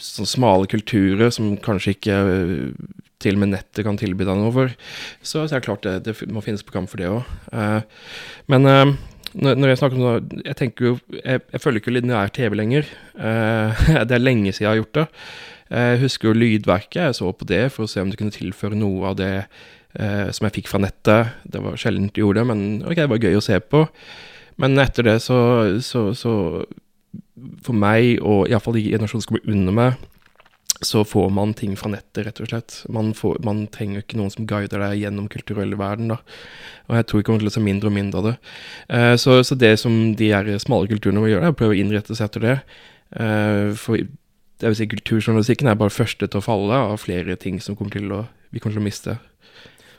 Sånne 0.00 0.30
smale 0.30 0.70
kulturer 0.70 1.32
som 1.34 1.54
kanskje 1.60 1.94
ikke 1.96 2.18
til 3.20 3.36
og 3.36 3.42
med 3.42 3.52
nettet 3.52 3.84
kan 3.84 3.98
tilby 4.00 4.24
deg 4.24 4.38
noe 4.40 4.52
for, 4.54 4.72
så, 5.20 5.44
så 5.44 5.52
er 5.52 5.60
det 5.60 5.66
klart 5.66 5.84
det, 5.84 5.98
det 6.06 6.30
må 6.32 6.40
finnes 6.40 6.64
program 6.64 6.86
for 6.88 7.02
det 7.02 7.10
òg. 7.12 7.26
men 8.48 8.68
når, 9.34 9.68
jeg 9.68 9.78
snakker 9.78 9.98
om 9.98 10.06
det, 10.26 10.40
jeg 10.44 10.56
tenker 10.58 10.86
jo 10.86 10.92
Jeg, 11.14 11.42
jeg 11.52 11.60
følger 11.62 11.82
ikke 11.82 11.92
lineær 11.94 12.32
TV 12.34 12.56
lenger. 12.58 12.88
Uh, 13.14 13.70
det 14.08 14.16
er 14.16 14.22
lenge 14.22 14.52
siden 14.52 14.66
jeg 14.66 14.70
har 14.70 14.80
gjort 14.80 14.96
det. 14.98 15.06
Jeg 15.70 16.00
husker 16.00 16.28
jo 16.28 16.38
lydverket. 16.38 17.02
Jeg 17.04 17.18
så 17.20 17.30
på 17.32 17.46
det 17.46 17.62
for 17.74 17.86
å 17.86 17.90
se 17.90 18.02
om 18.02 18.10
det 18.10 18.18
kunne 18.18 18.34
tilføre 18.34 18.78
noe 18.78 19.12
av 19.12 19.20
det 19.20 19.34
uh, 19.44 20.30
som 20.34 20.48
jeg 20.48 20.56
fikk 20.58 20.72
fra 20.72 20.82
nettet. 20.82 21.36
Det 21.46 21.62
var 21.62 21.78
sjelden 21.78 22.10
jeg 22.10 22.24
gjorde 22.24 22.42
det, 22.42 22.48
men 22.50 22.64
ok, 22.82 22.96
det 23.04 23.10
var 23.12 23.22
gøy 23.22 23.38
å 23.38 23.44
se 23.44 23.60
på. 23.62 23.84
Men 24.60 24.82
etter 24.82 25.06
det 25.06 25.18
så, 25.24 25.38
så, 25.84 26.10
så 26.18 26.34
For 27.66 27.76
meg, 27.76 28.16
og 28.24 28.48
iallfall 28.48 28.78
de 28.78 28.86
generasjonene 28.88 29.26
som 29.26 29.34
kommer 29.34 29.54
under 29.54 29.76
meg, 29.76 30.06
så 30.80 31.02
får 31.04 31.28
man 31.36 31.52
ting 31.54 31.74
fra 31.76 31.90
nettet, 31.92 32.22
rett 32.24 32.38
og 32.40 32.48
slett. 32.48 32.76
Man, 32.88 33.12
får, 33.16 33.36
man 33.44 33.66
trenger 33.72 34.00
ikke 34.00 34.16
noen 34.16 34.32
som 34.32 34.46
guider 34.48 34.80
deg 34.80 35.02
gjennom 35.02 35.26
kulturell 35.28 35.74
verden, 35.76 36.14
da. 36.14 36.20
Og 36.88 36.96
jeg 36.96 37.06
tror 37.06 37.20
ikke 37.20 37.28
kommer 37.28 37.44
til 37.44 37.50
å 37.50 37.52
se 37.52 37.64
mindre 37.64 37.90
og 37.90 37.96
mindre 37.96 38.22
av 38.22 38.28
det. 38.30 38.34
Uh, 38.88 39.14
så, 39.20 39.36
så, 39.44 39.58
det 39.60 39.74
som 39.82 39.98
de 40.16 40.30
her 40.32 40.48
smale 40.62 40.88
kulturene 40.88 41.20
må 41.20 41.28
gjøre, 41.28 41.50
er 41.50 41.52
å 41.52 41.58
prøve 41.58 41.76
å 41.76 41.80
innrette 41.82 42.16
seg 42.16 42.30
etter 42.30 42.46
det. 42.46 42.56
Uh, 43.12 43.76
for 43.76 44.00
det 44.00 44.70
vil 44.70 44.78
si, 44.78 44.88
kulturjournalistikken 44.94 45.68
er 45.68 45.76
bare 45.80 45.92
første 45.92 46.28
til 46.28 46.40
å 46.40 46.44
falle 46.44 46.80
av 46.92 46.96
flere 47.04 47.36
ting 47.40 47.60
som 47.60 47.76
kommer 47.76 47.96
til 47.96 48.16
å, 48.16 48.24
vi 48.48 48.62
kommer 48.62 48.78
til 48.78 48.84
å 48.84 48.88
miste. 48.88 49.18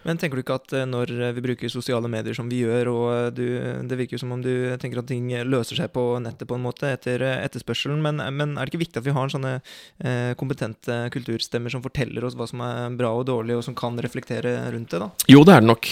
Men 0.08 0.18
tenker 0.18 0.40
du 0.40 0.44
ikke 0.44 0.58
at 0.58 0.74
eh, 0.76 0.88
når 0.90 1.14
vi 1.38 1.44
bruker 1.46 1.72
sosiale 1.72 2.10
medier 2.12 2.36
som 2.38 2.50
vi 2.50 2.62
gjør, 2.64 2.90
og 2.92 3.08
eh, 3.14 3.28
du, 3.38 3.46
det 3.90 4.00
virker 4.00 4.22
som 4.22 4.34
om 4.34 4.42
du 4.44 4.52
tenker 4.82 5.02
at 5.02 5.10
ting 5.12 5.30
løser 5.48 5.78
seg 5.78 5.92
på 5.94 6.06
nettet 6.24 6.50
på 6.50 6.58
en 6.58 6.66
måte 6.66 6.90
etter 6.90 7.24
eh, 7.26 7.42
etterspørselen, 7.46 8.02
men, 8.04 8.22
men 8.38 8.56
er 8.56 8.66
det 8.66 8.74
ikke 8.74 8.86
viktig 8.86 9.02
at 9.02 9.08
vi 9.08 9.16
har 9.16 9.34
sånne 9.34 9.58
eh, 9.60 10.32
kompetente 10.40 11.04
kulturstemmer 11.14 11.74
som 11.74 11.84
forteller 11.86 12.26
oss 12.26 12.38
hva 12.40 12.50
som 12.50 12.64
er 12.66 12.98
bra 12.98 13.14
og 13.18 13.28
dårlig, 13.30 13.60
og 13.60 13.66
som 13.68 13.78
kan 13.78 14.00
reflektere 14.02 14.56
rundt 14.74 14.94
det, 14.94 15.04
da? 15.04 15.12
Jo, 15.32 15.46
det 15.48 15.56
er 15.58 15.64
det 15.64 15.70
nok, 15.70 15.92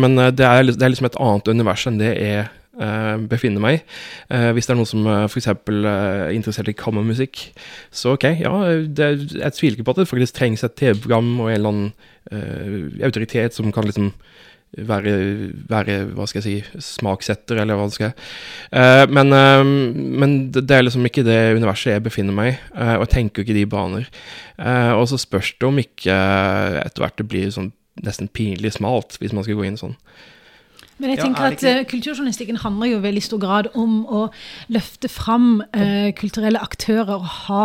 men 0.00 0.16
det 0.36 0.46
er, 0.46 0.64
det 0.70 0.84
er 0.84 0.92
liksom 0.92 1.08
et 1.10 1.18
annet 1.20 1.50
univers 1.52 1.86
enn 1.88 2.00
det 2.00 2.14
er 2.16 2.48
befinner 3.30 3.60
meg 3.62 3.78
i. 3.78 3.80
Uh, 4.32 4.50
hvis 4.56 4.68
det 4.68 4.74
er 4.74 4.80
noen 4.80 4.88
som 4.88 5.08
uh, 5.08 5.24
f.eks. 5.28 5.50
er 5.52 6.30
interessert 6.32 6.70
i 6.72 6.76
kammermusikk, 6.76 7.42
så 7.92 8.14
ok, 8.16 8.28
ja, 8.40 8.54
det, 8.86 9.10
jeg 9.36 9.56
tviler 9.58 9.78
ikke 9.78 9.88
på 9.90 9.96
at 9.96 10.02
det 10.02 10.10
faktisk 10.10 10.38
trengs 10.38 10.64
et 10.64 10.78
TV-program 10.80 11.34
og 11.38 11.50
en 11.50 11.58
eller 11.58 11.74
annen 11.74 11.92
autoritet 13.02 13.56
som 13.56 13.72
kan 13.74 13.86
liksom 13.88 14.12
være, 14.78 15.12
være, 15.68 15.96
hva 16.14 16.26
skal 16.28 16.40
jeg 16.40 16.62
si, 16.62 16.82
smaksetter, 16.84 17.58
eller 17.58 17.78
hva 17.78 17.88
det 17.88 17.96
skal 17.96 18.12
uh, 18.14 19.04
Men, 19.10 19.34
uh, 19.34 19.64
men 20.22 20.36
det, 20.54 20.68
er 20.70 20.84
liksom 20.86 21.06
ikke 21.08 21.26
det 21.26 21.56
universet 21.58 21.96
jeg 21.96 22.06
befinner 22.06 22.36
meg 22.36 22.52
i, 22.52 22.56
uh, 22.76 22.96
og 23.00 23.06
jeg 23.06 23.14
tenker 23.16 23.44
ikke 23.44 23.58
de 23.58 23.66
baner. 23.70 24.10
og 24.94 25.06
så 25.08 25.18
spørs 25.18 25.54
det 25.58 25.66
om 25.66 25.78
ikke 25.80 26.14
etter 26.84 27.02
hvert 27.02 27.16
det 27.18 27.28
blir 27.28 27.50
sånn 27.54 27.72
nesten 28.04 28.28
pinlig 28.28 28.74
smalt, 28.76 29.16
hvis 29.20 29.32
man 29.36 29.44
skal 29.44 29.58
gå 29.58 29.66
inn 29.66 29.80
sånn. 29.80 29.96
Men 31.00 31.14
jeg 31.14 31.22
tenker 31.22 31.46
ja, 31.46 31.50
at 31.56 31.64
eh, 31.64 31.84
kulturjournalistikken 31.88 32.60
handler 32.60 32.90
jo 32.90 32.98
i 33.00 33.04
veldig 33.06 33.22
stor 33.24 33.40
grad 33.42 33.70
om 33.78 34.02
å 34.04 34.22
løfte 34.72 35.08
fram 35.08 35.62
uh, 35.76 36.10
kulturelle 36.18 36.60
aktører 36.60 37.14
og 37.16 37.28
ha 37.46 37.64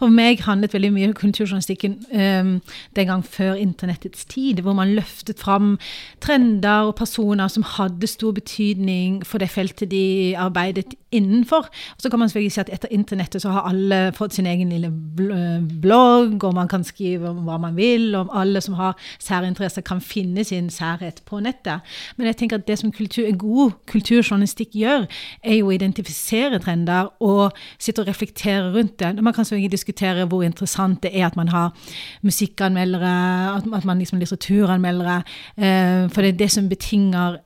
For 0.00 0.12
meg 0.12 0.44
handlet 0.44 0.74
veldig 0.74 0.92
mye 0.92 1.08
om 1.10 1.16
kulturjournalistikken 1.16 1.96
um, 2.12 2.52
den 2.96 3.08
gang 3.08 3.24
før 3.24 3.54
internettets 3.60 4.24
tid, 4.28 4.60
hvor 4.64 4.76
man 4.76 4.94
løftet 4.96 5.40
fram 5.40 5.78
trender 6.24 6.90
og 6.90 6.96
personer 6.98 7.48
som 7.48 7.64
hadde 7.76 8.06
stor 8.10 8.34
betydning 8.36 9.22
for 9.26 9.40
det 9.42 9.50
feltet 9.50 9.90
de 9.90 10.34
arbeidet 10.38 10.94
innenfor. 11.14 11.68
Og 11.96 12.02
så 12.02 12.10
kan 12.10 12.18
man 12.18 12.28
selvfølgelig 12.28 12.52
si 12.52 12.60
at 12.60 12.72
etter 12.72 12.88
internettet 12.90 13.42
så 13.42 13.52
har 13.54 13.68
alle 13.68 14.12
fått 14.16 14.34
sin 14.34 14.46
egen 14.50 14.72
lille 14.74 14.90
bl- 14.90 15.68
blogg, 15.82 16.44
og 16.44 16.54
man 16.54 16.68
kan 16.68 16.84
skrive 16.84 17.30
om 17.30 17.44
hva 17.46 17.58
man 17.62 17.76
vil, 17.76 18.14
og 18.18 18.32
alle 18.34 18.60
som 18.60 18.74
har 18.78 18.96
særinteresser 19.18 19.84
kan 19.86 20.00
finne 20.00 20.44
sin 20.44 20.70
særhet 20.70 21.22
på 21.26 21.40
nettet. 21.40 21.80
Men 22.16 22.26
jeg 22.26 22.36
tenker 22.36 22.58
at 22.58 22.66
det 22.66 22.73
som 22.80 22.92
kultur, 22.94 23.28
god 23.38 23.74
kulturjournalistikk 23.90 24.74
gjør, 24.80 25.06
er 25.42 25.58
jo 25.58 25.70
å 25.70 25.74
identifisere 25.74 26.60
trender 26.62 27.10
og 27.24 27.56
sitte 27.78 28.02
og 28.02 28.10
reflektere 28.10 28.72
rundt 28.74 28.98
det. 29.02 29.14
Man 29.22 29.34
kan 29.36 29.44
selvfølgelig 29.46 29.76
diskutere 29.76 30.26
hvor 30.30 30.44
interessant 30.46 31.02
det 31.04 31.14
er 31.14 31.28
at 31.28 31.38
man 31.38 31.52
har 31.52 31.72
musikkanmeldere, 32.26 33.14
at 33.56 33.86
man 33.88 34.02
liksom 34.02 34.20
litteraturanmeldere, 34.22 35.22
eh, 35.56 36.04
for 36.10 36.22
det 36.22 36.34
er 36.34 36.42
det 36.44 36.52
som 36.52 36.68
betinger 36.70 37.40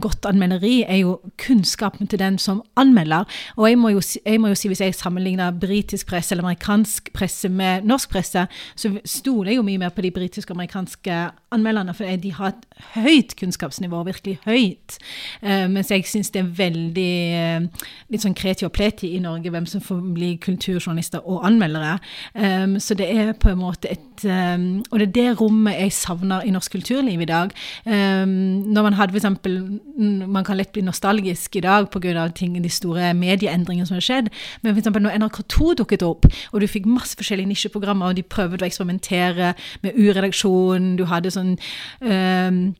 godt 0.00 0.26
anmelderi 0.28 0.82
er 0.88 0.96
jo 1.02 1.18
kunnskapen 1.46 2.06
til 2.06 2.18
den 2.18 2.38
som 2.38 2.62
anmelder. 2.76 3.24
Og 3.56 3.68
jeg 3.68 3.78
må 3.78 3.88
jo, 3.88 4.00
jeg 4.26 4.40
må 4.40 4.48
jo 4.52 4.54
si, 4.54 4.68
hvis 4.68 4.80
jeg 4.80 4.94
sammenligner 4.94 5.50
britisk 5.50 6.06
presse 6.06 6.32
eller 6.32 6.44
amerikansk 6.44 7.12
presse 7.14 7.48
med 7.48 7.82
norsk 7.88 8.10
presse, 8.10 8.46
så 8.76 8.92
stoler 9.04 9.50
jeg 9.52 9.56
jo 9.56 9.66
mye 9.66 9.78
mer 9.78 9.88
på 9.88 10.02
de 10.02 10.10
britiske 10.10 10.52
og 10.52 10.56
amerikanske 10.56 11.18
anmelderne, 11.52 11.94
for 11.94 12.16
de 12.22 12.32
har 12.32 12.52
et 12.52 12.64
høyt 12.94 13.34
kunnskapsnivå, 13.40 14.02
virkelig 14.04 14.38
høyt. 14.44 14.98
Uh, 15.42 15.68
mens 15.70 15.90
jeg 15.90 16.06
syns 16.08 16.30
det 16.30 16.42
er 16.42 16.52
veldig 16.56 17.14
uh, 17.36 17.88
litt 18.12 18.24
sånn 18.24 18.36
kreti 18.38 18.66
og 18.66 18.72
pleti 18.76 19.12
i 19.16 19.20
Norge 19.22 19.52
hvem 19.52 19.66
som 19.68 19.84
får 19.84 20.00
bli 20.14 20.34
kulturjournalister 20.42 21.24
og 21.28 21.44
anmeldere. 21.46 21.98
Um, 22.34 22.78
så 22.80 22.96
det 22.98 23.10
er 23.12 23.34
på 23.36 23.52
en 23.52 23.60
måte 23.60 23.90
et 23.92 24.24
um, 24.24 24.82
Og 24.90 25.00
det 25.00 25.08
er 25.08 25.12
det 25.12 25.40
rommet 25.40 25.78
jeg 25.78 25.92
savner 25.96 26.44
i 26.46 26.52
norsk 26.54 26.72
kulturliv 26.72 27.20
i 27.20 27.28
dag. 27.28 27.52
Um, 27.86 28.62
når 28.72 28.82
man 28.82 28.96
hadde 28.98 29.16
eksempel 29.22 29.80
Man 29.96 30.44
kan 30.44 30.56
lett 30.56 30.72
bli 30.72 30.82
nostalgisk 30.82 31.56
i 31.56 31.60
dag 31.60 31.90
pga. 31.90 32.28
de 32.28 32.68
store 32.68 33.14
medieendringene 33.14 33.86
som 33.86 33.94
har 33.96 34.00
skjedd. 34.00 34.30
Men 34.62 34.76
eksempel 34.76 35.02
når 35.02 35.18
NRK2 35.18 35.74
dukket 35.78 36.02
opp, 36.02 36.26
og 36.52 36.60
du 36.60 36.66
fikk 36.66 36.86
masse 36.86 37.16
forskjellige 37.16 37.48
nisjeprogrammer, 37.48 38.06
og 38.06 38.16
de 38.16 38.22
prøvde 38.22 38.62
å 38.62 38.66
eksperimentere 38.66 39.54
med 39.82 39.92
U-redaksjonen, 39.94 40.96
du 40.96 41.04
hadde 41.04 41.30
sånn 41.30 41.56
um, 42.00 42.74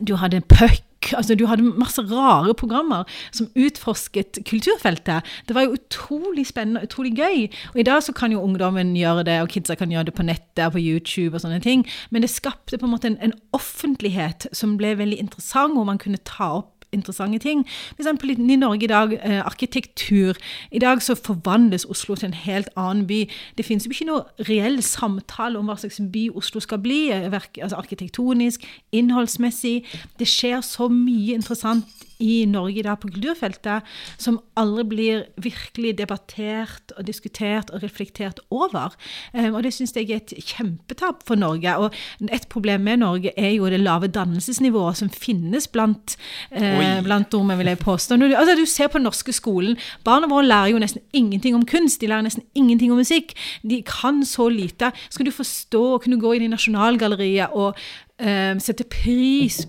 du 0.00 0.16
hadde 0.18 0.40
Puck, 0.40 0.82
altså 1.12 1.36
du 1.36 1.46
hadde 1.50 1.66
masse 1.78 2.02
rare 2.10 2.54
programmer 2.54 3.04
som 3.34 3.50
utforsket 3.54 4.40
kulturfeltet. 4.48 5.26
Det 5.48 5.56
var 5.56 5.66
jo 5.66 5.76
utrolig 5.78 6.46
spennende 6.48 6.84
utrolig 6.86 7.14
gøy. 7.18 7.48
Og 7.74 7.80
i 7.80 7.86
dag 7.86 8.02
så 8.02 8.14
kan 8.16 8.32
jo 8.32 8.42
ungdommen 8.42 8.94
gjøre 8.96 9.24
det, 9.28 9.38
og 9.42 9.50
kidsa 9.52 9.76
kan 9.78 9.92
gjøre 9.92 10.10
det 10.10 10.16
på 10.16 10.26
nettet 10.26 10.66
og 10.66 10.76
på 10.76 10.82
YouTube 10.82 11.36
og 11.36 11.44
sånne 11.44 11.60
ting. 11.64 11.84
Men 12.10 12.24
det 12.24 12.32
skapte 12.32 12.78
på 12.78 12.88
en 12.88 12.94
måte 12.94 13.10
en, 13.12 13.18
en 13.22 13.36
offentlighet 13.56 14.48
som 14.52 14.76
ble 14.80 14.94
veldig 14.98 15.20
interessant, 15.20 15.76
hvor 15.76 15.86
man 15.88 16.00
kunne 16.00 16.22
ta 16.24 16.50
opp 16.60 16.73
interessante 16.94 17.38
ting. 17.42 17.64
For 17.96 18.04
eksempel 18.04 18.34
i 18.34 18.56
Norge 18.56 18.84
i 18.84 18.90
dag, 18.90 19.12
eh, 19.12 19.40
arkitektur. 19.44 20.34
I 20.72 20.78
dag 20.78 21.02
så 21.02 21.14
forvandles 21.14 21.84
Oslo 21.84 22.14
til 22.14 22.26
en 22.26 22.34
helt 22.34 22.68
annen 22.76 23.06
by. 23.06 23.24
Det 23.58 23.66
finnes 23.66 23.84
jo 23.86 23.90
ikke 23.90 24.08
noe 24.08 24.48
reell 24.48 24.82
samtale 24.82 25.58
om 25.58 25.68
hva 25.68 25.76
slags 25.78 26.00
by 26.12 26.28
Oslo 26.34 26.60
skal 26.60 26.78
bli, 26.78 27.10
eh, 27.10 27.30
altså 27.62 27.76
arkitektonisk, 27.76 28.64
innholdsmessig. 28.92 29.84
Det 30.18 30.28
skjer 30.28 30.60
så 30.60 30.88
mye 30.88 31.34
interessant 31.34 31.84
i 32.22 32.44
Norge 32.50 32.80
i 32.80 32.84
dag 32.86 33.00
på 33.00 33.10
kulturfeltet 33.12 33.86
som 34.20 34.38
aldri 34.58 34.84
blir 34.90 35.24
virkelig 35.42 35.94
debattert 35.98 36.94
og 36.98 37.06
diskutert 37.08 37.72
og 37.74 37.82
reflektert 37.82 38.40
over. 38.54 38.94
Eh, 39.32 39.50
og 39.50 39.62
det 39.64 39.74
syns 39.74 39.94
jeg 39.96 40.10
er 40.10 40.22
et 40.22 40.34
kjempetap 40.38 41.24
for 41.26 41.38
Norge. 41.40 41.76
Og 41.78 41.94
et 42.30 42.46
problem 42.52 42.86
med 42.86 43.02
Norge 43.02 43.34
er 43.36 43.54
jo 43.56 43.70
det 43.70 43.82
lave 43.82 44.10
dannelsesnivået 44.12 45.00
som 45.00 45.10
finnes 45.10 45.68
blant, 45.68 46.16
eh, 46.50 47.02
blant 47.04 47.32
nordmenn, 47.32 47.58
vil 47.58 47.72
jeg 47.72 47.82
påstå. 47.82 48.18
Du, 48.20 48.26
altså, 48.34 48.56
du 48.58 48.66
ser 48.66 48.88
på 48.88 48.98
den 48.98 49.08
norske 49.08 49.32
skolen, 49.32 49.76
barna 50.04 50.30
våre 50.30 50.46
lærer 50.46 50.74
jo 50.74 50.82
nesten 50.82 51.02
ingenting 51.12 51.54
om 51.54 51.66
kunst, 51.66 52.00
de 52.00 52.10
lærer 52.10 52.26
nesten 52.26 52.46
ingenting 52.54 52.92
om 52.92 53.00
musikk. 53.00 53.34
De 53.62 53.82
kan 53.82 54.24
så 54.24 54.48
lite. 54.48 54.92
Skal 55.10 55.26
du 55.26 55.34
forstå 55.34 55.84
og 55.94 56.02
kunne 56.02 56.20
gå 56.20 56.34
inn 56.34 56.46
i 56.46 56.52
Nasjonalgalleriet 56.52 57.54
og 57.54 57.74
eh, 58.18 58.54
sette 58.62 58.84
pris 58.84 59.64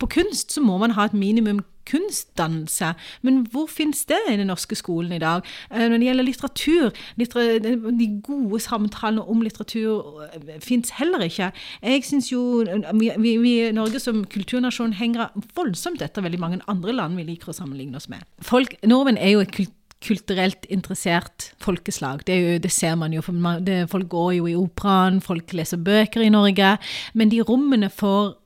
på 0.00 0.08
kunst, 0.16 0.54
så 0.54 0.62
må 0.64 0.78
man 0.80 0.96
ha 0.96 1.04
et 1.04 1.16
minimum 1.16 1.60
kunstdannelse. 1.88 2.92
Men 3.22 3.44
hvor 3.52 3.66
finnes 3.70 4.04
det 4.08 4.18
i 4.28 4.36
den 4.36 4.50
norske 4.50 4.76
skolen 4.78 5.12
i 5.16 5.22
dag? 5.22 5.46
Eh, 5.70 5.88
Når 5.88 5.98
det 5.98 6.08
gjelder 6.08 6.28
litteratur, 6.28 6.90
littera 7.16 7.58
de 7.98 8.08
gode 8.26 8.60
samtalene 8.60 9.24
om 9.24 9.42
litteratur 9.42 10.24
eh, 10.28 10.60
fins 10.60 10.90
heller 10.98 11.26
ikke. 11.26 11.52
Jeg 11.82 12.04
synes 12.04 12.32
jo 12.32 12.64
vi, 12.92 13.10
vi, 13.18 13.34
i 13.68 13.72
Norge 13.72 14.00
som 14.00 14.24
kulturnasjon 14.24 14.96
henger 14.98 15.30
voldsomt 15.56 16.02
etter 16.02 16.22
veldig 16.22 16.40
mange 16.40 16.62
andre 16.70 16.92
land 16.92 17.18
vi 17.18 17.28
liker 17.32 17.52
å 17.52 17.56
sammenligne 17.56 17.96
oss 17.96 18.10
med. 18.12 18.24
Folk, 18.44 18.76
Nordmenn 18.86 19.20
er 19.20 19.36
jo 19.36 19.44
et 19.44 19.54
kult 19.54 19.76
kulturelt 20.00 20.64
interessert 20.72 21.50
folkeslag. 21.60 22.22
Det, 22.26 22.36
jo, 22.40 22.58
det 22.62 22.72
ser 22.72 22.96
man 22.96 23.12
jo. 23.12 23.22
Man, 23.32 23.64
det, 23.66 23.82
folk 23.92 24.08
går 24.08 24.32
jo 24.38 24.46
i 24.48 24.56
operaen, 24.56 25.20
folk 25.20 25.52
leser 25.56 25.80
bøker 25.84 26.24
i 26.24 26.32
Norge. 26.32 26.76
Men 27.12 27.32
de 27.32 27.42
rommene 27.44 27.90
for 27.92 28.39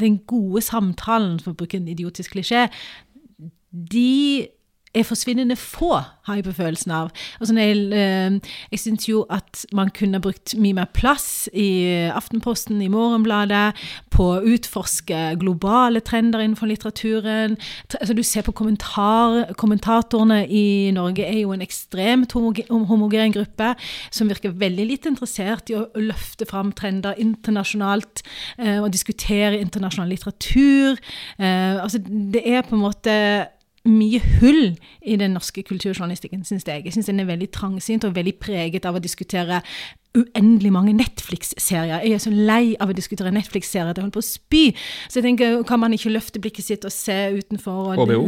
den 0.00 0.20
gode 0.30 0.62
samtalen, 0.64 1.38
for 1.42 1.54
å 1.54 1.58
bruke 1.58 1.80
en 1.80 1.90
idiotisk 1.90 2.36
klisjé, 2.36 2.66
de 3.70 4.48
er 4.94 5.06
forsvinnende 5.06 5.56
få, 5.56 5.98
har 6.28 6.38
jeg 6.38 6.46
på 6.48 6.56
følelsen 6.58 6.92
av. 6.94 7.12
Altså, 7.40 7.56
jeg 7.58 7.88
eh, 7.92 8.38
jeg 8.72 8.82
syns 8.82 9.08
jo 9.08 9.24
at 9.32 9.64
man 9.76 9.90
kunne 9.94 10.20
brukt 10.22 10.54
mye 10.60 10.76
mer 10.76 10.88
plass 10.94 11.48
i 11.52 12.08
Aftenposten, 12.12 12.80
i 12.84 12.90
Morgenbladet, 12.92 13.76
på 14.14 14.26
å 14.34 14.42
utforske 14.54 15.34
globale 15.40 16.02
trender 16.04 16.42
innenfor 16.44 16.70
litteraturen. 16.70 17.56
Altså, 18.00 18.16
du 18.16 18.22
ser 18.26 18.46
på 18.46 18.54
kommentar, 18.56 19.52
kommentatorene 19.60 20.42
i 20.46 20.90
Norge 20.96 21.26
er 21.26 21.40
jo 21.42 21.54
en 21.54 21.64
ekstremt 21.64 22.34
homogen 22.36 23.34
gruppe 23.34 23.74
som 24.14 24.30
virker 24.30 24.56
veldig 24.58 24.88
lite 24.88 25.12
interessert 25.12 25.72
i 25.72 25.78
å 25.78 25.86
løfte 25.98 26.48
fram 26.48 26.72
trender 26.76 27.18
internasjonalt 27.20 28.22
eh, 28.58 28.78
og 28.78 28.92
diskutere 28.94 29.60
internasjonal 29.60 30.12
litteratur. 30.12 30.98
Eh, 31.38 31.78
altså, 31.82 32.02
det 32.04 32.44
er 32.44 32.66
på 32.66 32.76
en 32.76 32.84
måte 32.84 33.14
mye 33.88 34.20
hull 34.40 34.74
i 35.02 35.16
den 35.20 35.34
norske 35.36 35.62
kulturjournalistikken, 35.66 36.44
syns 36.44 36.66
jeg. 36.68 36.84
Jeg 36.84 36.94
syns 36.96 37.08
den 37.10 37.20
er 37.22 37.28
veldig 37.30 37.48
trangsynt 37.54 38.04
og 38.04 38.14
veldig 38.18 38.36
preget 38.42 38.86
av 38.88 38.98
å 38.98 39.02
diskutere 39.02 39.62
uendelig 40.18 40.70
mange 40.72 40.92
Netflix-serier. 40.96 42.00
Jeg 42.02 42.14
er 42.16 42.22
så 42.22 42.30
lei 42.32 42.72
av 42.80 42.90
å 42.90 42.94
diskutere 42.96 43.30
Netflix-serier 43.34 43.90
at 43.90 43.98
jeg 43.98 44.06
holder 44.06 44.16
på 44.16 44.22
å 44.22 44.26
spy. 44.26 44.62
Så 45.06 45.20
jeg 45.20 45.26
tenker, 45.28 45.58
kan 45.68 45.80
man 45.82 45.92
ikke 45.94 46.10
løfte 46.14 46.40
blikket 46.42 46.64
sitt 46.64 46.86
og 46.88 46.94
se 46.94 47.16
utenfor? 47.36 47.92
Og 47.92 48.00
HBO? 48.00 48.22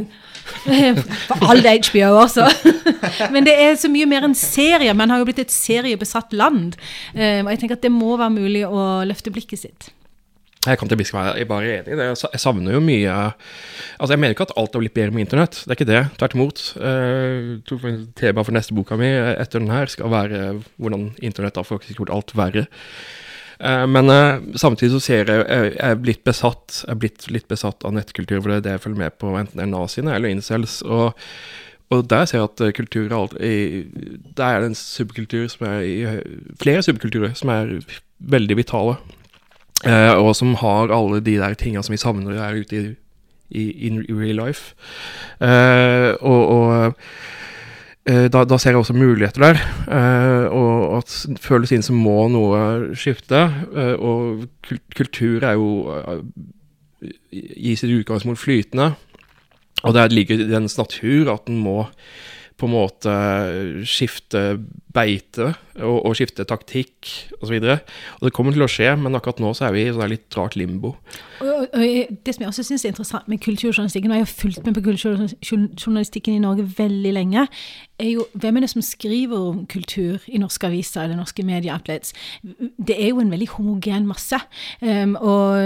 For 1.30 1.46
all 1.50 1.64
HBO 1.64 2.10
også. 2.20 2.46
Men 3.34 3.48
det 3.48 3.56
er 3.64 3.78
så 3.80 3.90
mye 3.92 4.08
mer 4.10 4.28
enn 4.28 4.36
serier. 4.38 4.94
Man 4.98 5.10
har 5.10 5.22
jo 5.22 5.28
blitt 5.30 5.42
et 5.42 5.54
seriebesatt 5.54 6.36
land. 6.36 6.76
Eh, 7.14 7.40
Og 7.40 7.50
jeg 7.54 7.62
tenker 7.64 7.80
at 7.80 7.86
det 7.86 7.94
må 7.94 8.12
være 8.20 8.36
mulig 8.36 8.66
å 8.68 9.02
løfte 9.08 9.32
blikket 9.34 9.64
sitt. 9.64 9.90
Jeg 10.60 10.76
kan 10.76 10.90
til 10.90 10.98
bisk 11.00 11.14
være 11.16 11.44
bare 11.48 11.68
enig 11.78 11.94
i 11.94 11.96
det. 11.96 12.06
Jeg 12.20 12.40
savner 12.42 12.74
jo 12.74 12.82
mye 12.84 13.08
Altså, 13.08 14.10
jeg 14.12 14.20
mener 14.20 14.34
ikke 14.34 14.44
at 14.44 14.58
alt 14.60 14.74
har 14.76 14.82
blitt 14.82 14.94
bedre 14.94 15.14
med 15.16 15.24
internett. 15.24 15.62
Det 15.64 15.72
er 15.72 15.78
ikke 15.78 15.88
det. 15.88 16.00
Tvert 16.20 16.34
imot. 16.36 16.64
Uh, 16.76 18.10
Temaet 18.20 18.44
for 18.44 18.52
neste 18.52 18.74
boka 18.76 18.98
mi 19.00 19.08
eh, 19.08 19.32
etter 19.40 19.62
den 19.62 19.72
her 19.72 19.88
skal 19.88 20.10
være 20.12 20.40
hvordan 20.76 21.14
internett 21.24 21.56
har 21.56 21.64
faktisk 21.64 22.02
gjort 22.02 22.12
alt 22.12 22.34
verre. 22.36 22.66
Uh, 23.56 23.86
Men 23.88 24.12
uh, 24.12 24.42
samtidig 24.60 24.92
så 24.92 25.00
ser 25.00 25.32
jeg 25.32 25.46
jeg 25.48 25.70
jeg 25.70 25.90
er 25.90 25.96
blitt 25.96 26.24
besatt 26.24 26.82
Jeg 26.84 26.92
er 26.92 27.00
blitt 27.06 27.30
litt 27.30 27.48
besatt 27.48 27.84
av 27.84 27.94
nettkultur, 27.96 28.42
for 28.42 28.52
det 28.52 28.56
er 28.58 28.66
det 28.66 28.74
jeg 28.74 28.82
følger 28.84 28.98
med 28.98 29.16
på, 29.16 29.32
enten 29.40 29.56
det 29.56 29.64
er 29.64 29.70
naziene 29.72 30.12
eller 30.14 30.28
incels. 30.28 30.82
Og, 30.82 31.16
og 31.88 32.04
der 32.10 32.26
ser 32.28 32.42
jeg 32.42 32.50
at 32.50 32.74
kultur 32.76 33.06
er 33.06 33.16
alt 33.16 33.32
Der 33.40 34.44
er 34.44 34.60
det 34.60 34.74
en 34.74 34.76
subkultur 34.76 35.48
som 35.48 35.66
er 35.72 35.80
i 35.88 36.20
Flere 36.60 36.84
subkulturer 36.84 37.32
som 37.32 37.48
er 37.48 37.80
veldig 38.20 38.58
vitale. 38.60 38.98
Eh, 39.84 40.12
og 40.12 40.34
som 40.36 40.54
har 40.60 40.92
alle 40.92 41.22
de 41.24 41.38
der 41.40 41.56
tinga 41.58 41.82
som 41.82 41.94
vi 41.94 42.00
savner 42.00 42.36
der 42.36 42.60
ute 42.60 42.76
i, 42.76 42.86
i 43.56 43.64
in 43.88 44.02
real 44.08 44.40
life. 44.42 44.74
Eh, 45.40 46.12
og 46.20 46.42
og 46.52 46.94
eh, 48.04 48.26
da, 48.32 48.44
da 48.44 48.58
ser 48.58 48.74
jeg 48.74 48.82
også 48.82 48.96
muligheter 48.96 49.40
der. 49.40 49.60
og 50.50 50.98
at 50.98 51.40
føles 51.40 51.72
inn 51.72 51.84
som 51.84 51.96
må 51.96 52.28
noe 52.28 52.94
skifte. 52.94 53.48
og 53.98 54.48
kultur 54.96 55.44
er 55.44 55.54
jo 55.54 55.70
i 57.32 57.76
sitt 57.76 57.92
utgangspunkt 57.92 58.40
flytende. 58.40 58.94
Og 59.84 59.94
det 59.94 60.12
ligger 60.12 60.40
i 60.40 60.50
dens 60.50 60.76
natur 60.76 61.32
at 61.32 61.46
den 61.46 61.60
må 61.64 61.86
på 62.60 62.68
en 62.68 62.74
måte 62.74 63.12
skifte 63.88 64.58
beite 64.92 65.54
og, 65.82 65.98
og 66.06 66.16
skifte 66.18 66.46
taktikk 66.48 67.10
osv. 67.40 67.56
Det 67.60 68.32
kommer 68.36 68.56
til 68.56 68.64
å 68.64 68.70
skje, 68.70 68.92
men 69.00 69.16
akkurat 69.18 69.42
nå 69.42 69.52
så 69.56 69.68
er 69.68 69.76
vi 69.76 69.86
i 69.86 69.92
sånn 69.94 70.10
litt 70.12 70.38
rart 70.38 70.56
limbo. 70.58 70.94
Og, 71.40 71.66
og, 71.72 72.16
Det 72.24 72.34
som 72.34 72.44
jeg 72.44 72.50
også 72.52 72.64
syns 72.66 72.84
er 72.84 72.92
interessant 72.92 73.28
med 73.30 73.40
kulturjournalistikken, 73.44 74.12
og 74.12 74.20
jeg 74.20 74.26
har 74.26 74.32
fulgt 74.32 74.66
med 74.66 74.76
på 74.76 74.84
kulturjournalistikken 74.90 76.36
i 76.36 76.42
Norge 76.42 76.66
veldig 76.78 77.14
lenge, 77.16 77.46
er 78.00 78.10
jo 78.14 78.24
hvem 78.40 78.56
er 78.56 78.64
det 78.64 78.70
som 78.72 78.84
skriver 78.84 79.36
om 79.50 79.64
kultur 79.68 80.24
i 80.28 80.40
norske 80.40 80.68
aviser 80.68 81.04
eller 81.04 81.18
norske 81.18 81.44
medieoutlets? 81.44 82.14
Det 82.42 82.96
er 82.96 83.10
jo 83.10 83.20
en 83.20 83.32
veldig 83.32 83.48
homogen 83.56 84.08
masse. 84.08 84.38
Um, 84.80 85.16
og 85.16 85.60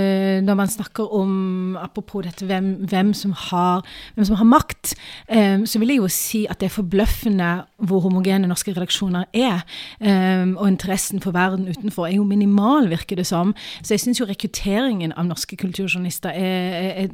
når 0.46 0.58
man 0.58 0.70
snakker 0.70 1.14
om, 1.14 1.76
apropos 1.80 2.24
dette, 2.26 2.46
hvem, 2.46 2.72
hvem, 2.90 3.12
som, 3.14 3.34
har, 3.50 3.84
hvem 4.14 4.28
som 4.30 4.38
har 4.40 4.50
makt, 4.50 4.94
um, 5.30 5.66
så 5.66 5.82
vil 5.82 5.94
jeg 5.94 6.02
jo 6.02 6.10
si 6.10 6.44
at 6.50 6.60
det 6.60 6.70
er 6.70 6.76
forbløffende 6.76 7.52
hvor 7.86 8.04
homogene 8.06 8.50
norske 8.50 8.74
redaksjoner 8.74 9.28
er. 9.34 9.62
Um, 10.04 10.56
og 10.60 10.68
interessen 10.68 11.22
for 11.24 11.32
verden 11.32 11.68
utenfor 11.68 12.06
er 12.06 12.18
jo 12.18 12.24
minimal, 12.28 12.90
virker 12.90 13.16
det 13.16 13.26
som. 13.26 13.54
Så 13.82 13.94
jeg 13.94 14.02
syns 14.02 14.20
jo 14.20 14.26
rekrutteringen 14.28 15.14
av 15.16 15.24
norske 15.24 15.56
kulturjournalister 15.56 16.34
er, 16.36 17.06
er 17.06 17.08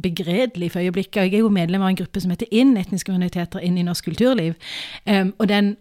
begredelig 0.00 0.70
for 0.72 0.80
øyeblikket. 0.80 1.26
Jeg 1.26 1.34
er 1.34 1.44
jo 1.44 1.52
medlem 1.52 1.84
av 1.84 1.92
en 1.92 2.00
gruppe 2.00 2.22
som 2.22 2.32
heter 2.32 2.48
INN, 2.50 2.78
etniske 2.80 3.12
minoriteter 3.12 3.60
inn 3.60 3.76
i 3.76 3.84
norsk 3.84 4.08
kulturliv. 4.08 4.56
Um, 5.04 5.34
og 5.38 5.50
den 5.52 5.74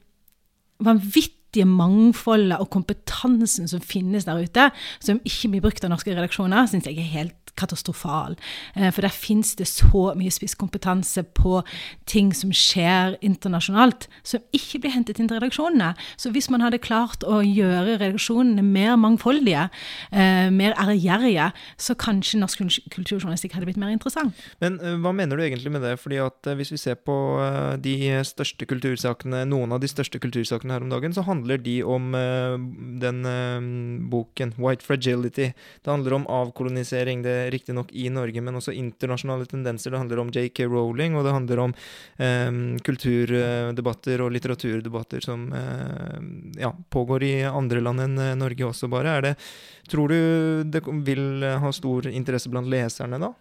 vanvittige 0.84 1.66
mangfoldet 1.66 2.60
og 2.60 2.70
kompetansen 2.76 3.68
som 3.72 3.82
finnes 3.82 4.28
der 4.28 4.44
ute, 4.44 4.70
som 5.00 5.24
ikke 5.24 5.54
blir 5.54 5.64
brukt 5.64 5.88
av 5.88 5.94
norske 5.94 6.12
redaksjoner, 6.12 6.68
syns 6.68 6.92
jeg 6.92 7.00
er 7.00 7.14
helt 7.16 7.49
katastrofal. 7.60 8.38
Eh, 8.76 8.90
for 8.94 9.06
der 9.06 9.14
fins 9.14 9.56
det 9.60 9.68
så 9.70 10.14
mye 10.18 10.34
spisskompetanse 10.34 11.24
på 11.38 11.60
ting 12.10 12.32
som 12.36 12.54
skjer 12.56 13.18
internasjonalt, 13.26 14.08
som 14.24 14.44
ikke 14.56 14.84
blir 14.84 14.96
hentet 14.96 15.20
inn 15.20 15.30
til 15.30 15.40
redaksjonene. 15.40 15.94
Så 16.20 16.32
hvis 16.34 16.50
man 16.54 16.64
hadde 16.66 16.82
klart 16.82 17.26
å 17.28 17.42
gjøre 17.44 18.00
redaksjonene 18.02 18.64
mer 18.66 18.96
mangfoldige, 19.00 19.68
eh, 20.12 20.50
mer 20.54 20.76
ærgjerrige, 20.80 21.52
så 21.78 21.96
kanskje 22.00 22.42
norsk 22.42 22.64
kulturjournalistikk 22.94 23.56
hadde 23.58 23.70
blitt 23.70 23.82
mer 23.82 23.94
interessant. 23.94 24.36
Men 24.64 24.80
eh, 24.80 24.98
hva 25.00 25.14
mener 25.16 25.38
du 25.38 25.46
egentlig 25.46 25.74
med 25.74 25.86
det? 25.86 25.98
Fordi 26.00 26.22
at 26.24 26.52
hvis 26.56 26.72
vi 26.74 26.80
ser 26.80 26.96
på 26.96 27.16
de 27.82 27.96
største 28.26 28.66
kultursakene, 28.68 29.44
noen 29.50 29.74
av 29.76 29.82
de 29.82 29.90
største 29.90 30.20
kultursakene 30.22 30.76
her 30.76 30.86
om 30.86 30.92
dagen, 30.92 31.14
så 31.16 31.24
handler 31.28 31.60
de 31.62 31.80
om 31.84 32.12
den 33.00 33.20
boken, 34.12 34.54
White 34.58 34.86
Fragility. 34.86 35.52
Det 35.84 35.92
handler 35.92 36.18
om 36.18 36.28
avkolonisering. 36.28 37.24
det 37.24 37.49
riktignok 37.54 37.92
i 37.92 38.08
Norge, 38.14 38.42
men 38.42 38.60
også 38.60 38.76
internasjonale 38.76 39.48
tendenser. 39.50 39.92
Det 39.92 40.02
handler 40.02 40.22
om 40.24 40.32
JK 40.34 40.64
Rowling, 40.68 41.18
og 41.18 41.26
det 41.28 41.36
handler 41.36 41.64
om 41.66 41.76
eh, 42.18 42.52
kulturdebatter 42.86 44.24
og 44.26 44.34
litteraturdebatter 44.36 45.26
som 45.26 45.50
eh, 45.54 46.20
ja, 46.62 46.74
pågår 46.90 47.28
i 47.28 47.34
andre 47.50 47.84
land 47.84 48.06
enn 48.06 48.18
eh, 48.24 48.38
Norge 48.40 48.70
også, 48.70 48.92
bare. 48.92 49.20
Det, 49.26 49.36
tror 49.90 50.14
du 50.14 50.70
det 50.70 50.84
vil 51.08 51.46
ha 51.64 51.74
stor 51.76 52.10
interesse 52.12 52.52
blant 52.52 52.70
leserne 52.72 53.22
da? 53.22 53.34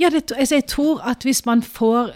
Ja, 0.00 0.10
det, 0.10 0.26
altså 0.34 0.58
jeg 0.58 0.66
tror 0.70 1.02
at 1.06 1.22
hvis 1.26 1.44
man 1.46 1.62
får 1.62 2.14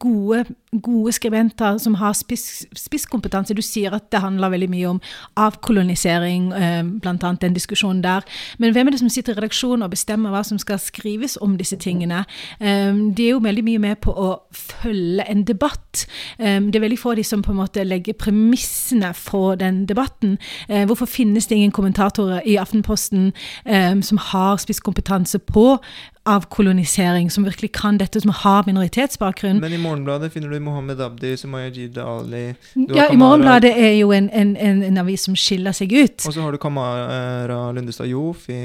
gode, 0.00 0.44
gode 0.82 1.12
skribenter 1.12 1.78
som 1.78 1.94
har 1.94 2.12
spiss, 2.12 2.66
spisskompetanse. 2.76 3.54
Du 3.54 3.62
sier 3.62 3.94
at 3.94 4.10
det 4.12 4.20
handler 4.22 4.52
veldig 4.54 4.70
mye 4.70 4.90
om 4.94 5.00
avkolonisering, 5.40 6.52
eh, 6.52 6.82
bl.a. 6.82 7.32
den 7.40 7.54
diskusjonen 7.54 8.02
der. 8.02 8.24
Men 8.58 8.72
hvem 8.72 8.86
er 8.86 8.94
det 8.94 9.00
som 9.00 9.08
sitter 9.12 9.34
i 9.34 9.36
redaksjonen 9.36 9.84
og 9.86 9.90
bestemmer 9.90 10.34
hva 10.34 10.44
som 10.44 10.58
skal 10.58 10.80
skrives 10.82 11.36
om 11.40 11.56
disse 11.58 11.76
tingene? 11.76 12.24
Eh, 12.60 12.92
de 13.14 13.28
er 13.28 13.34
jo 13.34 13.42
veldig 13.44 13.64
mye 13.64 13.82
med 13.82 14.00
på 14.04 14.14
å 14.14 14.30
følge 14.52 15.26
en 15.28 15.44
debatt. 15.44 16.06
Eh, 16.38 16.60
det 16.60 16.80
er 16.80 16.86
veldig 16.86 17.00
få 17.00 17.14
av 17.14 17.20
de 17.20 17.26
som 17.26 17.42
på 17.42 17.52
en 17.54 17.60
måte 17.62 17.84
legger 17.84 18.18
premissene 18.18 19.12
for 19.14 19.56
den 19.60 19.84
debatten. 19.86 20.38
Hvorfor 20.68 21.06
finnes 21.06 21.46
det 21.46 21.56
ingen 21.56 21.72
kommentatorer 21.74 22.42
i 22.46 22.56
Aftenposten 22.58 23.32
som 24.02 24.18
har 24.18 24.56
spisskompetanse 24.58 25.38
på 25.38 25.78
avkolonisering, 26.24 27.30
som 27.30 27.44
virkelig 27.44 27.72
kan 27.72 27.98
dette, 28.00 28.20
som 28.20 28.30
har 28.30 28.64
minoritetsbakgrunn. 28.66 29.60
Men 29.60 29.72
i 29.72 29.80
Morgenbladet 29.80 30.32
finner 30.32 30.48
du 30.48 30.56
Mohammed 30.64 31.00
Abdi, 31.04 31.34
Sumayajid 31.40 31.98
Ali 32.02 32.44
Ja, 32.74 33.08
i 33.12 33.16
Morgenbladet 33.20 33.72
er 33.76 33.94
jo 33.98 34.12
en, 34.16 34.30
en, 34.32 34.56
en, 34.56 34.82
en, 34.82 35.00
avis 35.02 35.26
som 35.28 35.36
skiller 35.38 35.76
seg 35.76 35.92
ut. 35.92 36.26
Og 36.26 36.34
så 36.34 36.44
har 36.44 36.54
du 36.54 36.60
Kamara 36.62 37.60
Lundestad 37.72 38.10
Jof 38.10 38.48
i 38.52 38.62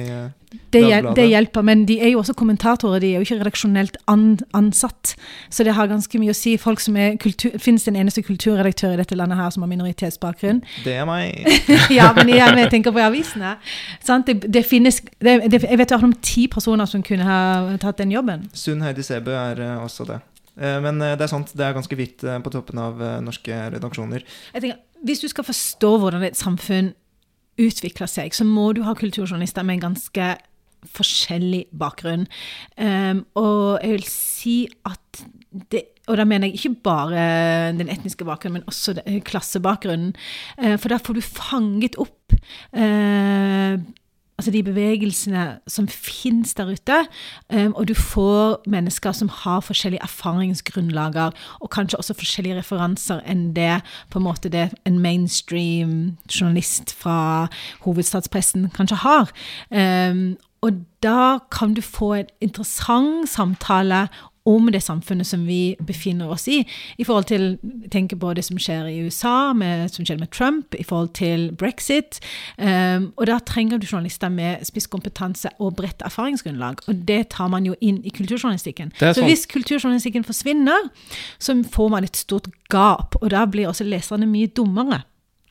det, 0.74 0.82
hjel 0.82 1.08
det, 1.14 1.26
hjelper, 1.30 1.62
men 1.66 1.84
de 1.86 2.00
er 2.02 2.10
jo 2.10 2.22
også 2.24 2.34
kommentatorer. 2.38 3.02
De 3.02 3.12
er 3.12 3.22
jo 3.22 3.26
ikke 3.26 3.38
redaksjonelt 3.41 3.97
an 4.10 4.39
ansatt. 4.58 5.14
Så 5.50 5.66
det 5.66 5.76
har 5.78 5.89
ganske 5.89 6.22
mye 6.22 6.34
å 6.34 6.38
si. 6.38 6.56
Folk 6.62 6.82
som 6.82 6.97
er 6.97 7.18
kultur, 7.22 7.54
Fins 7.62 7.86
en 7.89 7.97
eneste 8.00 8.24
kulturredaktør 8.26 8.95
i 8.95 9.00
dette 9.02 9.18
landet 9.18 9.38
her 9.38 9.50
som 9.54 9.66
har 9.66 9.70
minoritetsbakgrunn? 9.70 10.64
Det 10.86 10.95
er 10.97 11.06
meg. 11.10 11.45
ja, 12.00 12.10
men 12.18 12.32
jeg, 12.34 12.58
jeg 12.64 12.72
tenker 12.74 12.95
på 12.95 13.04
avisene. 13.04 13.56
Det, 14.26 14.39
det, 14.45 14.64
finnes 14.66 15.02
det, 15.22 15.36
Jeg 15.38 15.52
vet 15.52 15.68
i 15.70 15.78
hvert 15.82 15.93
fall 15.93 16.10
om 16.10 16.18
ti 16.26 16.47
personer 16.50 16.89
som 16.89 17.06
kunne 17.06 17.26
ha 17.30 17.78
tatt 17.82 18.02
den 18.02 18.14
jobben. 18.14 18.47
Sunn 18.54 18.82
Heidi 18.86 19.06
Sæbø 19.06 19.36
er 19.38 19.62
uh, 19.62 19.84
også 19.86 20.08
det. 20.10 20.22
Uh, 20.60 20.78
men 20.84 21.01
uh, 21.01 21.16
det 21.18 21.26
er 21.26 21.32
sant, 21.32 21.53
det 21.55 21.66
er 21.66 21.76
ganske 21.78 21.97
hvitt 21.99 22.26
på 22.26 22.53
toppen 22.53 22.82
av 22.82 23.01
norske 23.26 23.55
redaksjoner. 23.76 24.26
Jeg 24.53 24.66
tenker, 24.66 24.82
Hvis 25.05 25.24
du 25.24 25.30
skal 25.32 25.47
forstå 25.47 25.95
hvordan 26.01 26.26
et 26.28 26.39
samfunn 26.39 26.93
utvikler 27.60 28.07
seg, 28.07 28.36
så 28.36 28.47
må 28.47 28.72
du 28.76 28.84
ha 28.88 28.95
kulturjournalister 28.95 29.66
med 29.68 29.80
en 29.80 29.89
ganske 29.89 30.28
forskjellig 30.95 31.66
bakgrunn. 31.76 32.28
Um, 32.80 33.26
og 33.39 33.80
jeg 33.84 33.97
vil 33.97 34.12
si 34.12 34.57
at 34.88 35.24
det 35.72 35.88
og 36.10 36.18
da 36.18 36.24
mener 36.26 36.49
jeg 36.49 36.57
ikke 36.57 36.82
bare 36.88 37.24
den 37.78 37.89
etniske 37.93 38.26
bakgrunnen, 38.26 38.64
men 38.64 38.70
også 38.72 38.95
klassebakgrunnen. 39.28 40.16
For 40.57 40.89
da 40.89 40.97
får 40.97 41.20
du 41.20 41.22
fanget 41.22 41.99
opp 42.01 42.34
altså 44.40 44.52
de 44.56 44.64
bevegelsene 44.64 45.44
som 45.68 45.88
finnes 45.92 46.54
der 46.56 46.72
ute. 46.72 47.00
Um, 47.52 47.74
og 47.76 47.88
du 47.88 47.94
får 47.94 48.62
mennesker 48.68 49.12
som 49.12 49.30
har 49.44 49.60
forskjellige 49.66 50.04
erfaringsgrunnlager, 50.04 51.36
og 51.60 51.70
kanskje 51.70 52.00
også 52.00 52.16
forskjellige 52.18 52.58
referanser 52.62 53.20
enn 53.28 53.50
det 53.56 53.82
på 54.10 54.20
en 54.20 54.28
måte 54.30 54.52
det 54.52 54.70
en 54.88 55.00
mainstream 55.04 56.18
journalist 56.32 56.96
fra 56.96 57.48
hovedstadspressen 57.84 58.70
kanskje 58.76 59.04
har. 59.04 59.34
Um, 59.72 60.38
og 60.62 60.76
da 61.04 61.40
kan 61.52 61.74
du 61.74 61.82
få 61.82 62.14
en 62.14 62.32
interessant 62.42 63.30
samtale 63.32 64.08
om 64.48 64.70
det 64.72 64.82
samfunnet 64.84 65.28
som 65.28 65.46
vi 65.48 65.76
befinner 65.86 66.30
oss 66.32 66.48
i, 66.48 66.62
i 66.98 67.06
forhold 67.08 67.28
til 67.30 67.58
tenke 67.92 68.18
på 68.20 68.34
det 68.38 68.46
som 68.48 68.60
skjer 68.62 68.88
i 68.90 69.00
USA, 69.06 69.54
med, 69.54 69.90
som 69.92 70.08
skjer 70.08 70.20
med 70.22 70.32
Trump, 70.36 70.76
i 70.80 70.84
forhold 70.84 71.12
til 71.18 71.50
brexit. 71.60 72.22
Um, 72.58 73.12
og 73.18 73.28
da 73.30 73.40
trenger 73.46 73.78
du 73.80 73.88
journalister 73.88 74.32
med 74.34 74.66
spisskompetanse 74.68 75.52
og 75.60 75.76
bredt 75.80 76.04
erfaringsgrunnlag. 76.06 76.86
Og 76.88 77.04
det 77.08 77.22
tar 77.36 77.52
man 77.52 77.68
jo 77.68 77.76
inn 77.82 78.02
i 78.04 78.14
kulturjournalistikken. 78.16 78.94
Så 79.00 79.26
hvis 79.26 79.46
kulturjournalistikken 79.50 80.24
forsvinner, 80.28 80.90
så 81.40 81.58
får 81.72 81.94
man 81.94 82.08
et 82.08 82.18
stort 82.18 82.50
gap, 82.70 83.18
og 83.22 83.32
da 83.34 83.46
blir 83.50 83.70
også 83.70 83.88
leserne 83.88 84.30
mye 84.30 84.52
dummere. 84.56 85.04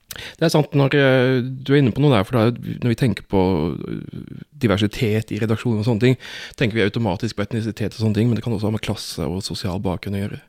Det 0.08 0.46
er 0.46 0.52
sant 0.52 0.72
når 0.78 0.94
eh, 0.96 1.38
du 1.44 1.74
er 1.74 1.82
inne 1.82 1.92
på 1.94 2.02
noe 2.02 2.14
der, 2.14 2.24
for 2.26 2.38
da, 2.38 2.72
når 2.82 2.94
vi 2.94 2.98
tenker 2.98 3.26
på 3.28 3.42
eh, 3.76 4.32
diversitet 4.64 5.32
i 5.34 5.40
redaksjonen 5.42 5.82
og 5.82 5.88
sånne 5.88 6.04
ting, 6.04 6.16
tenker 6.58 6.78
vi 6.78 6.86
automatisk 6.86 7.36
på 7.36 7.44
etnisitet 7.44 7.94
og 7.94 8.00
sånne 8.00 8.18
ting, 8.18 8.30
men 8.30 8.38
det 8.38 8.44
kan 8.46 8.54
også 8.56 8.70
ha 8.70 8.74
med 8.74 8.84
klasse 8.84 9.28
og 9.28 9.44
sosial 9.46 9.82
bakgrunn 9.84 10.16
å 10.16 10.24
gjøre. 10.24 10.40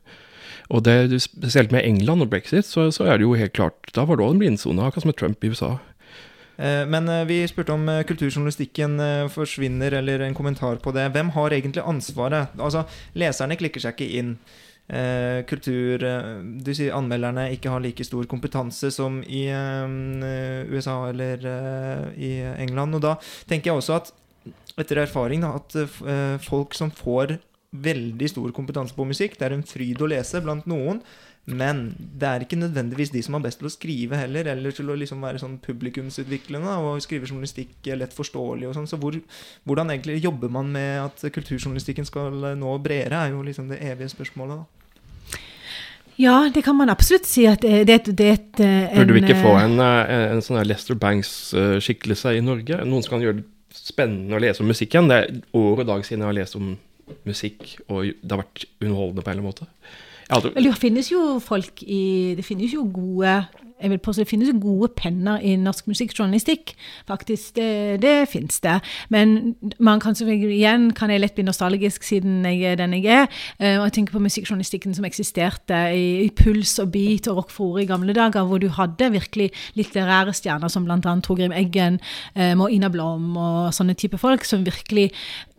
Og 0.70 0.84
det, 0.86 0.96
spesielt 1.22 1.74
med 1.74 1.84
England 1.84 2.24
og 2.24 2.32
brexit, 2.32 2.66
så, 2.66 2.88
så 2.94 3.08
er 3.10 3.18
det 3.18 3.26
jo 3.26 3.34
helt 3.34 3.56
klart 3.56 3.90
Da 3.96 4.04
var 4.06 4.16
det 4.16 4.22
òg 4.22 4.36
en 4.36 4.42
blindsone, 4.42 4.86
akkurat 4.86 5.04
som 5.04 5.10
med 5.10 5.18
Trump 5.18 5.44
i 5.44 5.50
USA. 5.52 5.74
Eh, 6.56 6.82
men 6.88 7.10
vi 7.28 7.42
spurte 7.50 7.76
om 7.76 7.84
kulturjournalistikken 8.08 8.96
forsvinner, 9.34 9.98
eller 10.00 10.24
en 10.24 10.38
kommentar 10.38 10.80
på 10.80 10.94
det. 10.96 11.10
Hvem 11.12 11.34
har 11.36 11.58
egentlig 11.58 11.84
ansvaret? 11.84 12.56
Altså, 12.56 12.86
leserne 13.18 13.60
klikker 13.60 13.84
seg 13.84 13.98
ikke 13.98 14.22
inn 14.22 14.34
eh, 14.90 15.40
kultur 15.48 16.02
eh, 16.04 16.30
Du 16.64 16.72
sier 16.76 16.96
anmelderne 16.96 17.48
ikke 17.54 17.72
har 17.72 17.82
like 17.84 18.04
stor 18.06 18.26
kompetanse 18.30 18.90
som 18.94 19.20
i 19.24 19.46
eh, 19.50 20.66
USA 20.70 20.98
eller 21.10 21.46
eh, 21.52 22.04
i 22.18 22.32
England. 22.66 22.98
Og 22.98 23.06
da 23.06 23.16
tenker 23.50 23.70
jeg 23.70 23.80
også 23.80 24.00
at 24.00 24.12
etter 24.80 25.02
erfaring 25.02 25.44
da, 25.44 25.54
at 25.60 25.78
eh, 25.80 26.36
folk 26.42 26.76
som 26.76 26.92
får 26.94 27.38
veldig 27.70 28.28
stor 28.30 28.50
kompetanse 28.54 28.96
på 28.96 29.06
musikk, 29.06 29.36
det 29.38 29.46
er 29.46 29.54
en 29.54 29.66
fryd 29.66 30.00
å 30.02 30.08
lese 30.10 30.40
blant 30.42 30.66
noen. 30.70 31.04
Men 31.50 31.94
det 31.98 32.28
er 32.28 32.42
ikke 32.44 32.58
nødvendigvis 32.60 33.10
de 33.14 33.22
som 33.24 33.34
har 33.34 33.42
best 33.42 33.58
til 33.62 33.68
å 33.70 33.72
skrive 33.72 34.18
heller, 34.18 34.50
eller 34.52 34.74
til 34.76 34.90
å 34.92 34.96
liksom 34.98 35.22
være 35.24 35.40
sånn 35.40 35.56
publikumsutviklende 35.64 36.74
og 36.84 37.00
skrive 37.02 37.26
journalistikk 37.26 37.88
lett 37.96 38.14
forståelig 38.14 38.68
og 38.68 38.76
sånn. 38.76 38.90
Så 38.90 38.98
hvor, 39.00 39.16
hvordan 39.66 39.94
egentlig 39.94 40.20
jobber 40.20 40.52
man 40.52 40.70
med 40.74 41.00
at 41.06 41.24
kulturjournalistikken 41.32 42.06
skal 42.06 42.52
nå 42.60 42.76
bredere, 42.84 43.24
er 43.24 43.34
jo 43.34 43.42
liksom 43.46 43.72
det 43.72 43.80
evige 43.86 44.12
spørsmålet. 44.12 44.60
da. 44.60 44.79
Ja, 46.20 46.34
det 46.52 46.62
kan 46.66 46.76
man 46.76 46.92
absolutt 46.92 47.28
si. 47.28 47.46
at 47.48 47.62
det, 47.64 47.86
det, 47.88 48.12
det 48.18 48.28
er 48.28 48.90
en 48.90 49.00
Burde 49.00 49.16
vi 49.16 49.22
ikke 49.24 49.40
få 49.40 49.54
en, 49.62 49.78
eh, 49.80 50.12
en, 50.12 50.36
en 50.36 50.44
sånn 50.44 50.60
Lester 50.68 50.98
Banks-skikkelse 51.00 52.34
i 52.36 52.44
Norge? 52.44 52.82
Noen 52.84 53.06
som 53.06 53.16
kan 53.16 53.24
gjøre 53.24 53.40
det 53.40 53.48
spennende 53.70 54.36
å 54.36 54.42
lese 54.42 54.64
om 54.64 54.70
musikk 54.70 54.94
igjen. 54.94 55.10
Det 55.10 55.18
er 55.18 55.40
år 55.56 55.82
og 55.82 55.88
dag 55.88 56.04
siden 56.06 56.24
jeg 56.24 56.30
har 56.30 56.38
lest 56.40 56.58
om 56.58 56.74
musikk, 57.26 57.74
og 57.88 58.06
det 58.06 58.30
har 58.34 58.42
vært 58.42 58.66
underholdende 58.80 59.24
på 59.24 59.30
en 59.30 59.38
eller 59.38 59.44
annen 59.44 59.50
måte. 59.50 59.68
Hadde... 60.30 60.52
det 60.54 60.76
finnes 60.78 61.08
jo 61.10 61.40
folk 61.42 61.80
i 61.82 62.36
Det 62.38 62.44
finnes 62.46 62.70
jo 62.70 62.84
gode 62.86 63.32
jeg 63.80 63.90
vil 63.92 64.02
påstå 64.02 64.24
det 64.24 64.30
finnes 64.30 64.52
gode 64.62 64.90
penner 64.96 65.40
i 65.42 65.56
norsk 65.60 65.88
musikkjournalistikk. 65.90 66.74
Faktisk, 67.08 67.54
det, 67.56 68.00
det 68.02 68.28
finnes 68.30 68.60
det. 68.60 68.78
Men 69.08 69.54
man 69.78 70.00
kan 70.00 70.14
selvfølgelig 70.14 70.56
igjen 70.56 70.90
kan 70.96 71.10
jeg 71.12 71.22
lett 71.22 71.36
bli 71.36 71.46
nostalgisk 71.46 72.04
siden 72.06 72.44
jeg 72.46 72.72
er 72.72 72.80
den 72.80 72.96
jeg 72.98 73.08
er. 73.08 73.28
Eh, 73.58 73.78
og 73.78 73.88
jeg 73.88 73.96
tenker 73.98 74.16
på 74.16 74.24
musikkjournalistikken 74.24 74.96
som 74.96 75.06
eksisterte 75.08 75.80
i, 75.96 76.26
i 76.26 76.30
Puls 76.36 76.76
og 76.82 76.92
Beat 76.94 77.28
og 77.30 77.40
Rock 77.40 77.54
for 77.54 77.80
i 77.80 77.88
gamle 77.88 78.14
dager, 78.16 78.46
hvor 78.48 78.60
du 78.62 78.68
hadde 78.74 79.12
virkelig 79.14 79.50
litterære 79.78 80.34
stjerner 80.36 80.72
som 80.72 80.86
bl.a. 80.86 80.98
Torgrim 81.24 81.54
Eggen 81.56 82.00
um, 82.34 82.66
og 82.66 82.74
Ina 82.74 82.90
Blom 82.92 83.36
og 83.36 83.70
sånne 83.74 83.96
type 83.98 84.20
folk, 84.20 84.44
som 84.48 84.66
virkelig 84.66 85.10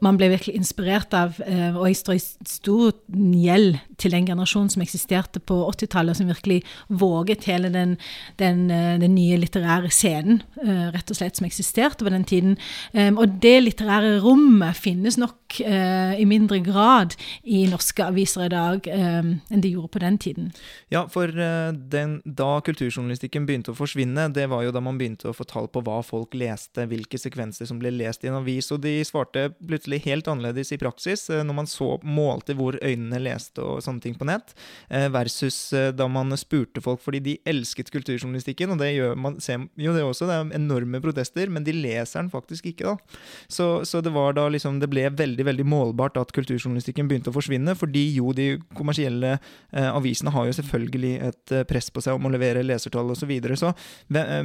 man 0.02 0.18
ble 0.18 0.32
virkelig 0.32 0.58
inspirert 0.58 1.14
av. 1.18 1.38
Uh, 1.46 1.78
og 1.78 1.88
jeg 1.90 2.00
står 2.02 2.18
i 2.18 2.24
stor 2.50 2.94
gjeld 3.12 3.80
til 4.02 4.16
den 4.16 4.28
generasjonen 4.30 4.72
som 4.74 4.84
eksisterte 4.84 5.42
på 5.44 5.60
80-tallet, 5.70 6.18
som 6.18 6.30
virkelig 6.32 6.62
våget 6.90 7.46
hele 7.50 7.72
den, 7.74 7.98
den, 8.42 8.66
uh, 8.72 8.98
den 9.02 9.16
nye 9.16 9.40
litterære 9.42 9.92
scenen, 9.94 10.42
uh, 10.62 10.90
rett 10.94 11.12
og 11.12 11.20
slett, 11.20 11.40
som 11.40 11.48
eksisterte 11.48 12.06
på 12.06 12.14
den 12.14 12.26
tiden. 12.28 12.58
Og 12.92 13.38
det 13.44 13.56
litterære 13.64 14.18
rommet 14.24 14.78
finnes 14.78 15.18
nok 15.20 15.60
i 15.62 16.26
mindre 16.28 16.60
grad 16.64 17.14
i 17.44 17.64
norske 17.70 18.04
aviser 18.06 18.46
i 18.46 18.52
dag 18.52 18.88
enn 18.92 19.64
det 19.64 19.72
gjorde 19.74 19.92
på 19.94 20.02
den 20.04 20.18
tiden. 20.22 20.50
Ja, 20.94 21.04
for 21.12 21.32
den, 21.32 22.18
da 22.26 22.50
kulturjournalistikken 22.66 23.48
begynte 23.48 23.74
å 23.74 23.78
forsvinne, 23.78 24.30
det 24.34 24.48
var 24.52 24.66
jo 24.66 24.74
da 24.76 24.84
man 24.84 25.00
begynte 25.00 25.30
å 25.32 25.36
få 25.36 25.48
tall 25.50 25.68
på 25.72 25.84
hva 25.86 26.00
folk 26.06 26.36
leste, 26.38 26.88
hvilke 26.90 27.20
sekvenser 27.22 27.70
som 27.70 27.82
ble 27.82 27.94
lest 27.96 28.26
i 28.26 28.32
en 28.32 28.40
avis, 28.40 28.72
og 28.74 28.84
de 28.86 28.98
svarte 29.08 29.50
plutselig 29.60 30.04
helt 30.08 30.30
annerledes 30.32 30.74
i 30.76 30.80
praksis 30.82 31.28
når 31.32 31.58
man 31.58 31.70
så 31.70 31.96
målte 32.04 32.56
hvor 32.58 32.78
øynene 32.82 33.22
leste 33.22 33.64
og 33.64 33.82
sånne 33.84 34.04
ting 34.04 34.18
på 34.18 34.28
nett, 34.28 34.56
eh, 34.90 35.08
versus 35.14 35.58
eh, 35.78 35.92
da 35.96 36.08
man 36.12 36.34
spurte 36.40 36.84
folk 36.84 37.02
fordi 37.04 37.22
de 37.26 37.38
elsket 37.48 37.90
kulturjournalistikken, 38.02 38.74
og 38.74 38.82
det 38.82 38.92
gjør 38.96 39.16
man 39.22 39.38
ser 39.44 39.64
jo 39.80 39.94
det 39.96 40.04
også, 40.04 40.28
det 40.28 40.38
er 40.38 40.54
enorme 40.58 41.02
protester, 41.04 41.52
men 41.54 41.66
de 41.68 41.76
leser 41.76 42.22
den 42.22 42.32
faktisk 42.34 42.72
ikke, 42.72 42.92
da. 42.92 43.20
Så, 43.52 43.70
så 43.88 44.02
det 44.04 44.14
var 44.16 44.36
da 44.36 44.48
liksom 44.52 44.80
Det 44.82 44.90
ble 44.90 45.06
veldig, 45.14 45.46
veldig 45.46 45.66
målbart 45.68 46.18
at 46.20 46.34
kulturjournalistikken 46.36 47.10
begynte 47.10 47.32
å 47.32 47.36
forsvinne, 47.36 47.76
fordi 47.78 48.08
jo 48.16 48.34
de 48.36 48.56
kommersielle 48.78 49.36
eh, 49.38 49.90
avisene 49.92 50.34
har 50.34 50.50
jo 50.50 50.58
selvfølgelig 50.58 51.14
et 51.30 51.56
eh, 51.56 51.68
press 51.70 51.92
på 51.94 52.04
seg 52.04 52.18
om 52.18 52.28
å 52.28 52.34
levere 52.34 52.66
lesertall 52.66 53.14
osv. 53.14 53.22
Så, 53.22 53.30
videre. 53.30 53.56
så 53.60 53.70
eh, 54.18 54.42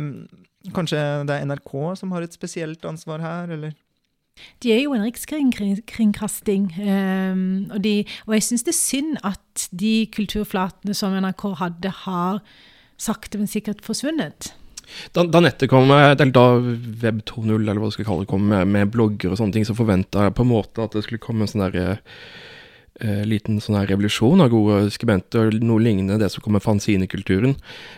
kanskje 0.76 1.00
det 1.26 1.38
er 1.38 1.48
NRK 1.48 1.72
som 1.98 2.12
har 2.12 2.26
et 2.26 2.36
spesielt 2.36 2.84
ansvar 2.84 3.24
her, 3.24 3.56
eller? 3.56 3.72
De 4.62 4.72
er 4.72 4.82
jo 4.82 4.92
en 4.92 5.04
rikskringkasting, 5.04 6.68
um, 6.76 7.70
og, 7.72 7.86
og, 8.26 8.34
jeg 8.36 8.44
syns 8.44 8.66
det 8.66 8.72
er 8.72 8.78
synd 8.78 9.20
at 9.24 9.68
de 9.72 9.94
kulturflatene 10.12 10.96
som 10.96 11.16
NRK 11.16 11.46
hadde, 11.60 11.92
har 12.04 12.42
sakte, 13.00 13.40
men 13.40 13.50
sikkert 13.50 13.84
forsvunnet. 13.84 14.52
Da, 15.12 15.24
da 15.26 15.42
nettet 15.42 15.70
kom, 15.70 15.90
eller 15.90 16.32
da 16.32 16.46
Web 17.02 17.22
2.0, 17.26 17.54
eller 17.56 17.80
hva 17.80 17.90
du 17.90 17.94
skal 17.96 18.06
kalle 18.08 18.24
det, 18.24 18.30
kom 18.30 18.46
med, 18.52 18.68
med 18.70 18.92
blogger 18.94 19.32
og 19.32 19.40
sånne 19.40 19.56
ting, 19.56 19.66
så 19.66 19.76
forventa 19.76 20.28
jeg 20.28 20.36
på 20.36 20.46
en 20.46 20.52
måte 20.52 20.84
at 20.84 20.94
det 20.94 21.02
skulle 21.06 21.22
komme 21.22 21.44
en 21.44 21.50
sånn 21.50 21.64
derre 21.66 21.86
eh, 23.00 23.24
liten 23.26 23.58
sånn 23.62 23.80
her 23.80 23.90
revolusjon 23.90 24.44
av 24.44 24.52
gode 24.54 24.84
skribenter, 24.94 25.50
noe 25.58 25.82
lignende 25.82 26.20
det 26.22 26.30
som 26.32 26.44
kom 26.44 26.56
med 26.56 26.64
fanzinekulturen 26.64 27.56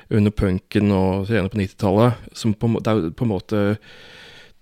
under 0.09 0.35
punken 0.35 0.95
og 0.97 1.29
senere 1.29 1.53
på 1.53 1.61
90-tallet, 1.61 2.31
som 2.33 2.57
på, 2.57 2.73
det 2.81 2.95
er 2.95 3.11
på 3.13 3.29
en 3.29 3.35
måte 3.35 3.67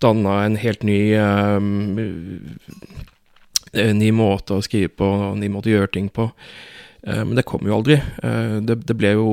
danna 0.03 0.41
en 0.45 0.59
helt 0.61 0.82
ny 0.84 1.01
um, 1.16 1.95
ny 3.76 4.11
måte 4.14 4.57
å 4.57 4.64
skrive 4.64 4.93
på, 4.99 5.07
en 5.32 5.41
ny 5.41 5.49
måte 5.53 5.70
å 5.70 5.78
gjøre 5.78 5.93
ting 5.95 6.09
på. 6.12 6.30
Uh, 7.05 7.22
men 7.24 7.34
det 7.38 7.47
kom 7.49 7.66
jo 7.66 7.76
aldri. 7.78 7.99
Uh, 8.22 8.59
det, 8.64 8.80
det, 8.86 8.97
ble 8.99 9.14
jo 9.16 9.28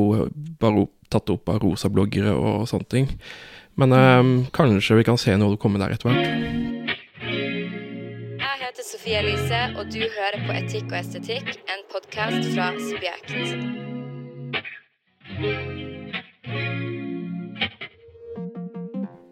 bare 0.61 0.88
tatt 1.14 1.30
opp 1.34 1.49
av 1.53 1.61
rosabloggere 1.64 2.34
og 2.34 2.68
sånne 2.70 2.89
ting. 2.91 3.09
Men 3.80 3.93
um, 3.93 4.34
kanskje 4.53 4.99
vi 4.99 5.07
kan 5.07 5.18
se 5.18 5.38
noe 5.39 5.57
komme 5.61 5.82
der 5.82 5.95
etter 5.95 6.09
hvert. 6.09 6.26
Jeg 8.43 8.55
heter 8.61 8.86
Sofie 8.86 9.22
Elise, 9.22 9.61
og 9.78 9.89
du 9.93 10.01
hører 10.03 10.39
på 10.45 10.57
Etikk 10.59 10.91
og 10.91 10.99
estetikk, 11.01 11.55
en 11.70 11.88
podkast 11.93 12.51
fra 12.53 12.74
Subjekt. 12.89 13.32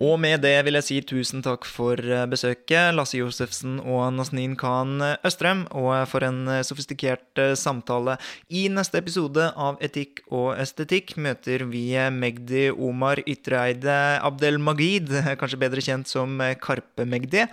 Og 0.02 0.16
med 0.18 0.39
det 0.41 0.56
vil 0.66 0.74
jeg 0.80 0.86
si 0.88 0.95
tusen 1.06 1.43
takk 1.45 1.66
for 1.70 1.99
eh, 2.02 2.24
besøket, 2.26 2.89
Lasse 2.97 3.20
Josefsen 3.20 3.76
og 3.84 4.08
Nasnin 4.16 4.56
Khan 4.58 4.95
Østrem, 5.28 5.68
og 5.78 5.93
for 6.10 6.26
en 6.26 6.39
eh, 6.49 6.64
sofistikert 6.66 7.38
eh, 7.38 7.54
samtale. 7.54 8.16
I 8.49 8.64
neste 8.74 8.97
episode 8.97 9.52
av 9.54 9.78
Etikk 9.86 10.24
og 10.34 10.56
estetikk 10.58 11.14
møter 11.22 11.68
vi 11.70 11.84
Magdi 12.16 12.72
Omar 12.74 13.22
Ytreide 13.30 13.97
Abdel 14.26 14.58
Magid, 14.58 15.12
kanskje 15.41 15.60
bedre 15.62 15.86
kjent 15.86 16.10
som 16.10 16.41
Karpe 16.62 17.06
Magdi, 17.06 17.45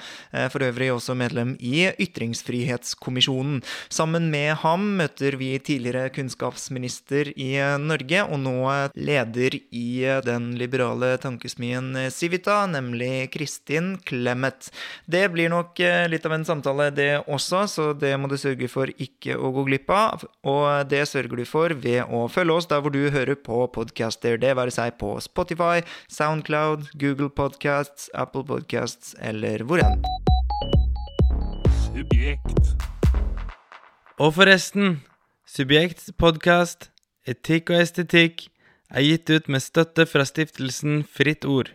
for 0.48 0.64
øvrig 0.64 0.88
også 0.94 1.18
medlem 1.18 1.52
i 1.60 1.90
Ytringsfrihetskommisjonen. 2.00 3.60
Sammen 3.92 4.30
med 4.32 4.54
ham 4.62 4.88
møter 5.02 5.36
vi 5.40 5.50
tidligere 5.60 6.08
kunnskapsminister 6.16 7.34
i 7.36 7.50
Norge, 7.82 8.24
og 8.24 8.40
nå 8.46 8.56
leder 8.96 9.60
i 9.68 9.88
den 10.24 10.54
liberale 10.60 11.12
tankesmien 11.20 11.92
Civita, 12.38 12.66
nemlig 12.66 13.32
Kristin 13.32 13.98
Clemet. 13.98 14.70
Det 15.06 15.28
blir 15.32 15.48
nok 15.50 15.80
eh, 15.80 16.08
litt 16.08 16.24
av 16.26 16.32
en 16.36 16.44
samtale, 16.44 16.90
det 16.94 17.24
også, 17.26 17.66
så 17.66 17.92
det 17.92 18.14
må 18.16 18.28
du 18.30 18.36
sørge 18.38 18.68
for 18.70 18.86
ikke 18.94 19.34
å 19.34 19.50
gå 19.50 19.64
glipp 19.66 19.90
av. 19.90 20.22
Og 20.46 20.86
det 20.86 21.02
sørger 21.08 21.34
du 21.34 21.44
for 21.44 21.74
ved 21.74 22.04
å 22.06 22.28
følge 22.30 22.54
oss 22.54 22.68
der 22.70 22.80
hvor 22.80 22.94
du 22.94 23.10
hører 23.10 23.34
på 23.34 23.66
podcaster, 23.74 24.38
det 24.38 24.54
være 24.54 24.70
seg 24.70 24.94
på 25.00 25.16
Spotify, 25.18 25.82
Soundcloud, 26.06 26.92
Google 26.94 27.28
Podcasts, 27.28 28.06
Apple 28.14 28.44
Podcasts 28.46 29.16
eller 29.18 29.64
hvor 29.66 29.82
enn. 29.82 29.98
Subjekt. 31.88 32.70
Og 34.22 34.30
forresten, 34.38 35.00
Subjekts 35.48 36.12
podkast, 36.14 36.92
Etikk 37.26 37.74
og 37.74 37.82
estetikk, 37.82 38.46
er 38.94 39.04
gitt 39.04 39.28
ut 39.34 39.50
med 39.50 39.64
støtte 39.64 40.06
fra 40.06 40.22
stiftelsen 40.28 41.02
Fritt 41.02 41.44
Ord. 41.44 41.74